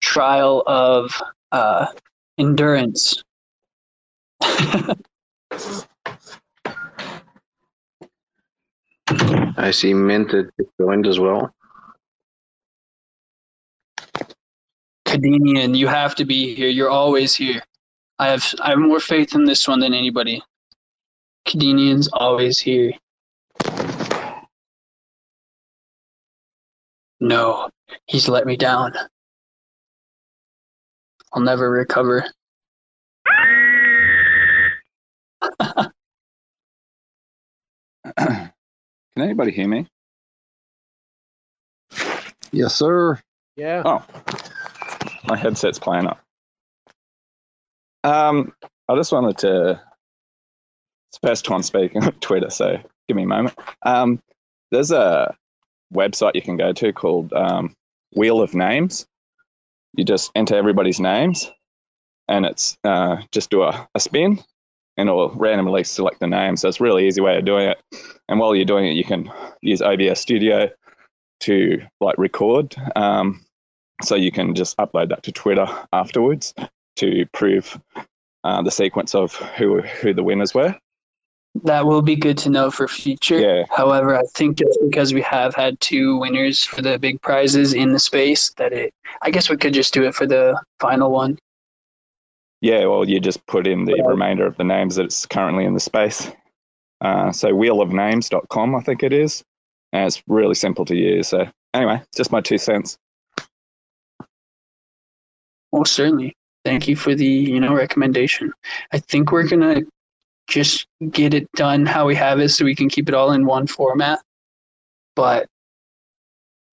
[0.00, 1.10] trial of
[1.52, 1.86] uh,
[2.38, 3.22] endurance.
[9.56, 10.50] I see Minted
[10.80, 11.54] joined as well.
[15.06, 16.68] Cadenian, you have to be here.
[16.68, 17.62] You're always here.
[18.18, 20.42] I have I have more faith in this one than anybody.
[21.46, 22.92] Cadenian's always here.
[27.20, 27.70] No,
[28.06, 28.92] he's let me down.
[31.32, 32.24] I'll never recover.
[38.16, 38.52] Can
[39.16, 39.86] anybody hear me?
[42.52, 43.18] Yes, sir.
[43.56, 43.82] Yeah.
[43.84, 44.04] Oh,
[45.26, 46.20] my headset's playing up.
[48.04, 48.52] Um,
[48.88, 49.80] I just wanted to.
[51.14, 52.76] It's first time speaking on Twitter, so
[53.06, 53.56] give me a moment.
[53.82, 54.20] Um,
[54.72, 55.32] there's a
[55.94, 57.72] website you can go to called um,
[58.16, 59.06] Wheel of Names.
[59.96, 61.52] You just enter everybody's names,
[62.26, 64.42] and it's uh, just do a, a spin,
[64.96, 66.56] and it'll randomly select the name.
[66.56, 67.78] So it's a really easy way of doing it.
[68.28, 69.30] And while you're doing it, you can
[69.62, 70.68] use OBS Studio
[71.40, 72.74] to like record.
[72.96, 73.46] Um,
[74.02, 76.54] so you can just upload that to Twitter afterwards
[76.96, 77.80] to prove
[78.42, 80.74] uh, the sequence of who who the winners were.
[81.62, 83.38] That will be good to know for future.
[83.38, 83.64] Yeah.
[83.70, 87.92] However, I think just because we have had two winners for the big prizes in
[87.92, 91.38] the space, that it, I guess we could just do it for the final one.
[92.60, 95.80] Yeah, well, you just put in the remainder of the names that's currently in the
[95.80, 96.32] space.
[97.00, 99.44] Uh, so wheelofnames.com, I think it is.
[99.92, 101.28] And it's really simple to use.
[101.28, 102.98] So anyway, just my two cents.
[105.70, 106.34] Well, certainly.
[106.64, 108.52] Thank you for the you know recommendation.
[108.92, 109.82] I think we're gonna
[110.48, 113.46] just get it done how we have it, so we can keep it all in
[113.46, 114.20] one format.
[115.16, 115.48] But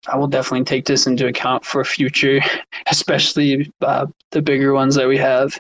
[0.08, 2.40] I will definitely take this into account for future,
[2.92, 5.60] especially uh, the bigger ones that we have.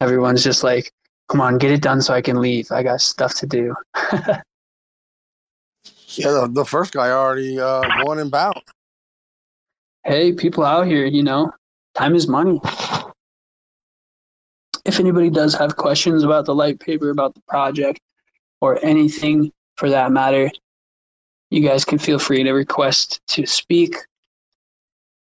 [0.00, 0.92] Everyone's just like,
[1.28, 2.70] "Come on, get it done so I can leave.
[2.70, 3.74] I got stuff to do."
[6.18, 8.60] Yeah, the, the first guy already uh, won and bound.
[10.04, 11.52] hey, people out here, you know,
[11.94, 12.60] time is money.
[14.88, 18.00] If anybody does have questions about the light paper, about the project,
[18.62, 20.50] or anything for that matter,
[21.50, 23.96] you guys can feel free to request to speak.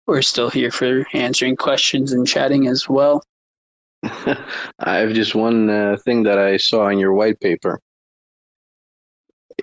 [0.07, 3.25] We're still here for answering questions and chatting as well.
[4.03, 7.81] I have just one uh, thing that I saw in your white paper.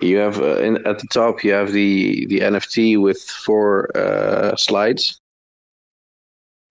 [0.02, 4.56] You have uh, in, at the top you have the the NFT with four uh,
[4.56, 5.20] slides,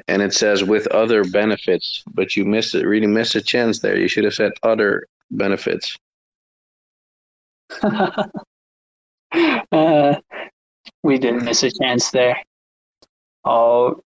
[0.07, 2.85] and it says with other benefits, but you missed it.
[2.85, 3.97] Really missed a chance there.
[3.97, 5.97] You should have said other benefits.
[9.71, 10.15] uh,
[11.03, 12.37] we didn't miss a chance there.
[13.45, 14.03] Oh,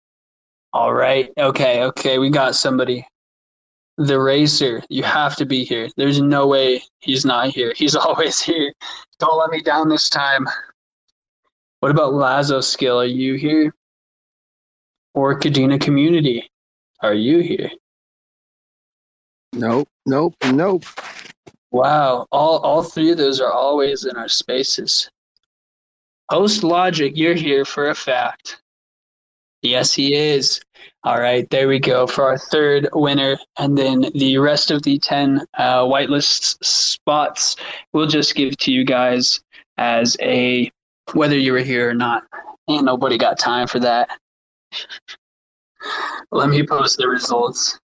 [0.73, 1.31] all right.
[1.37, 2.19] Okay, okay.
[2.19, 3.05] We got somebody.
[3.99, 5.89] The racer, you have to be here.
[5.97, 7.73] There's no way he's not here.
[7.75, 8.71] He's always here.
[9.19, 10.47] Don't let me down this time.
[11.79, 12.99] What about Lazo Skill?
[12.99, 13.73] Are you here?
[15.17, 16.47] Or Kadena Community?
[17.01, 17.71] Are you here?
[19.51, 20.85] Nope, nope, nope.
[21.71, 25.09] Wow, all all three of those are always in our spaces.
[26.29, 28.61] Host Logic, you're here for a fact.
[29.63, 30.61] Yes, he is.
[31.03, 33.39] All right, there we go for our third winner.
[33.57, 37.55] And then the rest of the 10 uh, whitelist spots
[37.91, 39.41] we'll just give to you guys
[39.79, 40.69] as a
[41.13, 42.21] whether you were here or not.
[42.69, 44.11] Ain't nobody got time for that.
[46.31, 47.79] Let me post the results.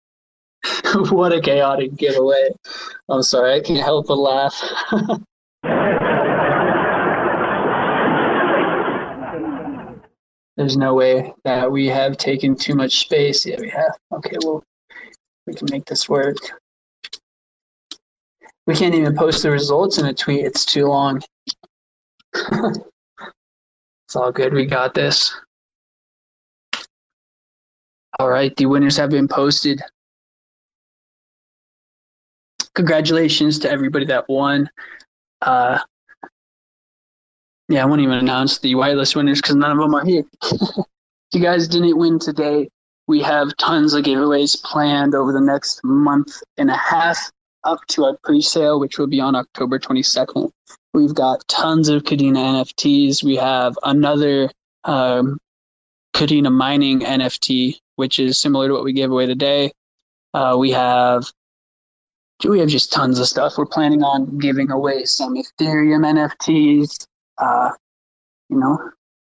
[1.09, 2.49] what a chaotic giveaway.
[3.09, 4.55] I'm sorry, I can't help but laugh.
[10.55, 13.45] There's no way that we have taken too much space.
[13.45, 13.97] Yeah, we have.
[14.13, 14.63] Okay, well,
[15.47, 16.37] we can make this work.
[18.67, 20.45] We can't even post the results in a tweet.
[20.45, 21.21] It's too long.
[22.35, 24.53] it's all good.
[24.53, 25.33] We got this.
[28.19, 29.81] All right, the winners have been posted.
[32.75, 34.69] Congratulations to everybody that won.
[35.41, 35.79] Uh,
[37.69, 40.23] yeah, I won't even announce the whitelist winners because none of them are here.
[40.43, 40.85] if
[41.33, 42.69] you guys didn't win today,
[43.07, 47.31] we have tons of giveaways planned over the next month and a half
[47.63, 50.49] up to our pre-sale, which will be on October 22nd.
[50.93, 53.23] We've got tons of Kadena NFTs.
[53.23, 54.49] We have another
[54.83, 55.39] um,
[56.13, 59.71] Kadena mining NFT, which is similar to what we gave away today.
[60.33, 61.23] Uh, we have
[62.43, 63.57] we have just tons of stuff.
[63.57, 67.07] We're planning on giving away some Ethereum NFTs,
[67.37, 67.71] uh,
[68.49, 68.77] you know,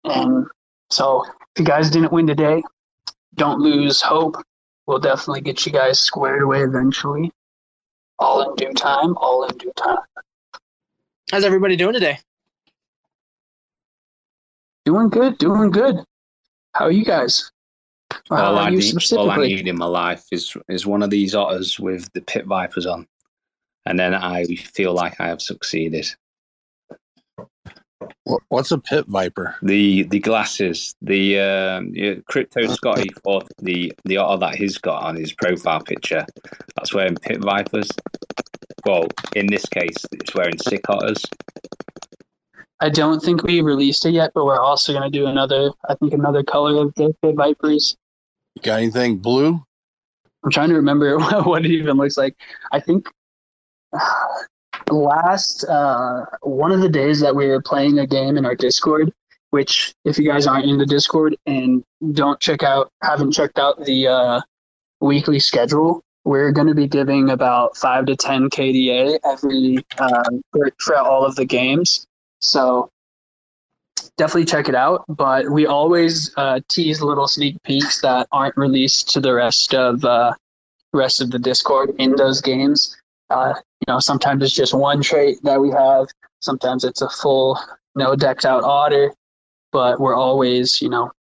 [0.03, 0.45] and
[0.90, 2.61] so if you guys didn't win today,
[3.36, 4.36] don't lose hope.
[4.88, 7.31] We'll definitely get you guys squared away eventually.
[8.18, 9.15] All in due time.
[9.18, 9.99] All in due time.
[11.31, 12.19] How's everybody doing today?
[14.86, 15.38] Doing good.
[15.38, 16.03] Doing good.
[16.73, 17.52] How are you guys?
[18.30, 19.56] Or how all, I you need, all I specifically?
[19.56, 23.07] need in my life is is one of these otters with the pit vipers on,
[23.86, 26.07] and then I feel like I have succeeded.
[28.49, 29.56] What's a pit viper?
[29.61, 35.03] The the glasses, the um, yeah, crypto Scotty thought the the otter that he's got
[35.03, 36.26] on his profile picture.
[36.76, 37.90] That's wearing pit vipers.
[38.86, 41.23] Well, in this case, it's wearing sick otters.
[42.81, 45.95] I don't think we released it yet, but we're also going to do another, I
[45.95, 47.97] think, another color of the Pit Vipers.
[48.56, 49.61] You got anything blue?
[50.43, 52.35] I'm trying to remember what it even looks like.
[52.72, 53.07] I think
[54.89, 59.11] last uh, one of the days that we were playing a game in our Discord,
[59.49, 61.84] which if you guys aren't in the Discord and
[62.14, 64.41] don't check out, haven't checked out the uh,
[65.01, 70.69] weekly schedule, we're going to be giving about five to ten KDA every um, for,
[70.80, 72.06] for all of the games.
[72.40, 72.90] So
[74.18, 75.06] definitely check it out.
[75.07, 80.03] But we always uh, tease little sneak peeks that aren't released to the rest of
[80.06, 80.34] uh,
[80.94, 82.95] rest of the Discord in those games.
[83.30, 86.07] Uh, you know, sometimes it's just one trait that we have.
[86.41, 87.60] Sometimes it's a full,
[87.95, 89.14] you know, decked out otter.
[89.72, 91.11] But we're always, you know,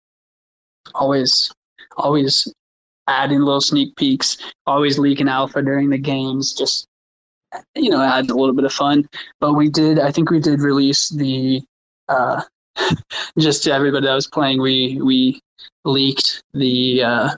[0.95, 1.53] always,
[1.99, 2.53] always
[3.07, 4.39] adding little sneak peeks.
[4.67, 6.55] Always leaking alpha during the games.
[6.55, 6.88] Just
[7.75, 9.09] you know, adds a little bit of fun.
[9.41, 11.63] But we did, I think we did release the,
[12.09, 12.43] uh,
[13.39, 15.41] just to everybody that was playing, we we
[15.85, 17.31] leaked the, uh,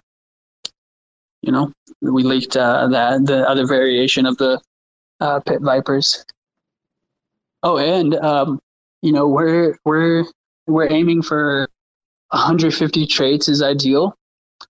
[1.42, 1.72] you know,
[2.02, 4.60] we leaked uh, that the other variation of the
[5.20, 6.24] uh, pit vipers.
[7.62, 8.58] Oh, and um,
[9.02, 10.24] you know, we're we're
[10.66, 11.68] we're aiming for
[12.30, 14.16] 150 traits is ideal.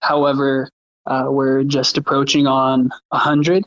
[0.00, 0.68] However,
[1.06, 3.64] uh, we're just approaching on 100.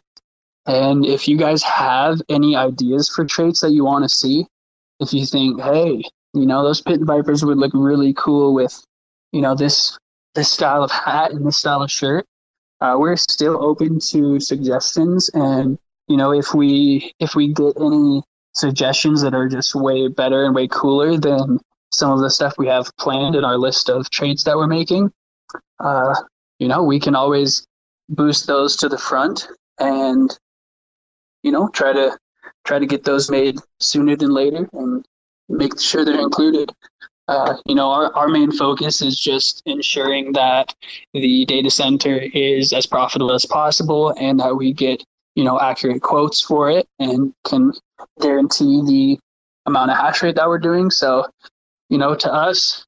[0.66, 4.46] And if you guys have any ideas for traits that you want to see,
[5.00, 6.04] if you think, hey,
[6.34, 8.84] you know, those pit vipers would look really cool with,
[9.32, 9.98] you know, this
[10.36, 12.26] this style of hat and this style of shirt,
[12.82, 15.30] uh, we're still open to suggestions.
[15.34, 15.78] And
[16.08, 18.24] you know, if we if we get any
[18.54, 21.60] suggestions that are just way better and way cooler than
[21.92, 25.12] some of the stuff we have planned in our list of traits that we're making,
[25.80, 26.16] uh,
[26.60, 27.66] you know, we can always
[28.10, 29.48] boost those to the front
[29.80, 30.38] and
[31.44, 32.18] you know try to
[32.66, 35.06] try to get those made sooner than later and
[35.50, 36.72] make sure they're included.
[37.30, 40.76] Uh, you know our, our main focus is just ensuring that
[41.14, 45.02] the data center is as profitable as possible and that we get
[45.36, 47.72] you know accurate quotes for it and can
[48.20, 49.20] guarantee the
[49.68, 50.90] amount of hash rate that we're doing.
[50.90, 51.26] So
[51.90, 52.86] you know to us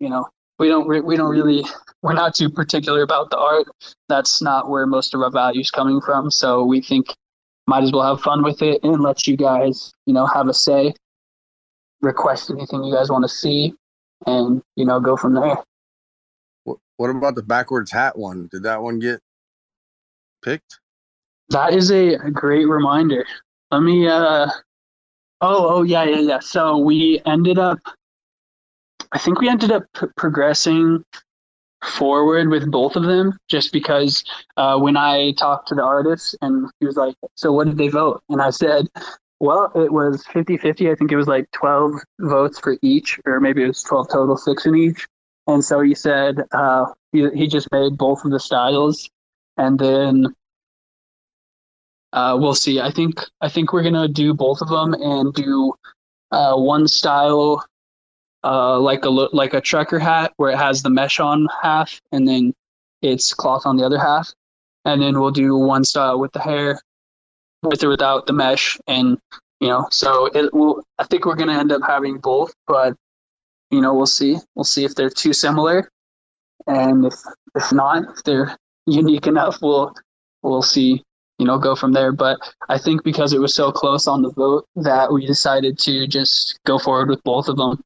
[0.00, 0.26] you know
[0.58, 1.64] we don't re- we don't really
[2.02, 3.68] we're not too particular about the art.
[4.08, 6.30] That's not where most of our value is coming from.
[6.30, 7.06] So we think
[7.66, 10.54] might as well have fun with it and let you guys, you know, have a
[10.54, 10.94] say,
[12.00, 13.74] request anything you guys want to see,
[14.26, 15.56] and you know, go from there.
[16.64, 18.48] What, what about the backwards hat one?
[18.50, 19.20] Did that one get
[20.42, 20.78] picked?
[21.50, 23.24] That is a, a great reminder.
[23.70, 24.06] Let me.
[24.06, 24.48] uh
[25.42, 26.38] Oh, oh yeah, yeah, yeah.
[26.40, 27.78] So we ended up.
[29.12, 31.04] I think we ended up p- progressing.
[31.86, 34.24] Forward with both of them just because
[34.56, 37.88] uh, when I talked to the artist and he was like, So what did they
[37.88, 38.22] vote?
[38.28, 38.86] And I said,
[39.40, 40.90] Well, it was 50 50.
[40.90, 44.36] I think it was like 12 votes for each, or maybe it was 12 total,
[44.36, 45.06] six in each.
[45.46, 49.08] And so he said uh, he, he just made both of the styles.
[49.56, 50.34] And then
[52.12, 52.80] uh, we'll see.
[52.80, 55.72] I think I think we're gonna do both of them and do
[56.32, 57.64] uh, one style
[58.46, 62.28] uh, like a like a trucker hat where it has the mesh on half and
[62.28, 62.54] then
[63.02, 64.32] it's cloth on the other half,
[64.84, 66.80] and then we'll do one style with the hair,
[67.62, 69.18] with or without the mesh, and
[69.60, 70.84] you know, so it will.
[70.98, 72.94] I think we're gonna end up having both, but
[73.70, 74.36] you know, we'll see.
[74.54, 75.90] We'll see if they're too similar,
[76.66, 77.14] and if
[77.54, 78.56] if not, if they're
[78.86, 79.92] unique enough, we'll
[80.42, 81.02] we'll see.
[81.38, 82.12] You know, go from there.
[82.12, 82.38] But
[82.70, 86.58] I think because it was so close on the vote that we decided to just
[86.64, 87.82] go forward with both of them.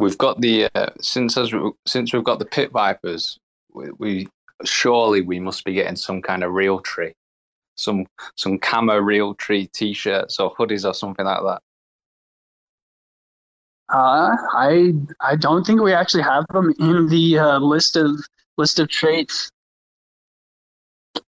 [0.00, 1.52] We've got the uh, since as
[1.86, 3.38] since we've got the pit vipers,
[3.74, 4.28] we, we
[4.64, 7.12] surely we must be getting some kind of Realtree,
[7.76, 11.60] some some camo Realtree t-shirts or hoodies or something like that.
[13.94, 18.18] Uh, I I don't think we actually have them in the uh, list of
[18.56, 19.50] list of traits.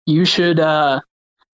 [0.04, 1.00] You should uh,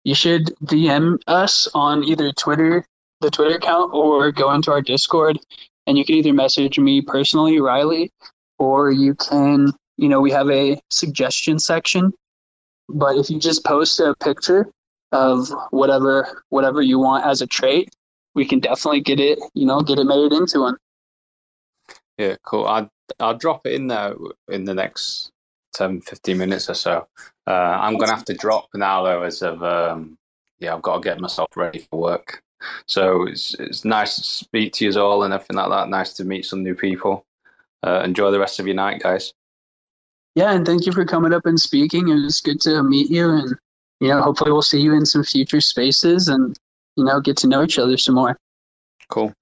[0.02, 2.84] you should DM us on either Twitter,
[3.20, 5.38] the Twitter account, or go into our Discord
[5.86, 8.12] and you can either message me personally, Riley,
[8.58, 12.12] or you can, you know, we have a suggestion section.
[12.88, 14.70] But if you just post a picture
[15.12, 17.90] of whatever whatever you want as a trait,
[18.34, 20.76] we can definitely get it, you know, get it made into one.
[22.18, 22.66] Yeah, cool.
[22.66, 22.90] I'll,
[23.20, 24.14] I'll drop it in there
[24.48, 25.30] in the next
[25.74, 27.06] 10, 15 minutes or so.
[27.46, 30.16] Uh, I'm to have to drop now, though, as of, um,
[30.58, 32.42] yeah, I've got to get myself ready for work.
[32.86, 35.88] So it's it's nice to speak to you all and everything like that.
[35.88, 37.24] Nice to meet some new people.
[37.82, 39.32] Uh, enjoy the rest of your night, guys.
[40.34, 42.08] Yeah, and thank you for coming up and speaking.
[42.08, 43.54] It was good to meet you, and
[44.00, 46.58] you know, hopefully, we'll see you in some future spaces, and
[46.96, 48.36] you know, get to know each other some more.
[49.08, 49.32] Cool.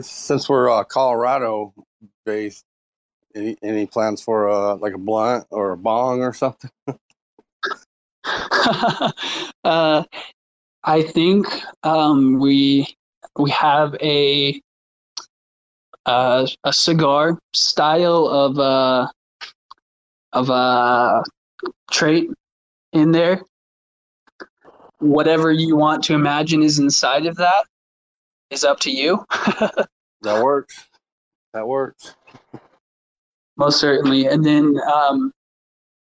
[0.00, 1.72] Since we're uh, Colorado
[2.26, 2.64] based,
[3.34, 6.70] any any plans for uh, like a blunt or a bong or something?
[9.64, 10.04] uh,
[10.84, 11.46] I think
[11.82, 12.94] um, we
[13.38, 14.60] we have a
[16.04, 19.08] uh, a cigar style of uh,
[20.34, 21.22] of a uh,
[21.90, 22.28] trait
[22.92, 23.40] in there.
[24.98, 27.64] Whatever you want to imagine is inside of that
[28.50, 29.24] is up to you.
[29.30, 30.86] that works.
[31.54, 32.14] That works.
[33.56, 35.32] Most certainly, and then um,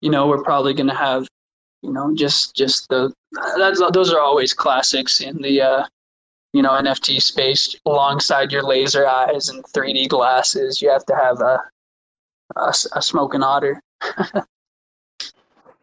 [0.02, 1.28] you know we're probably going to have
[1.84, 3.14] you know just just the
[3.58, 5.86] that's those are always classics in the uh,
[6.54, 7.76] you know NFT space.
[7.86, 11.62] Alongside your laser eyes and 3D glasses, you have to have a
[12.56, 13.82] a, a smoking otter.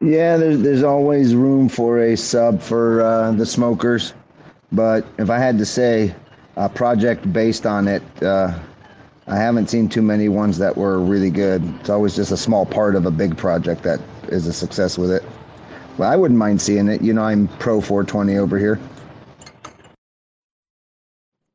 [0.01, 4.15] yeah, there's there's always room for a sub for uh, the smokers,
[4.73, 6.15] but if I had to say
[6.59, 8.03] a project based on it.
[8.21, 8.59] Uh,
[9.29, 11.63] I haven't seen too many ones that were really good.
[11.81, 15.13] It's always just a small part of a big project that is a success with
[15.13, 15.23] it.
[15.99, 17.03] Well, I wouldn't mind seeing it.
[17.03, 18.79] You know, I'm pro 420 over here.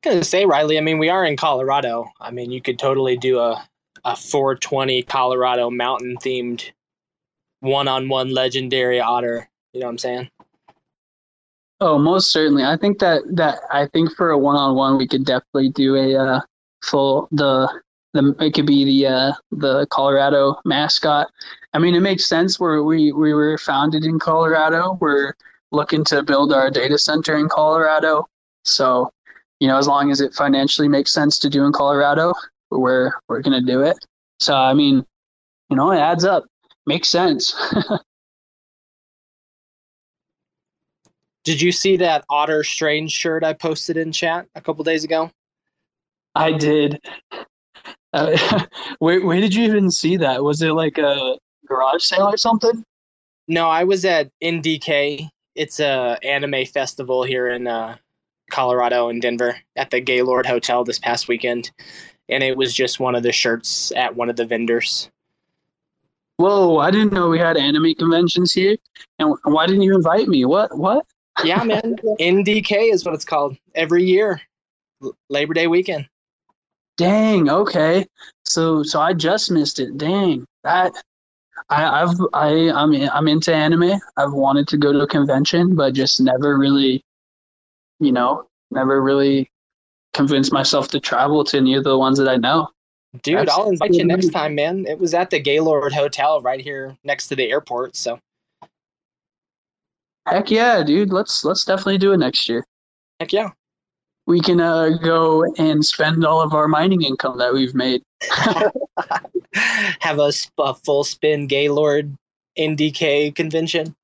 [0.05, 0.77] I'm gonna say, Riley.
[0.77, 2.11] I mean, we are in Colorado.
[2.19, 3.65] I mean, you could totally do a
[4.05, 6.71] a 420 Colorado mountain themed
[7.61, 9.49] one on one legendary otter.
[9.71, 10.29] You know what I'm saying?
[11.79, 12.65] Oh, most certainly.
[12.65, 15.95] I think that that I think for a one on one, we could definitely do
[15.95, 16.41] a uh,
[16.83, 17.69] full the
[18.13, 21.29] the it could be the uh, the Colorado mascot
[21.73, 22.59] I mean, it makes sense.
[22.59, 24.97] Where we we were founded in Colorado.
[25.01, 25.33] We're
[25.71, 28.27] looking to build our data center in Colorado.
[28.63, 29.11] So,
[29.59, 32.33] you know, as long as it financially makes sense to do in Colorado,
[32.69, 33.97] we're we're gonna do it.
[34.39, 35.03] So, I mean,
[35.69, 36.45] you know, it adds up.
[36.85, 37.55] Makes sense.
[41.43, 45.31] Did you see that Otter Strange shirt I posted in chat a couple days ago?
[46.35, 47.01] I did.
[48.13, 48.65] Uh,
[48.99, 50.43] where where did you even see that?
[50.43, 51.37] Was it like a
[51.67, 52.83] garage sale or something?
[53.47, 55.29] No, I was at NDK.
[55.55, 57.97] It's a anime festival here in uh,
[58.49, 61.71] Colorado and Denver at the Gaylord Hotel this past weekend,
[62.29, 65.09] and it was just one of the shirts at one of the vendors.
[66.37, 66.77] Whoa!
[66.77, 68.77] I didn't know we had anime conventions here,
[69.19, 70.45] and why didn't you invite me?
[70.45, 70.77] What?
[70.77, 71.05] What?
[71.43, 71.95] yeah, man.
[72.19, 74.41] NDK is what it's called every year,
[75.29, 76.07] Labor Day weekend.
[76.97, 77.49] Dang.
[77.49, 78.05] Okay.
[78.45, 79.97] So so I just missed it.
[79.97, 80.45] Dang.
[80.63, 80.93] That
[81.69, 83.99] I, I've I I'm I'm into anime.
[84.17, 87.03] I've wanted to go to a convention, but just never really,
[87.99, 89.49] you know, never really
[90.13, 92.69] convinced myself to travel to any of the ones that I know.
[93.21, 94.85] Dude, That's- I'll invite you next time, man.
[94.87, 97.95] It was at the Gaylord Hotel right here next to the airport.
[97.95, 98.19] So
[100.27, 101.11] Heck yeah, dude.
[101.11, 102.65] Let's let's definitely do it next year.
[103.19, 103.49] heck yeah.
[104.25, 108.01] We can uh, go and spend all of our mining income that we've made.
[109.99, 112.15] Have a, sp- a full spend Gaylord
[112.57, 113.95] NDK convention.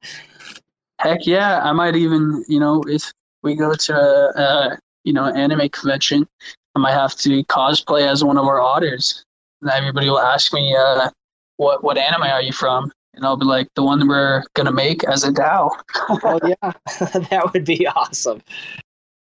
[0.99, 5.25] Heck yeah, I might even, you know, if we go to a, a you know
[5.27, 6.27] anime convention,
[6.75, 9.23] I might have to cosplay as one of our otters.
[9.61, 11.09] And everybody will ask me, uh,
[11.57, 15.03] "What what anime are you from?" And I'll be like, "The one we're gonna make
[15.05, 15.69] as a DAO."
[16.09, 16.71] oh yeah,
[17.29, 18.41] that would be awesome.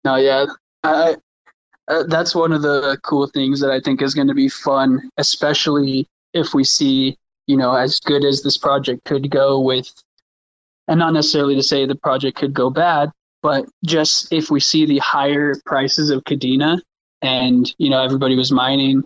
[0.04, 0.46] No, yeah,
[0.84, 1.16] I,
[1.88, 5.10] uh, that's one of the cool things that I think is going to be fun,
[5.16, 9.90] especially if we see, you know, as good as this project could go with,
[10.88, 13.10] and not necessarily to say the project could go bad,
[13.42, 16.80] but just if we see the higher prices of Kadena,
[17.20, 19.02] and you know, everybody was mining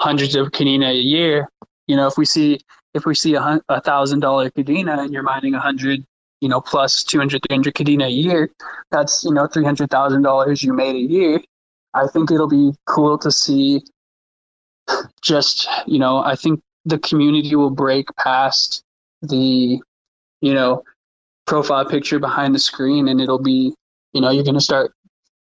[0.00, 1.48] hundreds of Kadena a year,
[1.86, 2.58] you know, if we see
[2.94, 6.04] if we see a, a thousand dollar Kadena and you're mining a hundred
[6.42, 8.50] you know, plus 200, 300 Kadena a year,
[8.90, 11.40] that's, you know, $300,000 you made a year.
[11.94, 13.82] I think it'll be cool to see
[15.22, 18.82] just, you know, I think the community will break past
[19.22, 19.80] the,
[20.40, 20.82] you know,
[21.46, 23.72] profile picture behind the screen and it'll be,
[24.12, 24.92] you know, you're going to start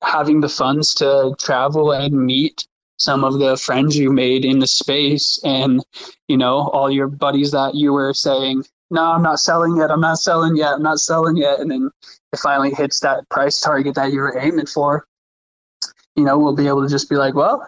[0.04, 4.68] having the funds to travel and meet some of the friends you made in the
[4.68, 5.82] space and,
[6.28, 9.90] you know, all your buddies that you were saying, no, I'm not selling yet.
[9.90, 10.74] I'm not selling yet.
[10.74, 11.62] I'm not selling yet.
[11.62, 11.90] And then
[12.34, 15.08] it finally hits that price target that you were aiming for.
[16.18, 17.66] You know, we'll be able to just be like, well,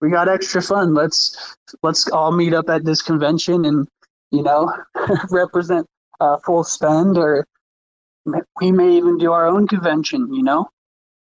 [0.00, 0.94] we got extra fun.
[0.94, 3.86] Let's let's all meet up at this convention and
[4.30, 4.72] you know
[5.30, 5.86] represent
[6.20, 7.46] uh, full spend, or
[8.60, 10.32] we may even do our own convention.
[10.32, 10.68] You know,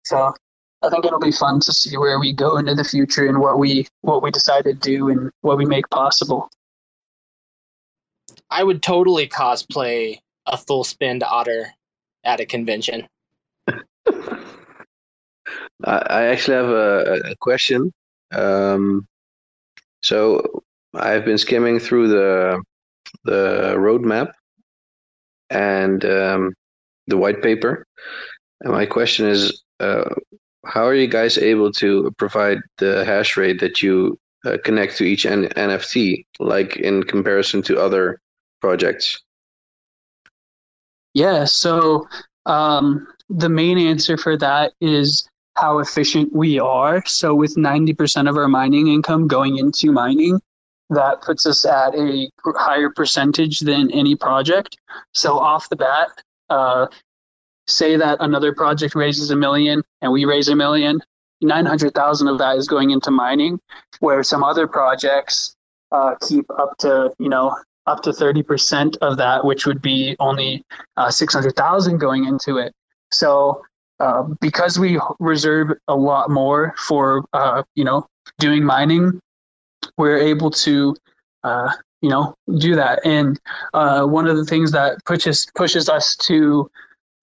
[0.04, 0.34] so
[0.82, 3.58] I think it'll be fun to see where we go into the future and what
[3.58, 6.48] we what we decide to do and what we make possible.
[8.50, 11.74] I would totally cosplay a full spend otter
[12.24, 13.06] at a convention.
[15.84, 17.92] I, actually have a, a question.
[18.32, 19.06] Um,
[20.02, 20.62] so
[20.94, 22.62] I've been skimming through the
[23.24, 24.32] the roadmap
[25.48, 26.52] and um,
[27.06, 27.86] the white paper,
[28.60, 30.14] and my question is, uh,
[30.66, 35.04] how are you guys able to provide the hash rate that you uh, connect to
[35.04, 38.20] each N- NFT, like in comparison to other
[38.60, 39.22] projects?
[41.14, 42.06] Yeah, so
[42.46, 47.04] um, the main answer for that is how efficient we are.
[47.06, 50.40] So, with 90% of our mining income going into mining,
[50.90, 54.76] that puts us at a higher percentage than any project.
[55.12, 56.08] So, off the bat,
[56.48, 56.86] uh,
[57.66, 61.00] say that another project raises a million and we raise a million,
[61.40, 63.60] 900,000 of that is going into mining,
[64.00, 65.54] where some other projects
[65.92, 67.54] uh, keep up to, you know,
[67.90, 70.64] up to 30% of that, which would be only
[70.96, 72.72] uh, 600,000 going into it.
[73.12, 73.62] So,
[73.98, 78.06] uh, because we reserve a lot more for, uh, you know,
[78.38, 79.20] doing mining,
[79.98, 80.96] we're able to,
[81.44, 83.04] uh, you know, do that.
[83.04, 83.38] And
[83.74, 86.70] uh, one of the things that pushes pushes us to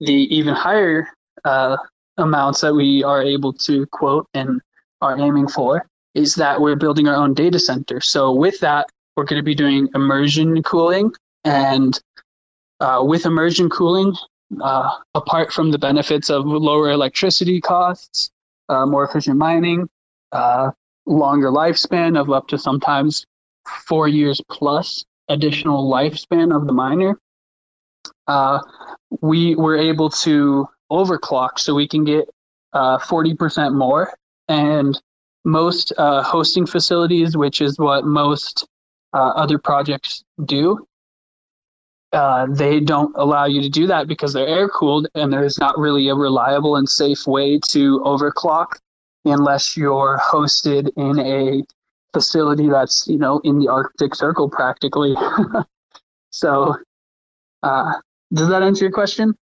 [0.01, 1.07] the even higher
[1.45, 1.77] uh,
[2.17, 4.61] amounts that we are able to quote and
[5.01, 8.01] are aiming for is that we're building our own data center.
[8.01, 8.87] So with that,
[9.17, 11.11] we're going to be doing immersion cooling,
[11.43, 11.99] and
[12.79, 14.15] uh, with immersion cooling,
[14.61, 18.29] uh, apart from the benefits of lower electricity costs,
[18.69, 19.89] uh, more efficient mining,
[20.31, 20.69] uh,
[21.07, 23.25] longer lifespan of up to sometimes
[23.65, 27.19] four years plus additional lifespan of the miner,
[28.27, 28.59] uh,
[29.21, 32.29] we were able to overclock so we can get
[32.73, 34.13] uh, 40% more.
[34.47, 34.99] And
[35.43, 38.67] most uh, hosting facilities, which is what most
[39.13, 40.85] uh, other projects do,
[42.13, 45.77] uh, they don't allow you to do that because they're air cooled and there's not
[45.77, 48.67] really a reliable and safe way to overclock
[49.25, 51.63] unless you're hosted in a
[52.13, 55.13] facility that's you know in the arctic circle practically
[56.29, 56.73] so
[57.63, 57.91] uh,
[58.33, 59.35] does that answer your question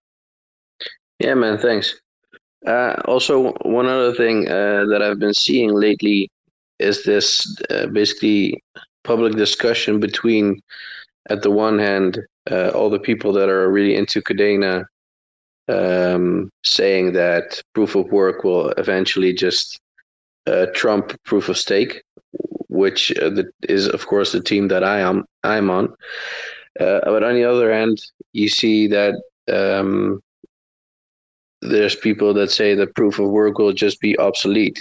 [1.20, 2.00] Yeah, man, thanks.
[2.66, 6.30] Uh, also, one other thing uh, that I've been seeing lately
[6.78, 8.62] is this uh, basically
[9.04, 10.60] public discussion between,
[11.30, 12.18] at the one hand,
[12.50, 14.84] uh, all the people that are really into Kadena
[15.68, 19.80] um, saying that proof of work will eventually just
[20.46, 22.02] uh, trump proof of stake,
[22.68, 25.94] which uh, the, is, of course, the team that I am I'm on.
[26.78, 28.02] Uh, but on the other hand,
[28.32, 29.14] you see that
[29.50, 30.20] um,
[31.62, 34.78] there's people that say that proof of work will just be obsolete.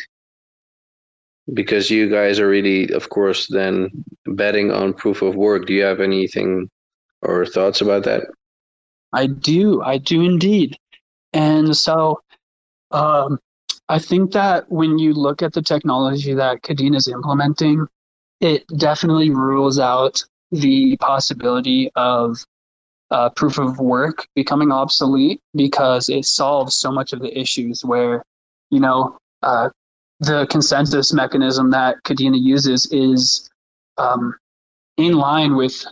[1.54, 3.90] Because you guys are really, of course, then
[4.28, 5.66] betting on proof of work.
[5.66, 6.70] Do you have anything
[7.22, 8.24] or thoughts about that?
[9.14, 9.82] I do.
[9.82, 10.78] I do indeed.
[11.34, 12.22] And so
[12.92, 13.40] um,
[13.90, 17.88] I think that when you look at the technology that Kadena is implementing,
[18.40, 22.38] it definitely rules out the possibility of
[23.12, 28.24] uh, proof of work becoming obsolete because it solves so much of the issues where,
[28.70, 29.70] you know, uh,
[30.24, 33.50] the consensus mechanism that Kadena uses is
[33.98, 34.36] um,
[34.98, 35.86] in line with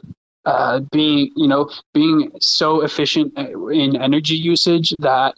[0.45, 5.36] uh, being, you know, being so efficient in energy usage that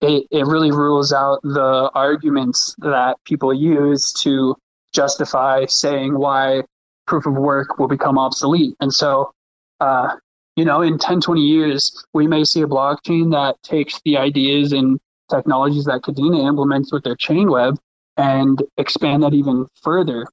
[0.00, 4.54] it, it really rules out the arguments that people use to
[4.92, 6.62] justify saying why
[7.06, 8.74] proof of work will become obsolete.
[8.80, 9.32] And so,
[9.80, 10.16] uh,
[10.56, 14.72] you know, in 10, 20 years, we may see a blockchain that takes the ideas
[14.72, 15.00] and
[15.30, 17.76] technologies that Kadena implements with their Chainweb
[18.16, 20.26] and expand that even further.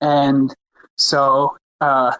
[0.00, 0.54] And
[0.96, 2.12] so, uh,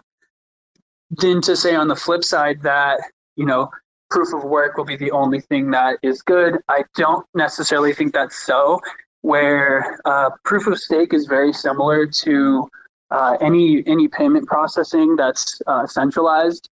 [1.09, 2.99] then to say on the flip side that,
[3.35, 3.69] you know,
[4.09, 8.13] proof of work will be the only thing that is good, I don't necessarily think
[8.13, 8.79] that's so.
[9.21, 12.67] Where uh, proof of stake is very similar to
[13.11, 16.69] uh, any any payment processing that's uh, centralized,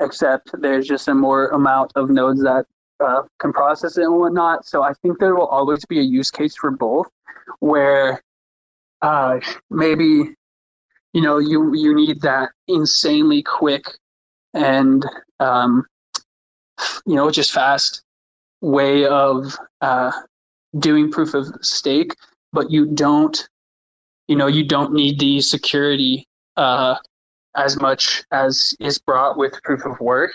[0.00, 2.66] except there's just a more amount of nodes that
[2.98, 4.66] uh, can process it and whatnot.
[4.66, 7.06] So I think there will always be a use case for both,
[7.60, 8.22] where
[9.02, 9.40] uh,
[9.70, 10.34] maybe
[11.12, 13.84] you know you you need that insanely quick
[14.54, 15.04] and
[15.40, 15.84] um,
[17.06, 18.02] you know just fast
[18.60, 20.12] way of uh,
[20.78, 22.14] doing proof of stake,
[22.52, 23.48] but you don't
[24.28, 26.96] you know you don't need the security uh,
[27.56, 30.32] as much as is brought with proof of work.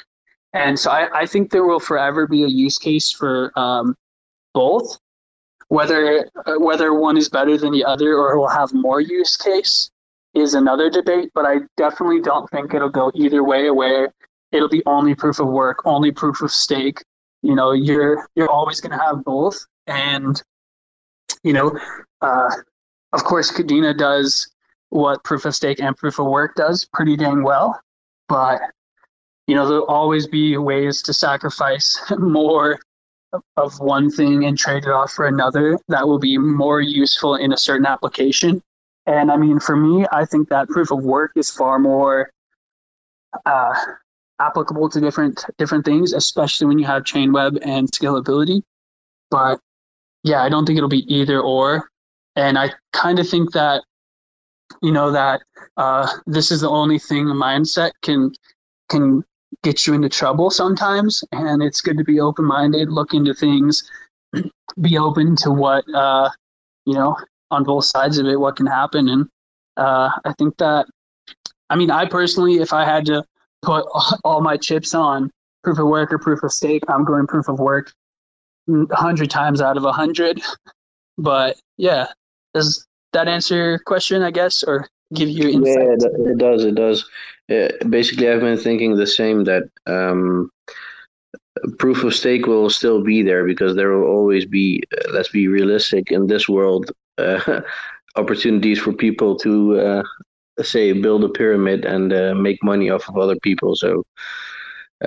[0.53, 3.95] And so I, I think there will forever be a use case for um,
[4.53, 4.97] both.
[5.69, 9.91] Whether uh, whether one is better than the other or will have more use case
[10.33, 11.31] is another debate.
[11.33, 14.13] But I definitely don't think it'll go either way, where
[14.51, 17.03] it'll be only proof of work, only proof of stake.
[17.41, 20.41] You know, you're you're always going to have both, and
[21.43, 21.77] you know,
[22.21, 22.49] uh,
[23.13, 24.49] of course, Kadena does
[24.89, 27.79] what proof of stake and proof of work does pretty dang well,
[28.29, 28.61] but
[29.47, 32.79] you know there'll always be ways to sacrifice more
[33.57, 37.51] of one thing and trade it off for another that will be more useful in
[37.51, 38.61] a certain application.
[39.05, 42.31] And I mean, for me, I think that proof of work is far more
[43.45, 43.73] uh,
[44.39, 48.61] applicable to different different things, especially when you have Chainweb and scalability.
[49.31, 49.59] But
[50.23, 51.89] yeah, I don't think it'll be either or.
[52.35, 53.83] And I kind of think that
[54.81, 55.41] you know that
[55.77, 58.31] uh, this is the only thing mindset can
[58.89, 59.23] can
[59.63, 63.89] get you into trouble sometimes and it's good to be open-minded look into things
[64.81, 66.29] be open to what uh,
[66.85, 67.15] you know
[67.51, 69.27] on both sides of it what can happen and
[69.77, 70.85] uh, i think that
[71.69, 73.23] i mean i personally if i had to
[73.61, 73.85] put
[74.23, 75.31] all my chips on
[75.63, 77.91] proof of work or proof of stake i'm going proof of work
[78.65, 80.41] 100 times out of 100
[81.17, 82.07] but yeah
[82.53, 85.77] does that answer your question i guess or give you insight?
[85.77, 86.63] Yeah, it, it does.
[86.63, 87.07] It does.
[87.49, 90.49] Uh, basically, I've been thinking the same that um,
[91.79, 95.47] proof of stake will still be there because there will always be, uh, let's be
[95.47, 97.61] realistic, in this world, uh,
[98.15, 100.03] opportunities for people to, uh,
[100.61, 103.75] say, build a pyramid and uh, make money off of other people.
[103.75, 104.03] So,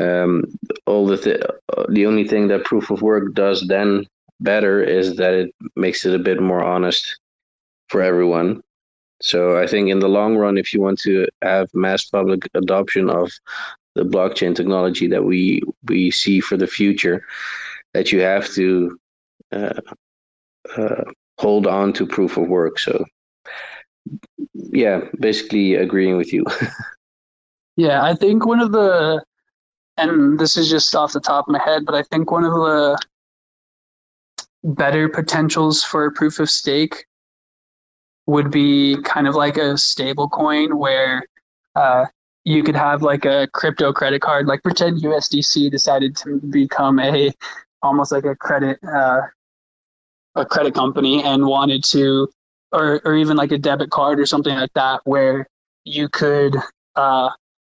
[0.01, 0.45] um,
[0.87, 1.43] all the th-
[1.89, 4.07] the only thing that proof of work does then
[4.41, 7.19] better is that it makes it a bit more honest
[7.89, 8.63] for everyone
[9.21, 13.11] so I think in the long run, if you want to have mass public adoption
[13.11, 13.31] of
[13.95, 17.25] the blockchain technology that we we see for the future,
[17.93, 18.99] that you have to
[19.53, 19.81] uh,
[20.77, 21.05] uh,
[21.39, 22.79] hold on to proof of work.
[22.79, 23.05] So
[24.55, 26.45] yeah, basically agreeing with you.
[27.77, 29.23] yeah, I think one of the
[29.99, 32.53] and this is just off the top of my head, but I think one of
[32.53, 32.99] the
[34.65, 37.05] better potentials for proof of stake
[38.31, 41.25] would be kind of like a stable coin where
[41.75, 42.07] uh,
[42.45, 47.33] you could have like a crypto credit card, like pretend USDC decided to become a
[47.83, 49.23] almost like a credit uh,
[50.37, 52.29] a credit company and wanted to
[52.71, 55.49] or or even like a debit card or something like that where
[55.85, 56.55] you could
[56.95, 57.31] uh,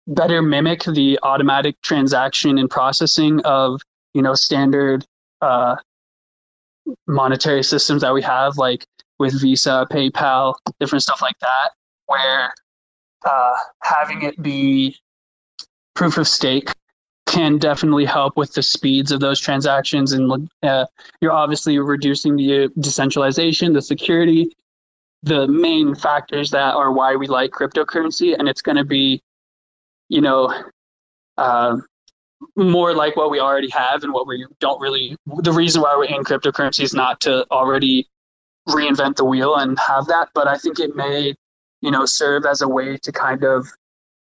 [0.07, 3.81] better mimic the automatic transaction and processing of
[4.13, 5.05] you know standard
[5.41, 5.77] uh,
[7.07, 8.85] monetary systems that we have like
[9.21, 11.69] with Visa, PayPal, different stuff like that,
[12.07, 12.53] where
[13.25, 13.53] uh,
[13.83, 14.97] having it be
[15.95, 16.71] proof of stake
[17.27, 20.85] can definitely help with the speeds of those transactions and uh,
[21.21, 24.51] you're obviously reducing the decentralization the security
[25.23, 29.21] the main factors that are why we like cryptocurrency, and it's going to be,
[30.09, 30.53] you know,
[31.37, 31.77] uh,
[32.55, 35.15] more like what we already have and what we don't really.
[35.43, 38.07] The reason why we're in cryptocurrency is not to already
[38.71, 41.33] reinvent the wheel and have that, but I think it may,
[41.81, 43.67] you know, serve as a way to kind of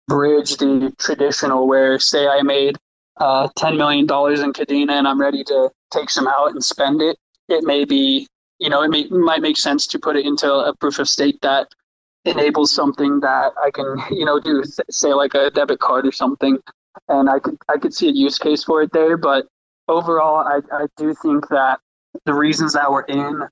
[0.08, 2.78] bridge the traditional where, say, I made
[3.18, 4.08] uh, $10 million in
[4.54, 7.18] Kadena and I'm ready to take some out and spend it.
[7.50, 8.28] It may be,
[8.60, 11.40] you know, it may, might make sense to put it into a proof of stake
[11.42, 11.68] that
[12.26, 16.60] enables something that I can, you know, do, say like a debit card or something.
[17.10, 19.18] And I could, I could see a use case for it there.
[19.18, 19.48] But
[19.88, 21.80] overall, I, I do think that
[22.26, 23.44] the reasons that we're in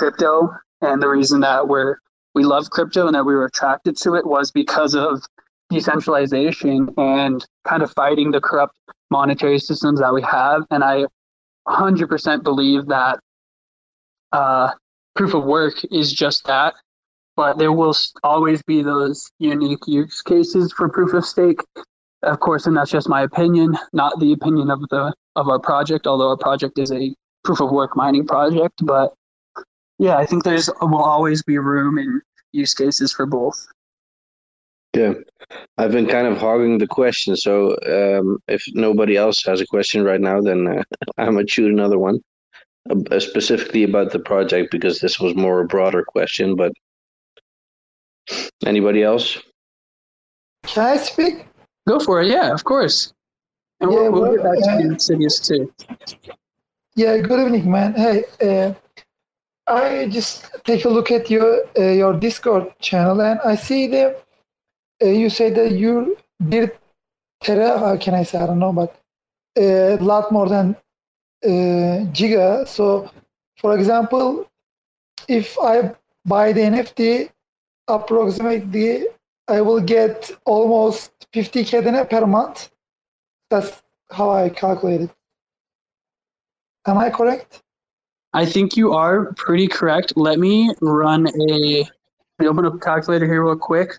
[0.00, 0.48] crypto
[0.80, 1.96] and the reason that we're,
[2.34, 5.22] we love crypto and that we were attracted to it was because of
[5.68, 8.74] decentralization and kind of fighting the corrupt
[9.10, 10.62] monetary systems that we have.
[10.70, 11.04] And I
[11.68, 13.20] 100% believe that
[14.32, 14.70] uh,
[15.14, 16.72] proof of work is just that.
[17.36, 17.94] But there will
[18.24, 21.60] always be those unique use cases for proof of stake,
[22.22, 26.06] of course, and that's just my opinion, not the opinion of the of our project.
[26.06, 27.14] Although our project is a
[27.44, 29.14] proof of work mining project, but
[30.00, 32.22] yeah, I think there's will always be room and
[32.52, 33.66] use cases for both.
[34.96, 35.12] Yeah,
[35.76, 37.36] I've been kind of hogging the question.
[37.36, 40.82] So um, if nobody else has a question right now, then uh,
[41.18, 42.20] I'm gonna shoot another one,
[42.88, 46.56] uh, specifically about the project because this was more a broader question.
[46.56, 46.72] But
[48.64, 49.38] anybody else?
[50.64, 51.46] Can I speak?
[51.86, 52.28] Go for it.
[52.28, 53.12] Yeah, of course.
[53.80, 55.72] And Yeah, we'll, we'll get well, back to uh, the too.
[56.94, 57.94] Yeah, good evening, man.
[57.94, 58.74] Hey, uh,
[59.70, 64.24] I just take a look at your uh, your Discord channel, and I see that
[65.02, 66.16] uh, you say that you
[66.48, 66.72] did
[67.40, 67.78] tera.
[67.78, 68.38] How can I say?
[68.38, 69.00] I don't know, but
[69.56, 70.76] a lot more than
[71.44, 72.66] uh, giga.
[72.66, 73.10] So,
[73.58, 74.50] for example,
[75.28, 75.94] if I
[76.24, 77.30] buy the NFT,
[77.86, 79.06] approximately
[79.46, 82.70] I will get almost 50 KDN per month.
[83.50, 85.10] That's how I calculate it.
[86.86, 87.62] Am I correct?
[88.32, 90.12] I think you are pretty correct.
[90.16, 91.82] Let me run a.
[92.38, 93.98] Let me open up a calculator here real quick.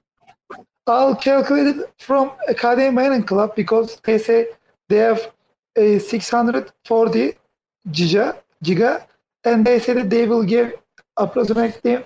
[0.88, 4.48] I'll calculate it from Kadena Mining Club because they say
[4.90, 5.32] they have
[5.76, 7.34] a 640
[7.90, 9.06] giga, giga
[9.44, 10.74] and they said that they will give
[11.18, 12.04] approximately uh,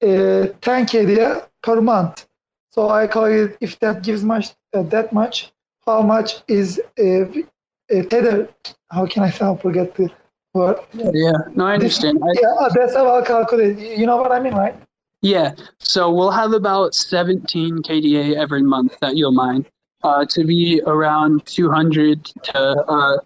[0.00, 2.26] 10 KDA per month.
[2.70, 5.52] So I calculate if that gives much uh, that much,
[5.86, 8.48] how much is a, uh, tether?
[8.90, 9.28] How can I?
[9.28, 10.10] I forget the
[10.54, 10.78] word.
[10.94, 12.20] Yeah, no, I understand.
[12.22, 13.78] I, Yeah, that's how I'll calculate.
[13.78, 14.74] You know what I mean, right?
[15.20, 19.66] Yeah, so we'll have about 17 KDA every month that you'll mine
[20.02, 23.16] uh, to be around 200 to uh,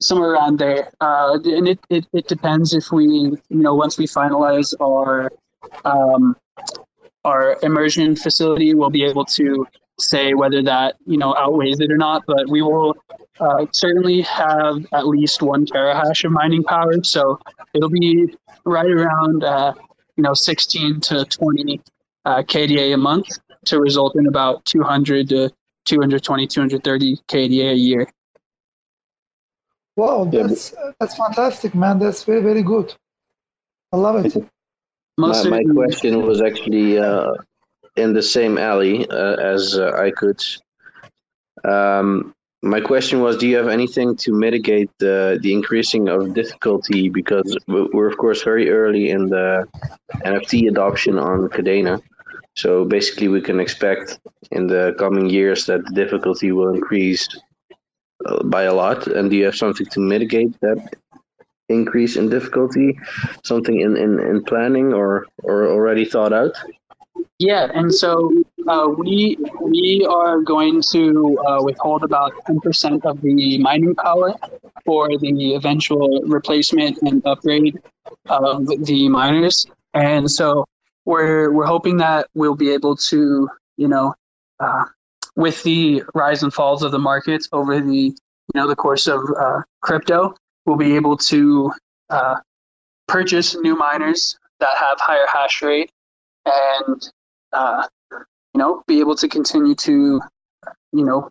[0.00, 0.92] somewhere around there.
[1.00, 5.30] Uh, and it, it, it depends if we, you know, once we finalize our
[5.86, 6.36] um,
[7.24, 9.66] our immersion facility, we'll be able to
[9.98, 12.22] say whether that, you know, outweighs it or not.
[12.26, 12.94] But we will
[13.40, 17.02] uh, certainly have at least one terahash of mining power.
[17.02, 17.38] So
[17.74, 18.34] it'll be
[18.64, 19.74] right around, uh,
[20.16, 21.80] you know, 16 to 20
[22.24, 25.50] uh, KDA a month to result in about 200 to
[25.84, 28.08] 220, 230 KDA a year.
[29.96, 32.00] Wow, that's that's fantastic, man.
[32.00, 32.92] That's very very good.
[33.92, 34.34] I love it.
[35.16, 37.34] My, my question was actually uh,
[37.94, 40.42] in the same alley uh, as uh, I could.
[41.62, 42.34] Um,
[42.64, 47.08] my question was: Do you have anything to mitigate the the increasing of difficulty?
[47.08, 49.66] Because we- we're of course very early in the
[50.24, 52.00] NFT adoption on Kadena,
[52.56, 54.18] so basically we can expect
[54.50, 57.28] in the coming years that the difficulty will increase
[58.26, 59.06] uh, by a lot.
[59.06, 60.80] And do you have something to mitigate that
[61.68, 62.98] increase in difficulty?
[63.44, 66.54] Something in in, in planning or or already thought out?
[67.38, 68.32] Yeah, and so
[68.68, 74.34] uh, we we are going to uh, withhold about ten percent of the mining power
[74.84, 77.78] for the eventual replacement and upgrade
[78.28, 80.64] of the miners, and so
[81.04, 84.14] we're we're hoping that we'll be able to you know
[84.60, 84.84] uh,
[85.36, 89.20] with the rise and falls of the markets over the you know the course of
[89.38, 90.34] uh, crypto,
[90.66, 91.72] we'll be able to
[92.10, 92.36] uh,
[93.08, 95.90] purchase new miners that have higher hash rate
[96.46, 97.10] and
[97.52, 97.86] uh,
[98.58, 100.20] know be able to continue to
[100.92, 101.28] you know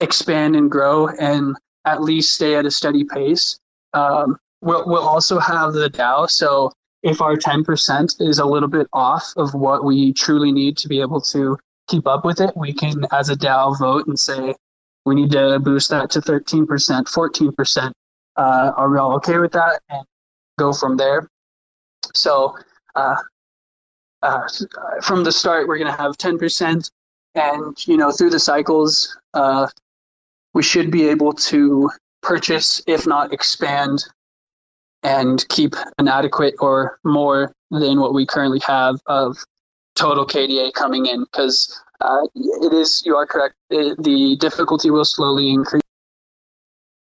[0.00, 3.58] expand and grow and at least stay at a steady pace.
[3.94, 6.28] Um, we'll, we'll also have the DAO.
[6.28, 6.70] So
[7.02, 11.00] if our 10% is a little bit off of what we truly need to be
[11.00, 11.56] able to
[11.88, 14.54] keep up with it, we can, as a DAO, vote and say
[15.06, 17.92] we need to boost that to 13%, 14%.
[18.36, 19.80] Uh, are we all okay with that?
[19.88, 20.04] And
[20.58, 21.28] go from there.
[22.14, 22.56] So
[22.94, 23.16] uh,
[24.22, 24.40] uh,
[25.02, 26.90] from the start we're going to have 10%
[27.34, 29.66] and you know through the cycles uh,
[30.54, 31.90] we should be able to
[32.22, 34.04] purchase if not expand
[35.02, 39.36] and keep an adequate or more than what we currently have of
[39.94, 41.24] total kda coming in.
[41.24, 45.82] Because uh, it is you are correct the, the difficulty will slowly increase.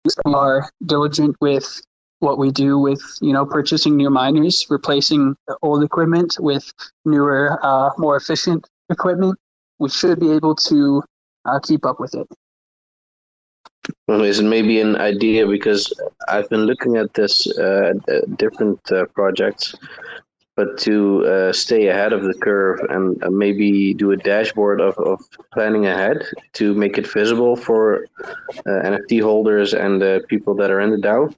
[0.06, 1.82] We are diligent with
[2.22, 6.72] what we do with you know purchasing new miners replacing old equipment with
[7.06, 9.38] newer uh, more efficient equipment
[9.80, 11.04] we should be able to
[11.46, 12.28] uh, keep up with it
[14.10, 15.92] is it maybe an idea because
[16.28, 17.94] I've been looking at this uh,
[18.38, 19.74] different uh, projects,
[20.56, 24.98] but to uh, stay ahead of the curve and uh, maybe do a dashboard of,
[24.98, 25.20] of
[25.54, 26.24] planning ahead
[26.54, 28.06] to make it visible for
[28.68, 31.34] NFT holders and people that are in the DAO.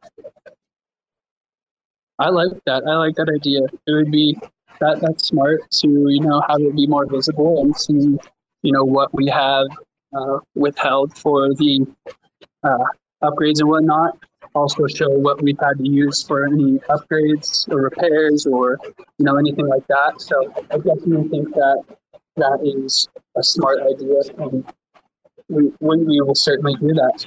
[2.19, 2.83] I like that.
[2.87, 3.61] I like that idea.
[3.87, 4.37] It would be
[4.79, 8.17] that that's smart to you know have it be more visible and see
[8.61, 9.67] you know what we have
[10.15, 11.85] uh, withheld for the
[12.63, 12.85] uh,
[13.23, 14.17] upgrades and whatnot.
[14.55, 18.79] Also show what we've had to use for any upgrades or repairs or
[19.17, 20.21] you know anything like that.
[20.21, 21.83] So I definitely think that
[22.35, 24.65] that is a smart idea, and
[25.49, 27.25] we we, we will certainly do that.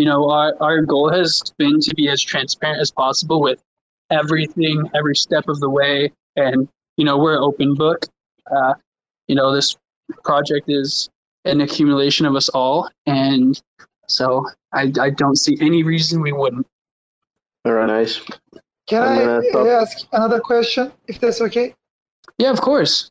[0.00, 3.62] You know, our, our goal has been to be as transparent as possible with
[4.08, 6.66] everything, every step of the way, and
[6.96, 8.06] you know we're an open book.
[8.50, 8.72] Uh,
[9.28, 9.76] you know, this
[10.24, 11.10] project is
[11.44, 13.60] an accumulation of us all, and
[14.06, 16.66] so I, I don't see any reason we wouldn't.
[17.66, 18.22] All right, nice.
[18.86, 21.74] Can I uh, ask another question, if that's okay?
[22.38, 23.10] Yeah, of course.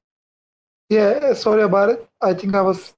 [0.90, 2.10] Yeah, uh, sorry about it.
[2.20, 2.96] I think I was,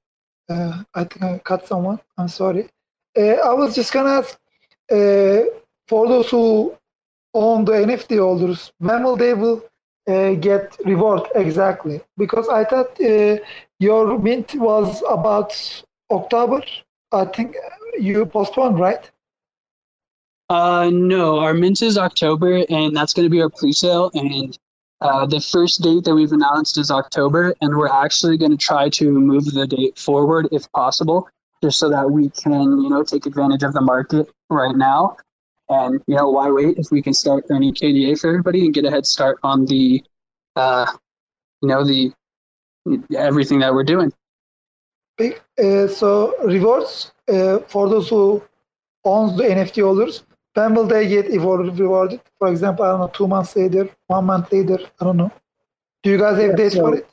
[0.48, 2.00] uh, I think I cut someone.
[2.16, 2.70] I'm sorry.
[3.16, 4.38] Uh, I was just gonna ask,
[4.90, 5.42] uh,
[5.88, 6.76] for those who
[7.34, 9.64] own the NFT holders, when will they will
[10.08, 12.00] uh, get reward exactly?
[12.16, 12.98] Because I thought
[13.78, 15.52] your mint was about
[16.10, 16.62] October.
[17.12, 17.56] I think
[17.98, 19.10] you postponed, right?
[20.48, 24.10] Uh, no, our mint is October, and that's going to be our pre-sale.
[24.14, 24.58] And
[25.00, 28.88] uh, the first date that we've announced is October, and we're actually going to try
[28.90, 31.28] to move the date forward if possible,
[31.62, 35.16] just so that we can, you know, take advantage of the market right now.
[35.68, 38.84] And you know, why wait if we can start earning KDA for everybody and get
[38.84, 40.02] a head start on the,
[40.56, 40.86] uh,
[41.62, 42.12] you know, the
[43.16, 44.12] everything that we're doing.
[45.20, 48.42] Uh, so rewards uh, for those who
[49.04, 50.24] owns the NFT holders,
[50.54, 52.20] when will they get reward- rewarded?
[52.38, 55.30] For example, I don't know, two months later, one month later, I don't know.
[56.02, 57.06] Do you guys have Yeah, dates so- for it?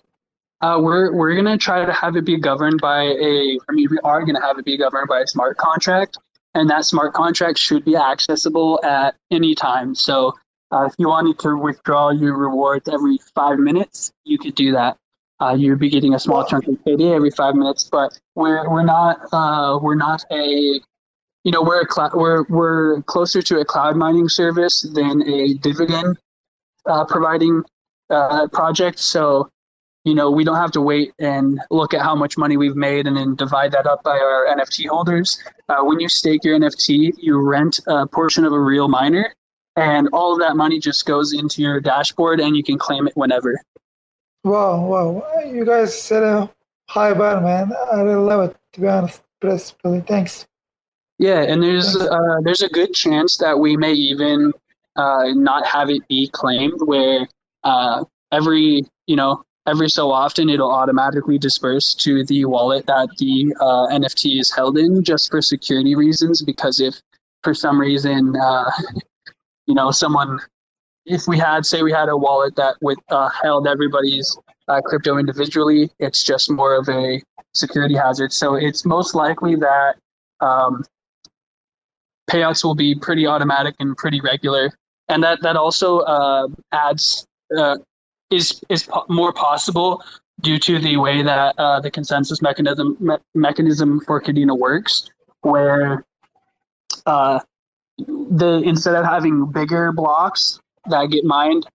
[0.62, 3.58] Uh, we're we're gonna try to have it be governed by a.
[3.70, 6.18] I mean, we are gonna have it be governed by a smart contract,
[6.54, 9.96] and that smart contract should be accessible at any time.
[9.96, 10.34] So,
[10.72, 14.98] uh, if you wanted to withdraw your rewards every five minutes, you could do that.
[15.42, 18.84] Uh, you'd be getting a small chunk of KD every five minutes, but we're we're
[18.84, 20.82] not uh, we're not a
[21.46, 26.18] you know we're cl- we're we're closer to a cloud mining service than a dividend
[26.86, 27.64] uh, providing
[28.10, 29.00] uh, project.
[29.00, 29.50] So
[30.10, 33.06] you know, we don't have to wait and look at how much money we've made
[33.06, 35.40] and then divide that up by our NFT holders.
[35.70, 39.36] Uh, when you stake your NFT, you rent a portion of a real miner,
[39.76, 43.16] and all of that money just goes into your dashboard, and you can claim it
[43.16, 43.62] whenever.
[44.44, 45.24] Wow, wow.
[45.46, 46.50] You guys set a
[46.88, 47.72] high bar, man.
[47.94, 49.22] I really love it, to be honest.
[49.42, 50.02] Really.
[50.02, 50.48] Thanks.
[51.20, 54.54] Yeah, and there's uh, there's a good chance that we may even
[54.96, 57.28] uh, not have it be claimed, where
[57.64, 63.54] uh, every you know every so often it'll automatically disperse to the wallet that the
[63.60, 66.42] uh, NFT is held in, just for security reasons.
[66.42, 67.00] Because if
[67.44, 68.72] for some reason uh,
[69.68, 70.40] you know someone,
[71.06, 74.38] if we had say we had a wallet that with uh, held everybody's
[74.68, 77.22] uh, crypto individually, it's just more of a
[77.54, 78.32] security hazard.
[78.32, 79.96] So it's most likely that.
[80.42, 80.84] Um,
[82.30, 84.72] payouts will be pretty automatic and pretty regular,
[85.10, 87.26] and that that also uh, adds
[87.58, 87.78] uh,
[88.32, 90.04] is is po- more possible
[90.42, 95.10] due to the way that uh, the consensus mechanism me- mechanism for Kadena works,
[95.42, 96.06] where
[97.06, 97.40] uh,
[97.98, 101.66] the instead of having bigger blocks that get mined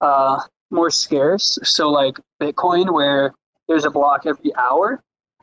[0.00, 3.32] uh, more scarce, so like Bitcoin, where
[3.68, 5.02] there's a block every hour.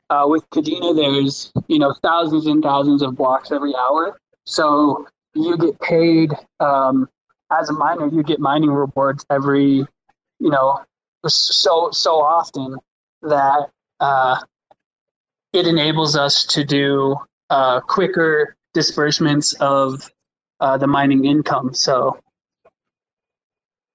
[0.10, 5.58] Uh, with Kadena, there's you know thousands and thousands of blocks every hour, so you
[5.58, 7.10] get paid um,
[7.52, 8.08] as a miner.
[8.08, 9.86] You get mining rewards every,
[10.40, 10.80] you know,
[11.28, 12.78] so so often
[13.22, 13.70] that
[14.00, 14.38] uh,
[15.54, 17.16] it enables us to do
[17.50, 20.10] uh, quicker disbursements of
[20.60, 21.74] uh, the mining income.
[21.74, 22.20] So,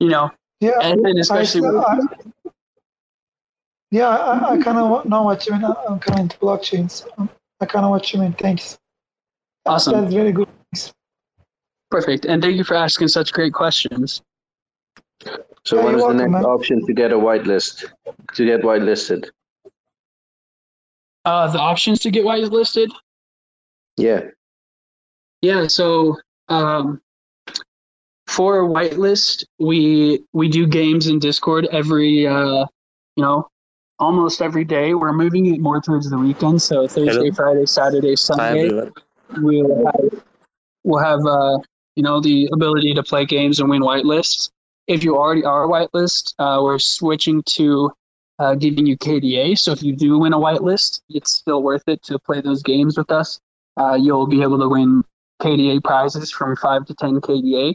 [0.00, 1.98] you know, Yeah, and, and especially I, with, I,
[3.90, 5.64] yeah, I, I kind of know what you mean.
[5.64, 7.06] I'm kind of into blockchains.
[7.60, 8.32] I kind of what you mean.
[8.32, 8.78] Thanks.
[9.66, 10.00] Awesome.
[10.00, 10.48] That's very good.
[11.90, 14.22] perfect, and thank you for asking such great questions.
[15.64, 16.44] So Yeah, when you're the next man.
[16.44, 17.84] option to get a whitelist?
[18.34, 19.30] To get whitelisted?
[21.24, 22.88] Uh, the options to get whitelisted.
[23.96, 24.22] Yeah.
[25.40, 26.16] Yeah, so
[26.48, 27.00] um,
[28.26, 32.66] for whitelist, we we do games in Discord every uh,
[33.16, 33.48] you know
[33.98, 34.94] almost every day.
[34.94, 37.32] We're moving it more towards the weekend, so Thursday, Hello.
[37.32, 38.66] Friday, Saturday, Sunday.
[38.66, 38.92] everyone.
[39.38, 40.22] We'll have
[40.84, 41.58] we'll have uh,
[41.96, 44.50] you know the ability to play games and win whitelists.
[44.86, 47.92] If you already are whitelist, uh, we're switching to
[48.38, 49.58] uh, giving you KDA.
[49.58, 52.98] So if you do win a whitelist, it's still worth it to play those games
[52.98, 53.40] with us.
[53.76, 55.04] Uh, you'll be able to win
[55.40, 57.74] KDA prizes from five to ten KDA.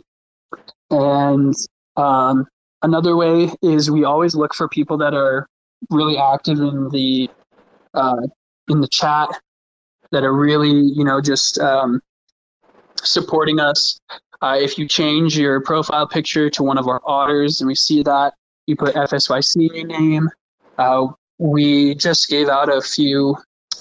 [0.89, 1.55] And
[1.95, 2.45] um,
[2.81, 5.47] another way is we always look for people that are
[5.89, 7.29] really active in the
[7.93, 8.21] uh,
[8.69, 9.29] in the chat,
[10.11, 12.01] that are really you know just um,
[13.01, 13.99] supporting us.
[14.41, 18.03] Uh, if you change your profile picture to one of our otters, and we see
[18.03, 18.34] that
[18.68, 20.30] you put FSYC in your name.
[20.77, 21.07] Uh,
[21.39, 23.35] we just gave out a few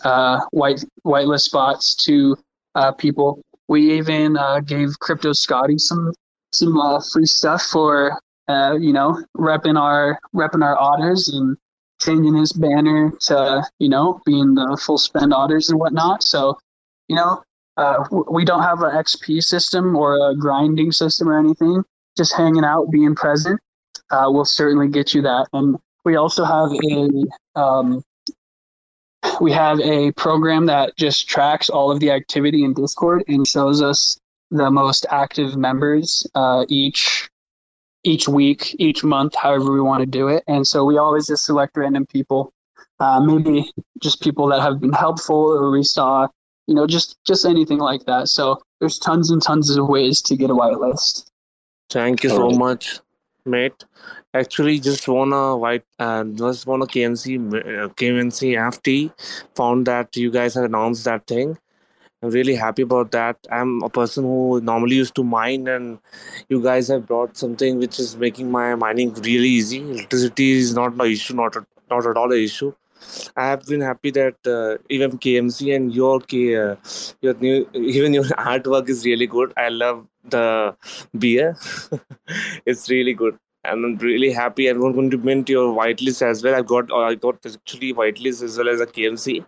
[0.05, 2.37] uh, white whitelist spots to
[2.75, 3.43] uh, people.
[3.69, 6.13] We even uh, gave Crypto Scotty some
[6.53, 8.19] some uh, free stuff for
[8.49, 11.57] you know repping our repping our otters and
[12.01, 16.23] changing his banner to you know being the full spend otters and whatnot.
[16.23, 16.57] So
[17.09, 17.43] you know
[17.77, 21.83] uh, we don't have an XP system or a grinding system or anything.
[22.17, 23.61] Just hanging out, being present,
[24.11, 25.49] uh, will certainly get you that.
[25.53, 28.03] And we also have a um,
[29.41, 33.83] we have a program that just tracks all of the activity in Discord and shows
[33.83, 34.19] us
[34.51, 37.29] the most active members uh, each
[38.05, 40.45] each week, each month, however we want to do it.
[40.47, 42.53] And so we always just select random people,
[43.01, 43.69] uh, maybe
[44.01, 46.29] just people that have been helpful or we saw,
[46.67, 48.29] you know, just just anything like that.
[48.29, 51.31] So there's tons and tons of ways to get a whitelist.
[51.91, 53.01] Thank you so much,
[53.45, 53.85] mate.
[54.35, 59.13] Actually, just wanna white uh, just wanna KMC uh, KNC FT
[59.55, 61.57] found that you guys have announced that thing.
[62.23, 63.37] I'm really happy about that.
[63.53, 65.99] I'm a person who normally used to mine, and
[66.49, 69.79] you guys have brought something which is making my mining really easy.
[69.79, 72.75] Electricity is not an issue, not at, not at all an issue.
[73.37, 76.77] I have been happy that uh, even KMC and your uh,
[77.21, 79.53] your new even your artwork is really good.
[79.57, 80.77] I love the
[81.19, 81.57] beer.
[82.67, 83.39] it's really good.
[83.65, 84.69] And I'm really happy.
[84.69, 86.55] I'm going to mint your whitelist as well.
[86.55, 89.45] I got I got actually whitelist as well as a KMC.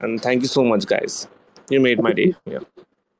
[0.00, 1.28] And thank you so much, guys.
[1.68, 2.34] You made my day.
[2.46, 2.60] Yeah.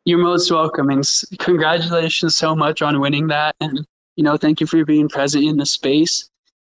[0.06, 1.06] You're most welcome, and
[1.38, 3.54] congratulations so much on winning that.
[3.60, 3.86] And
[4.16, 6.28] you know, thank you for being present in the space.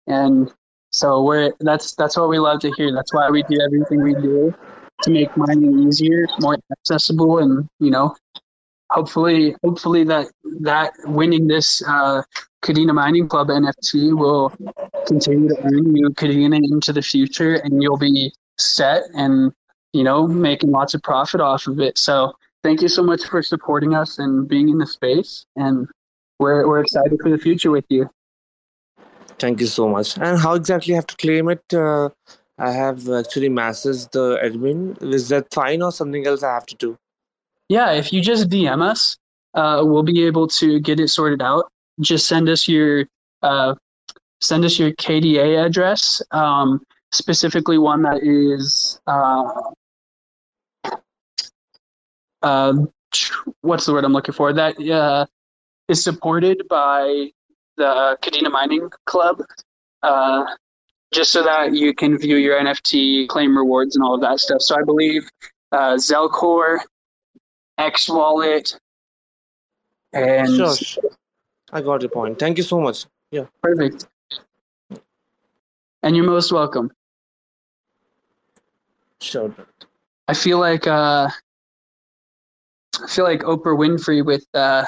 [0.08, 0.52] And
[0.92, 2.94] so we're that's that's what we love to hear.
[2.94, 4.54] That's why we do everything we do
[5.04, 8.16] to make mining easier, more accessible, and you know,
[8.90, 10.28] hopefully, hopefully that
[10.62, 12.24] that winning this uh,
[12.64, 14.52] Kadena Mining Club NFT will
[15.06, 19.54] continue to earn you Kadena into the future, and you'll be set and
[19.94, 21.98] you know making lots of profit off of it.
[21.98, 22.34] So
[22.64, 25.88] thank you so much for supporting us and being in the space, and
[26.40, 28.10] we're we're excited for the future with you.
[29.40, 30.18] Thank you so much.
[30.18, 31.64] And how exactly I have to claim it?
[31.74, 32.10] Uh,
[32.58, 35.02] I have actually messaged the admin.
[35.14, 36.98] Is that fine or something else I have to do?
[37.70, 39.18] Yeah, if you just DM us,
[39.54, 41.72] uh, we'll be able to get it sorted out.
[42.02, 43.06] Just send us your
[43.42, 43.76] uh,
[44.42, 49.44] send us your KDA address, um, specifically one that is uh,
[52.42, 52.74] uh,
[53.62, 54.52] what's the word I'm looking for?
[54.52, 55.26] That uh,
[55.88, 57.32] is supported by
[57.80, 59.42] the Kadena Mining Club,
[60.04, 60.46] uh,
[61.12, 64.62] just so that you can view your NFT, claim rewards, and all of that stuff.
[64.62, 65.28] So I believe
[65.72, 66.78] uh, Zelcore,
[67.80, 68.78] X Wallet,
[70.14, 70.76] and Sure.
[70.76, 71.12] sure.
[71.72, 72.38] I got your point.
[72.38, 73.06] Thank you so much.
[73.32, 73.46] Yeah.
[73.64, 74.06] perfect.
[76.04, 76.92] And you're most welcome.
[79.22, 79.54] Sure.
[80.28, 81.30] I feel like uh,
[83.04, 84.86] I feel like Oprah Winfrey with uh,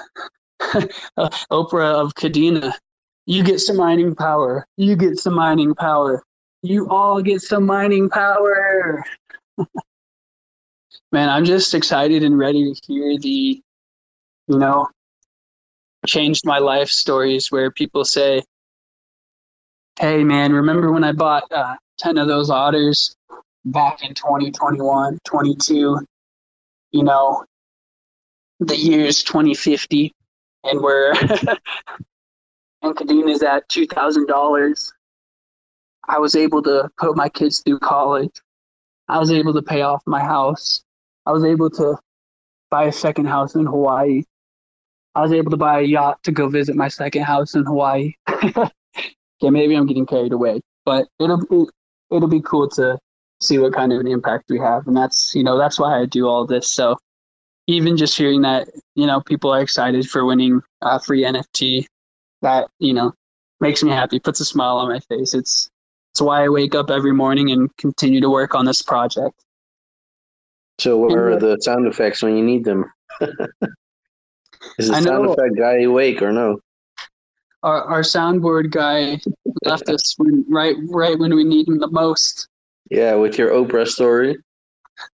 [1.52, 2.74] Oprah of Kadena.
[3.26, 4.66] You get some mining power.
[4.78, 6.24] You get some mining power.
[6.64, 9.04] You all get some mining power.
[11.12, 13.62] Man, I'm just excited and ready to hear the,
[14.48, 14.88] you know,
[16.08, 18.44] changed my life stories where people say,
[20.00, 23.14] "Hey, man, remember when I bought uh, ten of those otters
[23.66, 26.00] back in 2021, 22?
[26.92, 27.44] You know,
[28.60, 30.14] the year's 2050,
[30.64, 31.12] and we're
[32.82, 34.94] and Kadena is at two thousand dollars,
[36.08, 38.42] I was able to put my kids through college.
[39.08, 40.84] I was able to pay off my house.
[41.26, 41.98] I was able to
[42.70, 44.24] buy a second house in Hawaii.
[45.14, 48.14] I was able to buy a yacht to go visit my second house in Hawaii.
[48.30, 48.70] okay,
[49.42, 51.66] maybe I'm getting carried away, but it'll be
[52.12, 52.98] it'll be cool to
[53.42, 56.06] see what kind of an impact we have, and that's you know that's why I
[56.06, 56.70] do all this.
[56.70, 56.98] So
[57.68, 61.86] even just hearing that you know people are excited for winning a free NFT,
[62.42, 63.14] that you know
[63.60, 65.34] makes me happy, puts a smile on my face.
[65.34, 65.70] It's
[66.12, 69.36] it's why I wake up every morning and continue to work on this project.
[70.80, 72.92] So, where are the sound effects when you need them?
[74.78, 76.60] Is the sound effect guy awake or no?
[77.64, 79.20] Our our soundboard guy
[79.64, 82.48] left us when, right right when we need him the most.
[82.90, 84.38] Yeah, with your Oprah story.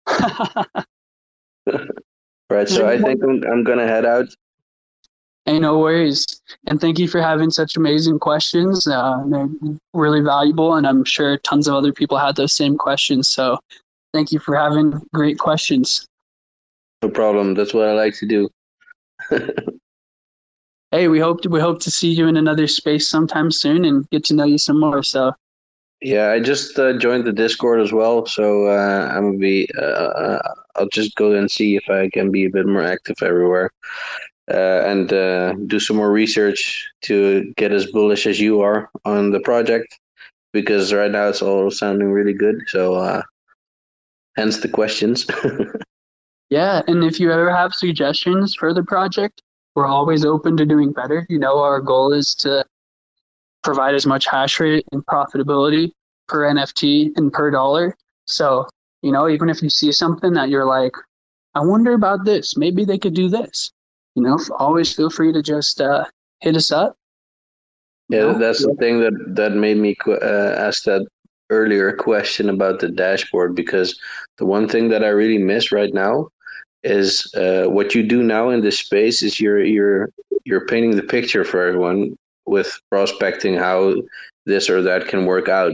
[2.50, 2.70] right.
[2.70, 4.28] So I think I'm, I'm gonna head out.
[5.46, 6.26] Hey, no worries.
[6.68, 8.86] And thank you for having such amazing questions.
[8.86, 9.48] Uh, they're
[9.94, 13.30] really valuable, and I'm sure tons of other people had those same questions.
[13.30, 13.58] So
[14.14, 16.06] thank you for having great questions.
[17.02, 17.54] No problem.
[17.54, 18.50] That's what I like to do.
[20.92, 24.10] Hey, we hope to, we hope to see you in another space sometime soon and
[24.10, 25.04] get to know you some more.
[25.04, 25.34] So
[26.02, 29.70] Yeah, I just uh, joined the Discord as well, so uh, I'm gonna be.
[29.78, 33.18] Uh, uh, I'll just go and see if I can be a bit more active
[33.22, 33.72] everywhere,
[34.52, 39.32] uh, and uh, do some more research to get as bullish as you are on
[39.32, 40.00] the project,
[40.54, 42.62] because right now it's all sounding really good.
[42.68, 43.22] So, uh,
[44.36, 45.26] hence the questions.
[46.50, 49.42] yeah, and if you ever have suggestions for the project,
[49.76, 51.26] we're always open to doing better.
[51.30, 52.66] You know, our goal is to
[53.64, 55.92] provide as much hash rate and profitability
[56.28, 57.96] per NFT and per dollar.
[58.26, 58.68] So,
[59.02, 60.94] you know, even if you see something that you're like,
[61.56, 63.72] I wonder about this, maybe they could do this.
[64.16, 66.06] You know, always feel free to just uh,
[66.40, 66.96] hit us up.
[68.10, 71.06] Yeah, that's the thing that that made me qu- uh, ask that
[71.50, 74.00] earlier question about the dashboard because
[74.38, 76.30] the one thing that I really miss right now
[76.84, 80.10] is uh, what you do now in this space is you're you're
[80.46, 83.96] you're painting the picture for everyone with prospecting how
[84.48, 85.74] this or that can work out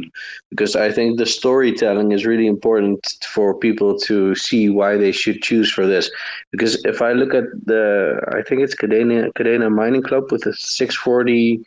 [0.49, 5.41] because I think the storytelling is really important for people to see why they should
[5.41, 6.11] choose for this
[6.51, 10.53] because if I look at the I think it's Kadena Kadena Mining Club with a
[10.53, 11.63] 640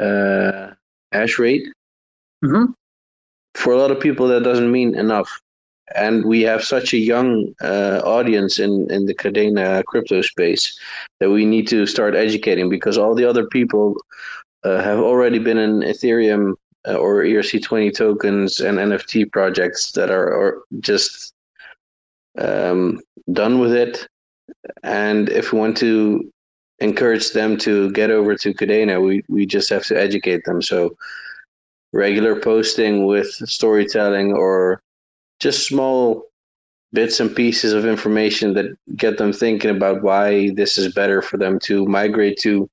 [0.00, 0.70] uh,
[1.12, 1.66] hash rate.
[2.44, 2.72] Mm-hmm.
[3.54, 5.30] For a lot of people, that doesn't mean enough.
[5.94, 10.78] And we have such a young uh, audience in, in the Kadena crypto space
[11.20, 13.96] that we need to start educating because all the other people
[14.64, 16.54] have already been in Ethereum
[16.86, 21.34] uh, or ERC20 tokens and NFT projects that are, are just
[22.38, 23.00] um,
[23.32, 24.06] done with it.
[24.82, 26.30] And if we want to
[26.80, 30.60] encourage them to get over to Kadena, we, we just have to educate them.
[30.60, 30.96] So
[31.92, 34.82] regular posting with storytelling or
[35.40, 36.24] just small
[36.92, 38.66] bits and pieces of information that
[38.96, 42.68] get them thinking about why this is better for them to migrate to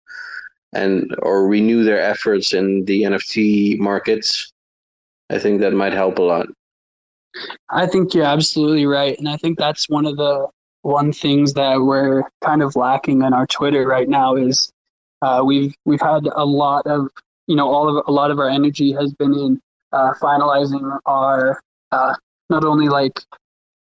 [0.74, 4.52] and or renew their efforts in the NFT markets.
[5.30, 6.48] I think that might help a lot.
[7.70, 10.48] I think you're absolutely right, and I think that's one of the
[10.82, 14.72] one things that we're kind of lacking in our Twitter right now is
[15.22, 17.10] uh, we've we've had a lot of
[17.48, 21.62] you know all of a lot of our energy has been in uh, finalizing our
[21.91, 22.16] uh,
[22.50, 23.22] not only like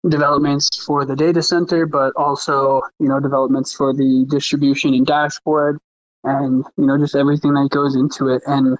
[0.09, 5.79] developments for the data center, but also you know developments for the distribution and dashboard,
[6.27, 8.41] and you know just everything that goes into it.
[8.45, 8.77] And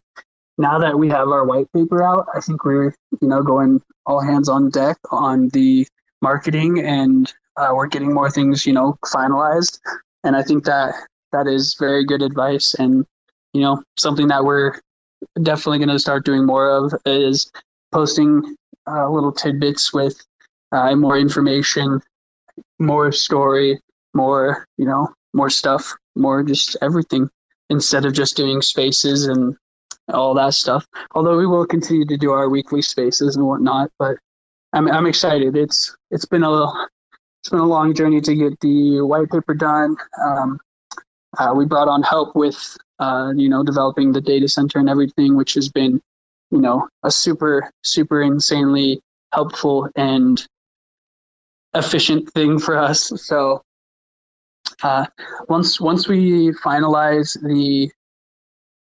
[0.58, 4.22] now that we have our white paper out, I think we're you know going all
[4.22, 5.88] hands on deck on the
[6.22, 9.80] marketing, and uh, we're getting more things you know finalized.
[10.24, 10.94] And I think that
[11.32, 13.06] that is very good advice, and
[13.54, 14.80] you know something that we're
[15.42, 17.52] definitely going to start doing more of is
[17.92, 18.56] posting
[18.88, 20.24] uh, little tidbits with
[20.72, 22.02] uh, more information,
[22.80, 23.80] more story,
[24.14, 27.30] more you know, more stuff, more just everything
[27.70, 29.56] instead of just doing spaces and
[30.14, 30.86] all that stuff.
[31.12, 34.18] Although we will continue to do our weekly spaces and whatnot, but
[34.74, 35.56] I'm I'm excited.
[35.56, 36.66] It's it's been a
[37.42, 39.96] it's been a long journey to get the white paper done.
[40.22, 40.60] Um,
[41.38, 45.36] uh, we brought on help with uh, you know developing the data center and everything,
[45.36, 46.02] which has been
[46.52, 49.02] you know a super super insanely
[49.34, 50.48] helpful and
[51.74, 53.12] efficient thing for us.
[53.22, 53.62] So
[54.84, 55.06] uh,
[55.50, 57.92] once once we finalize the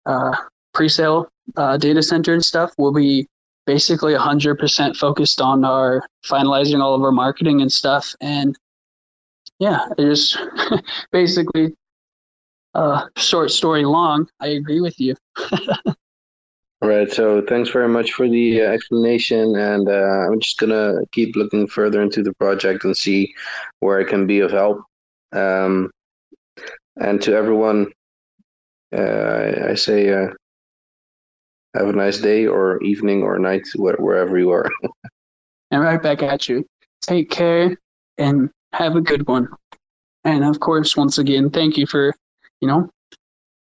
[0.06, 0.36] uh,
[0.74, 3.26] pre-sale uh, data center and stuff, we'll be
[3.66, 8.14] basically 100% focused on our finalizing all of our marketing and stuff.
[8.20, 8.56] And
[9.58, 10.38] yeah, just
[11.12, 11.74] basically
[12.74, 15.16] uh, short story long, I agree with you.
[16.82, 17.10] Right.
[17.10, 21.66] So thanks very much for the uh, explanation, and uh, I'm just gonna keep looking
[21.66, 23.34] further into the project and see
[23.80, 24.82] where I can be of help.
[25.32, 25.90] Um,
[26.96, 27.88] and to everyone,
[28.96, 30.28] uh, I say uh,
[31.74, 34.70] have a nice day or evening or night wh- wherever you are.
[35.70, 36.64] and right back at you.
[37.02, 37.76] Take care
[38.18, 39.48] and have a good one.
[40.24, 42.14] And of course, once again, thank you for,
[42.60, 42.90] you know,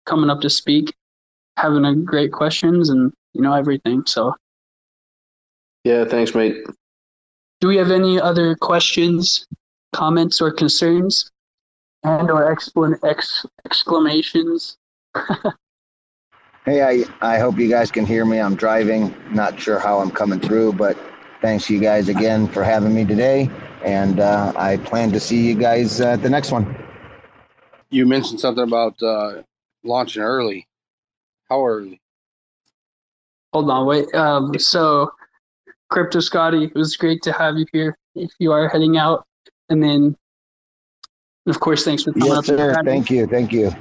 [0.05, 0.93] coming up to speak,
[1.57, 4.03] having a great questions and, you know, everything.
[4.05, 4.35] So
[5.83, 6.05] yeah.
[6.05, 6.57] Thanks, mate.
[7.61, 9.47] do we have any other questions,
[9.93, 11.30] comments, or concerns?
[12.03, 14.77] And or explan- ex- exclamations?
[16.65, 18.39] Hey, I, I hope you guys can hear me.
[18.39, 19.15] I'm driving.
[19.31, 20.95] Not sure how I'm coming through, but
[21.41, 23.49] thanks you guys again for having me today.
[23.83, 26.75] And uh, I plan to see you guys uh, at the next one.
[27.89, 29.41] You mentioned something about uh,
[29.83, 30.67] launching early.
[31.49, 31.99] How early?
[33.53, 34.13] Hold on, wait.
[34.13, 35.11] Um, so,
[35.89, 37.97] Crypto Scotty, it was great to have you here.
[38.15, 39.25] If you are heading out,
[39.69, 40.15] and then,
[41.47, 42.45] of course, thanks for coming Yes, up.
[42.45, 42.75] sir.
[42.85, 43.27] Thank you.
[43.27, 43.71] Thank you.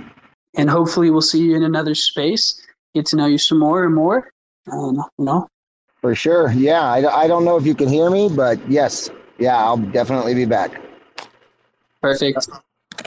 [0.57, 2.61] And hopefully, we'll see you in another space.
[2.95, 4.31] Get to know you some more and more.
[4.66, 5.47] And you know,
[6.01, 6.51] For sure.
[6.53, 6.82] Yeah.
[6.82, 9.11] I, I don't know if you can hear me, but yes.
[9.39, 10.81] Yeah, I'll definitely be back.
[12.03, 12.49] Perfect.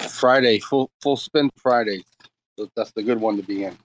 [0.10, 2.04] Friday, full full spend Friday.
[2.76, 3.76] That's the good one to be in.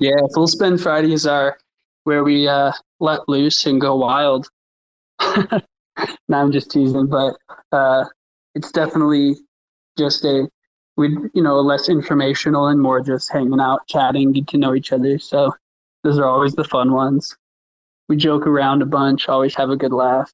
[0.00, 1.56] yeah, full spend Fridays are
[2.04, 4.48] where we uh, let loose and go wild.
[5.20, 5.60] no,
[6.30, 7.36] I'm just teasing, but
[7.72, 8.04] uh,
[8.54, 9.36] it's definitely
[9.96, 10.48] just a
[10.96, 14.92] we you know less informational and more just hanging out, chatting, get to know each
[14.92, 15.18] other.
[15.18, 15.54] So
[16.02, 17.36] those are always the fun ones.
[18.08, 20.32] We joke around a bunch, always have a good laugh.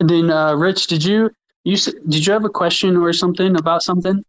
[0.00, 1.30] And then, uh, Rich, did you
[1.64, 4.24] you did you have a question or something about something?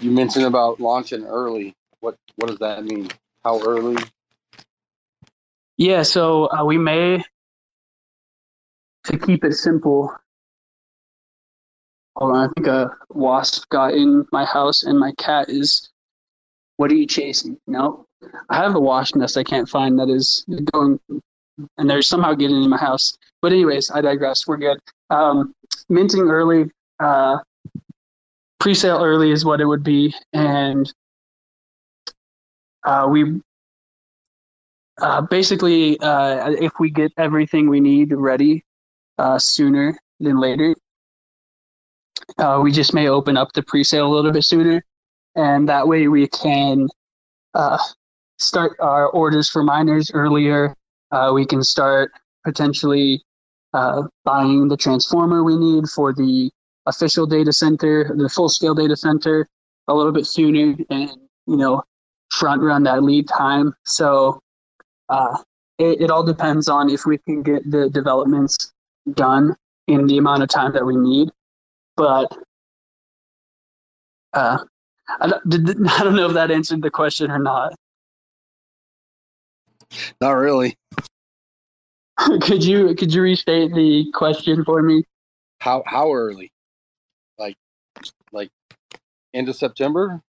[0.00, 1.74] You mentioned about launching early.
[2.00, 3.08] What what does that mean?
[3.44, 4.02] How early?
[5.76, 7.24] Yeah, so uh, we may,
[9.04, 10.14] to keep it simple.
[12.16, 15.90] Hold on, I think a wasp got in my house and my cat is.
[16.76, 17.56] What are you chasing?
[17.68, 18.06] No,
[18.50, 20.98] I have a wasp nest I can't find that is going,
[21.78, 23.16] and they're somehow getting in my house.
[23.42, 24.46] But anyways, I digress.
[24.46, 24.78] We're good.
[25.10, 25.54] Um,
[25.88, 27.38] minting early, uh,
[28.58, 30.92] pre-sale early is what it would be, and
[32.84, 33.40] uh, we
[35.00, 38.64] uh, basically, uh, if we get everything we need ready
[39.18, 40.74] uh, sooner than later,
[42.38, 44.84] uh, we just may open up the pre-sale a little bit sooner,
[45.34, 46.88] and that way we can
[47.54, 47.78] uh,
[48.38, 50.74] start our orders for miners earlier.
[51.10, 52.10] Uh, we can start
[52.44, 53.22] potentially
[53.72, 56.50] uh, buying the transformer we need for the
[56.86, 59.48] official data center, the full-scale data center,
[59.88, 61.10] a little bit sooner, and
[61.46, 61.82] you know,
[62.30, 63.74] front run that lead time.
[63.84, 64.40] So
[65.08, 65.38] uh,
[65.78, 68.72] it, it all depends on if we can get the developments
[69.12, 69.56] done
[69.88, 71.30] in the amount of time that we need.
[71.96, 72.36] But
[74.32, 74.58] uh,
[75.20, 77.74] I, don't, did, I don't know if that answered the question or not.
[80.20, 80.76] Not really.
[82.40, 85.04] could you could you restate the question for me?
[85.58, 86.52] How how early?
[87.38, 87.56] Like
[88.32, 88.50] like
[89.34, 90.22] end of September?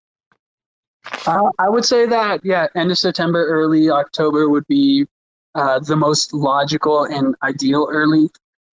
[1.27, 5.07] Uh, I would say that yeah, end of September, early October would be
[5.55, 8.31] uh, the most logical and ideal early.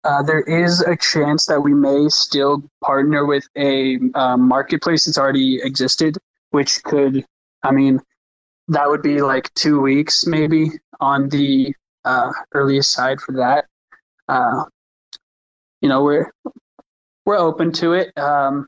[0.04, 5.18] Uh, there is a chance that we may still partner with a um, marketplace that's
[5.18, 6.18] already existed,
[6.52, 7.26] which could,
[7.64, 8.00] I mean,
[8.70, 11.74] that would be like two weeks maybe on the
[12.06, 13.66] uh, earliest side for that.
[14.28, 14.64] Uh,
[15.82, 16.32] you know, we're
[17.26, 18.18] we're open to it.
[18.18, 18.68] Um,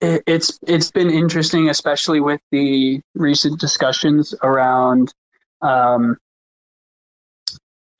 [0.00, 5.12] it, it's it's been interesting, especially with the recent discussions around
[5.62, 6.16] um,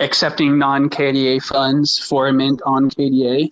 [0.02, 3.50] accepting non KDA funds for a mint on KDA.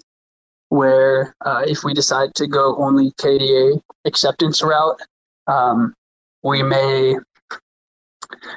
[0.69, 5.01] Where uh, if we decide to go only KDA acceptance route,
[5.47, 5.95] um,
[6.43, 7.17] we may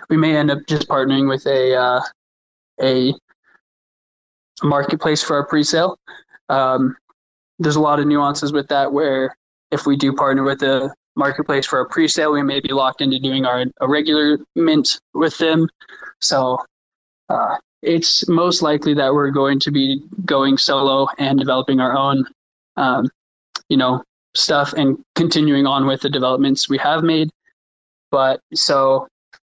[0.10, 2.02] we may end up just partnering with a uh,
[2.82, 3.14] a
[4.62, 5.98] marketplace for our pre-sale.
[6.50, 6.96] Um,
[7.60, 9.36] there's a lot of nuances with that where
[9.72, 13.20] if we do partner with a marketplace for a pre-sale, we may be locked into
[13.20, 15.68] doing our a regular mint with them.
[16.20, 16.60] So
[17.30, 22.26] uh, it's most likely that we're going to be going solo and developing our own,
[22.78, 23.10] um,
[23.68, 24.02] you know,
[24.36, 27.30] stuff and continuing on with the developments we have made.
[28.10, 29.08] But so,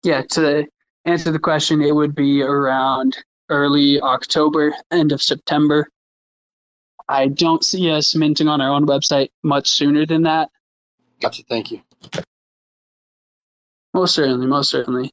[0.03, 0.67] yeah, to
[1.07, 3.17] answer the question, it would be around
[3.49, 5.89] early October, end of September.
[7.09, 10.51] I don't see us minting on our own website much sooner than that.
[11.21, 11.43] Gotcha.
[11.49, 11.81] Thank you.
[13.95, 15.11] Most certainly, most certainly.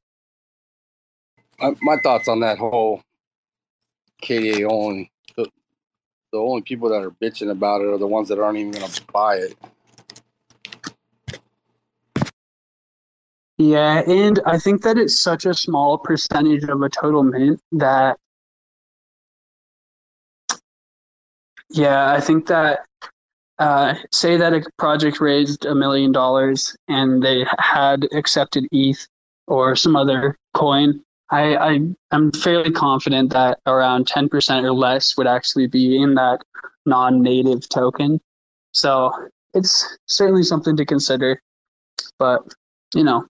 [1.61, 3.02] Uh, my thoughts on that whole
[4.24, 5.11] KDA only.
[5.35, 5.48] The,
[6.32, 8.90] the only people that are bitching about it are the ones that aren't even going
[8.90, 9.58] to buy it.
[13.58, 18.18] Yeah, and I think that it's such a small percentage of a total mint that
[21.69, 22.85] yeah, I think that
[23.60, 29.08] uh, say that a project raised a million dollars and they had accepted ETH
[29.48, 31.05] or some other coin.
[31.32, 31.80] I, I
[32.12, 36.42] am fairly confident that around 10% or less would actually be in that
[36.86, 38.22] non-native token.
[38.74, 39.12] So
[39.54, 41.42] it's certainly something to consider.
[42.20, 42.42] But
[42.94, 43.26] you know,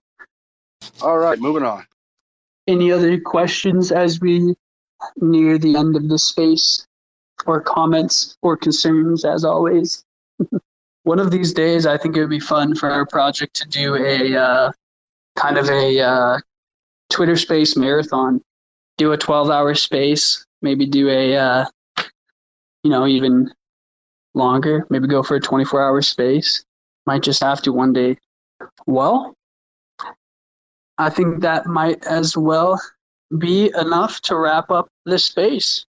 [1.00, 1.86] All right, moving on.
[2.68, 4.54] any other questions as we
[5.16, 6.86] near the end of the space
[7.46, 10.04] or comments or concerns as always
[11.02, 13.94] one of these days i think it would be fun for our project to do
[13.94, 14.72] a uh,
[15.36, 16.38] kind of a uh,
[17.10, 18.40] twitter space marathon
[18.98, 21.64] do a 12 hour space maybe do a uh,
[22.82, 23.52] you know even
[24.34, 26.64] longer maybe go for a 24 hour space
[27.06, 28.16] might just have to one day
[28.86, 29.36] well
[30.98, 32.80] I think that might as well
[33.38, 35.84] be enough to wrap up this space.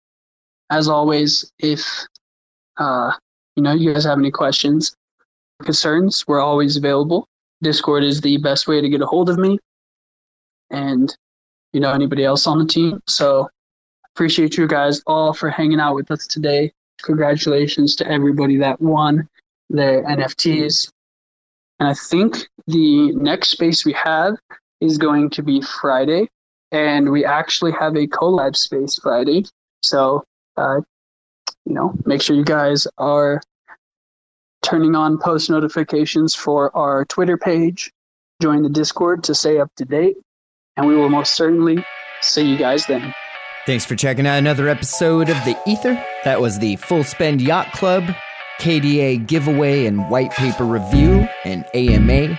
[0.71, 1.85] As always, if
[2.79, 3.13] uh,
[3.57, 4.97] you know you guys have any questions,
[5.63, 7.29] concerns, we're always available.
[7.63, 9.59] Discord is the best way to get a hold of me,
[10.75, 11.17] and
[11.73, 13.01] you know anybody else on the team.
[13.07, 13.49] So
[14.15, 16.73] appreciate you guys all for hanging out with us today.
[17.03, 19.29] Congratulations to everybody that won
[19.71, 20.91] their NFTs.
[21.81, 24.37] And I think the next space we have
[24.81, 26.29] is going to be Friday,
[26.71, 29.45] and we actually have a collab space Friday.
[29.83, 30.25] So,
[30.57, 30.81] uh,
[31.65, 33.41] you know, make sure you guys are
[34.63, 37.93] turning on post notifications for our Twitter page,
[38.41, 40.17] join the Discord to stay up to date,
[40.77, 41.85] and we will most certainly
[42.21, 43.15] see you guys then.
[43.67, 45.95] Thanks for checking out another episode of The Ether.
[46.25, 48.05] That was the Full Spend Yacht Club,
[48.61, 52.39] KDA giveaway and white paper review, and AMA,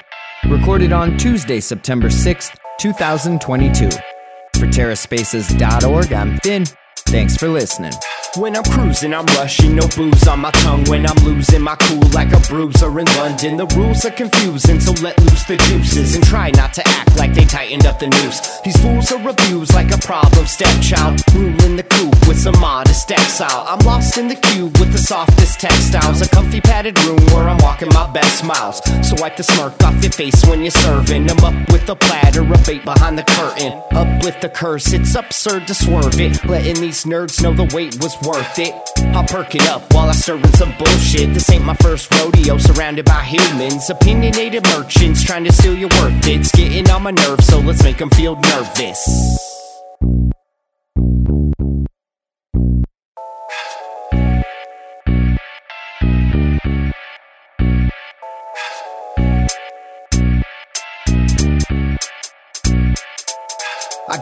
[0.50, 3.90] recorded on Tuesday, September 6th, 2022.
[3.90, 6.66] For TerraSpaces.org, I'm Finn.
[7.08, 7.94] Thanks for listening.
[8.36, 10.84] When I'm cruising, I'm rushing, no booze on my tongue.
[10.86, 14.92] When I'm losing my cool like a bruiser in London, the rules are confusing, so
[15.02, 18.60] let loose the juices and try not to act like they tightened up the noose.
[18.66, 23.64] These fools are abused like a problem stepchild, ruling the coop with some modest exile.
[23.70, 27.60] I'm lost in the cube with the softest textiles, a comfy padded room where I'm
[27.60, 28.82] walking my best miles.
[29.08, 31.30] So wipe the smirk off your face when you're serving.
[31.32, 33.82] I'm up with a platter of bait behind the curtain.
[33.96, 38.02] up with the curse, it's absurd to swerve it, letting these nerds know the wait
[38.02, 38.74] was worth it.
[39.16, 41.34] I'll perk it up while I serving some bullshit.
[41.34, 46.28] This ain't my first rodeo, surrounded by humans, opinionated merchants trying to steal your worth.
[46.28, 49.65] It's getting on my nerves, so let's make them feel nervous.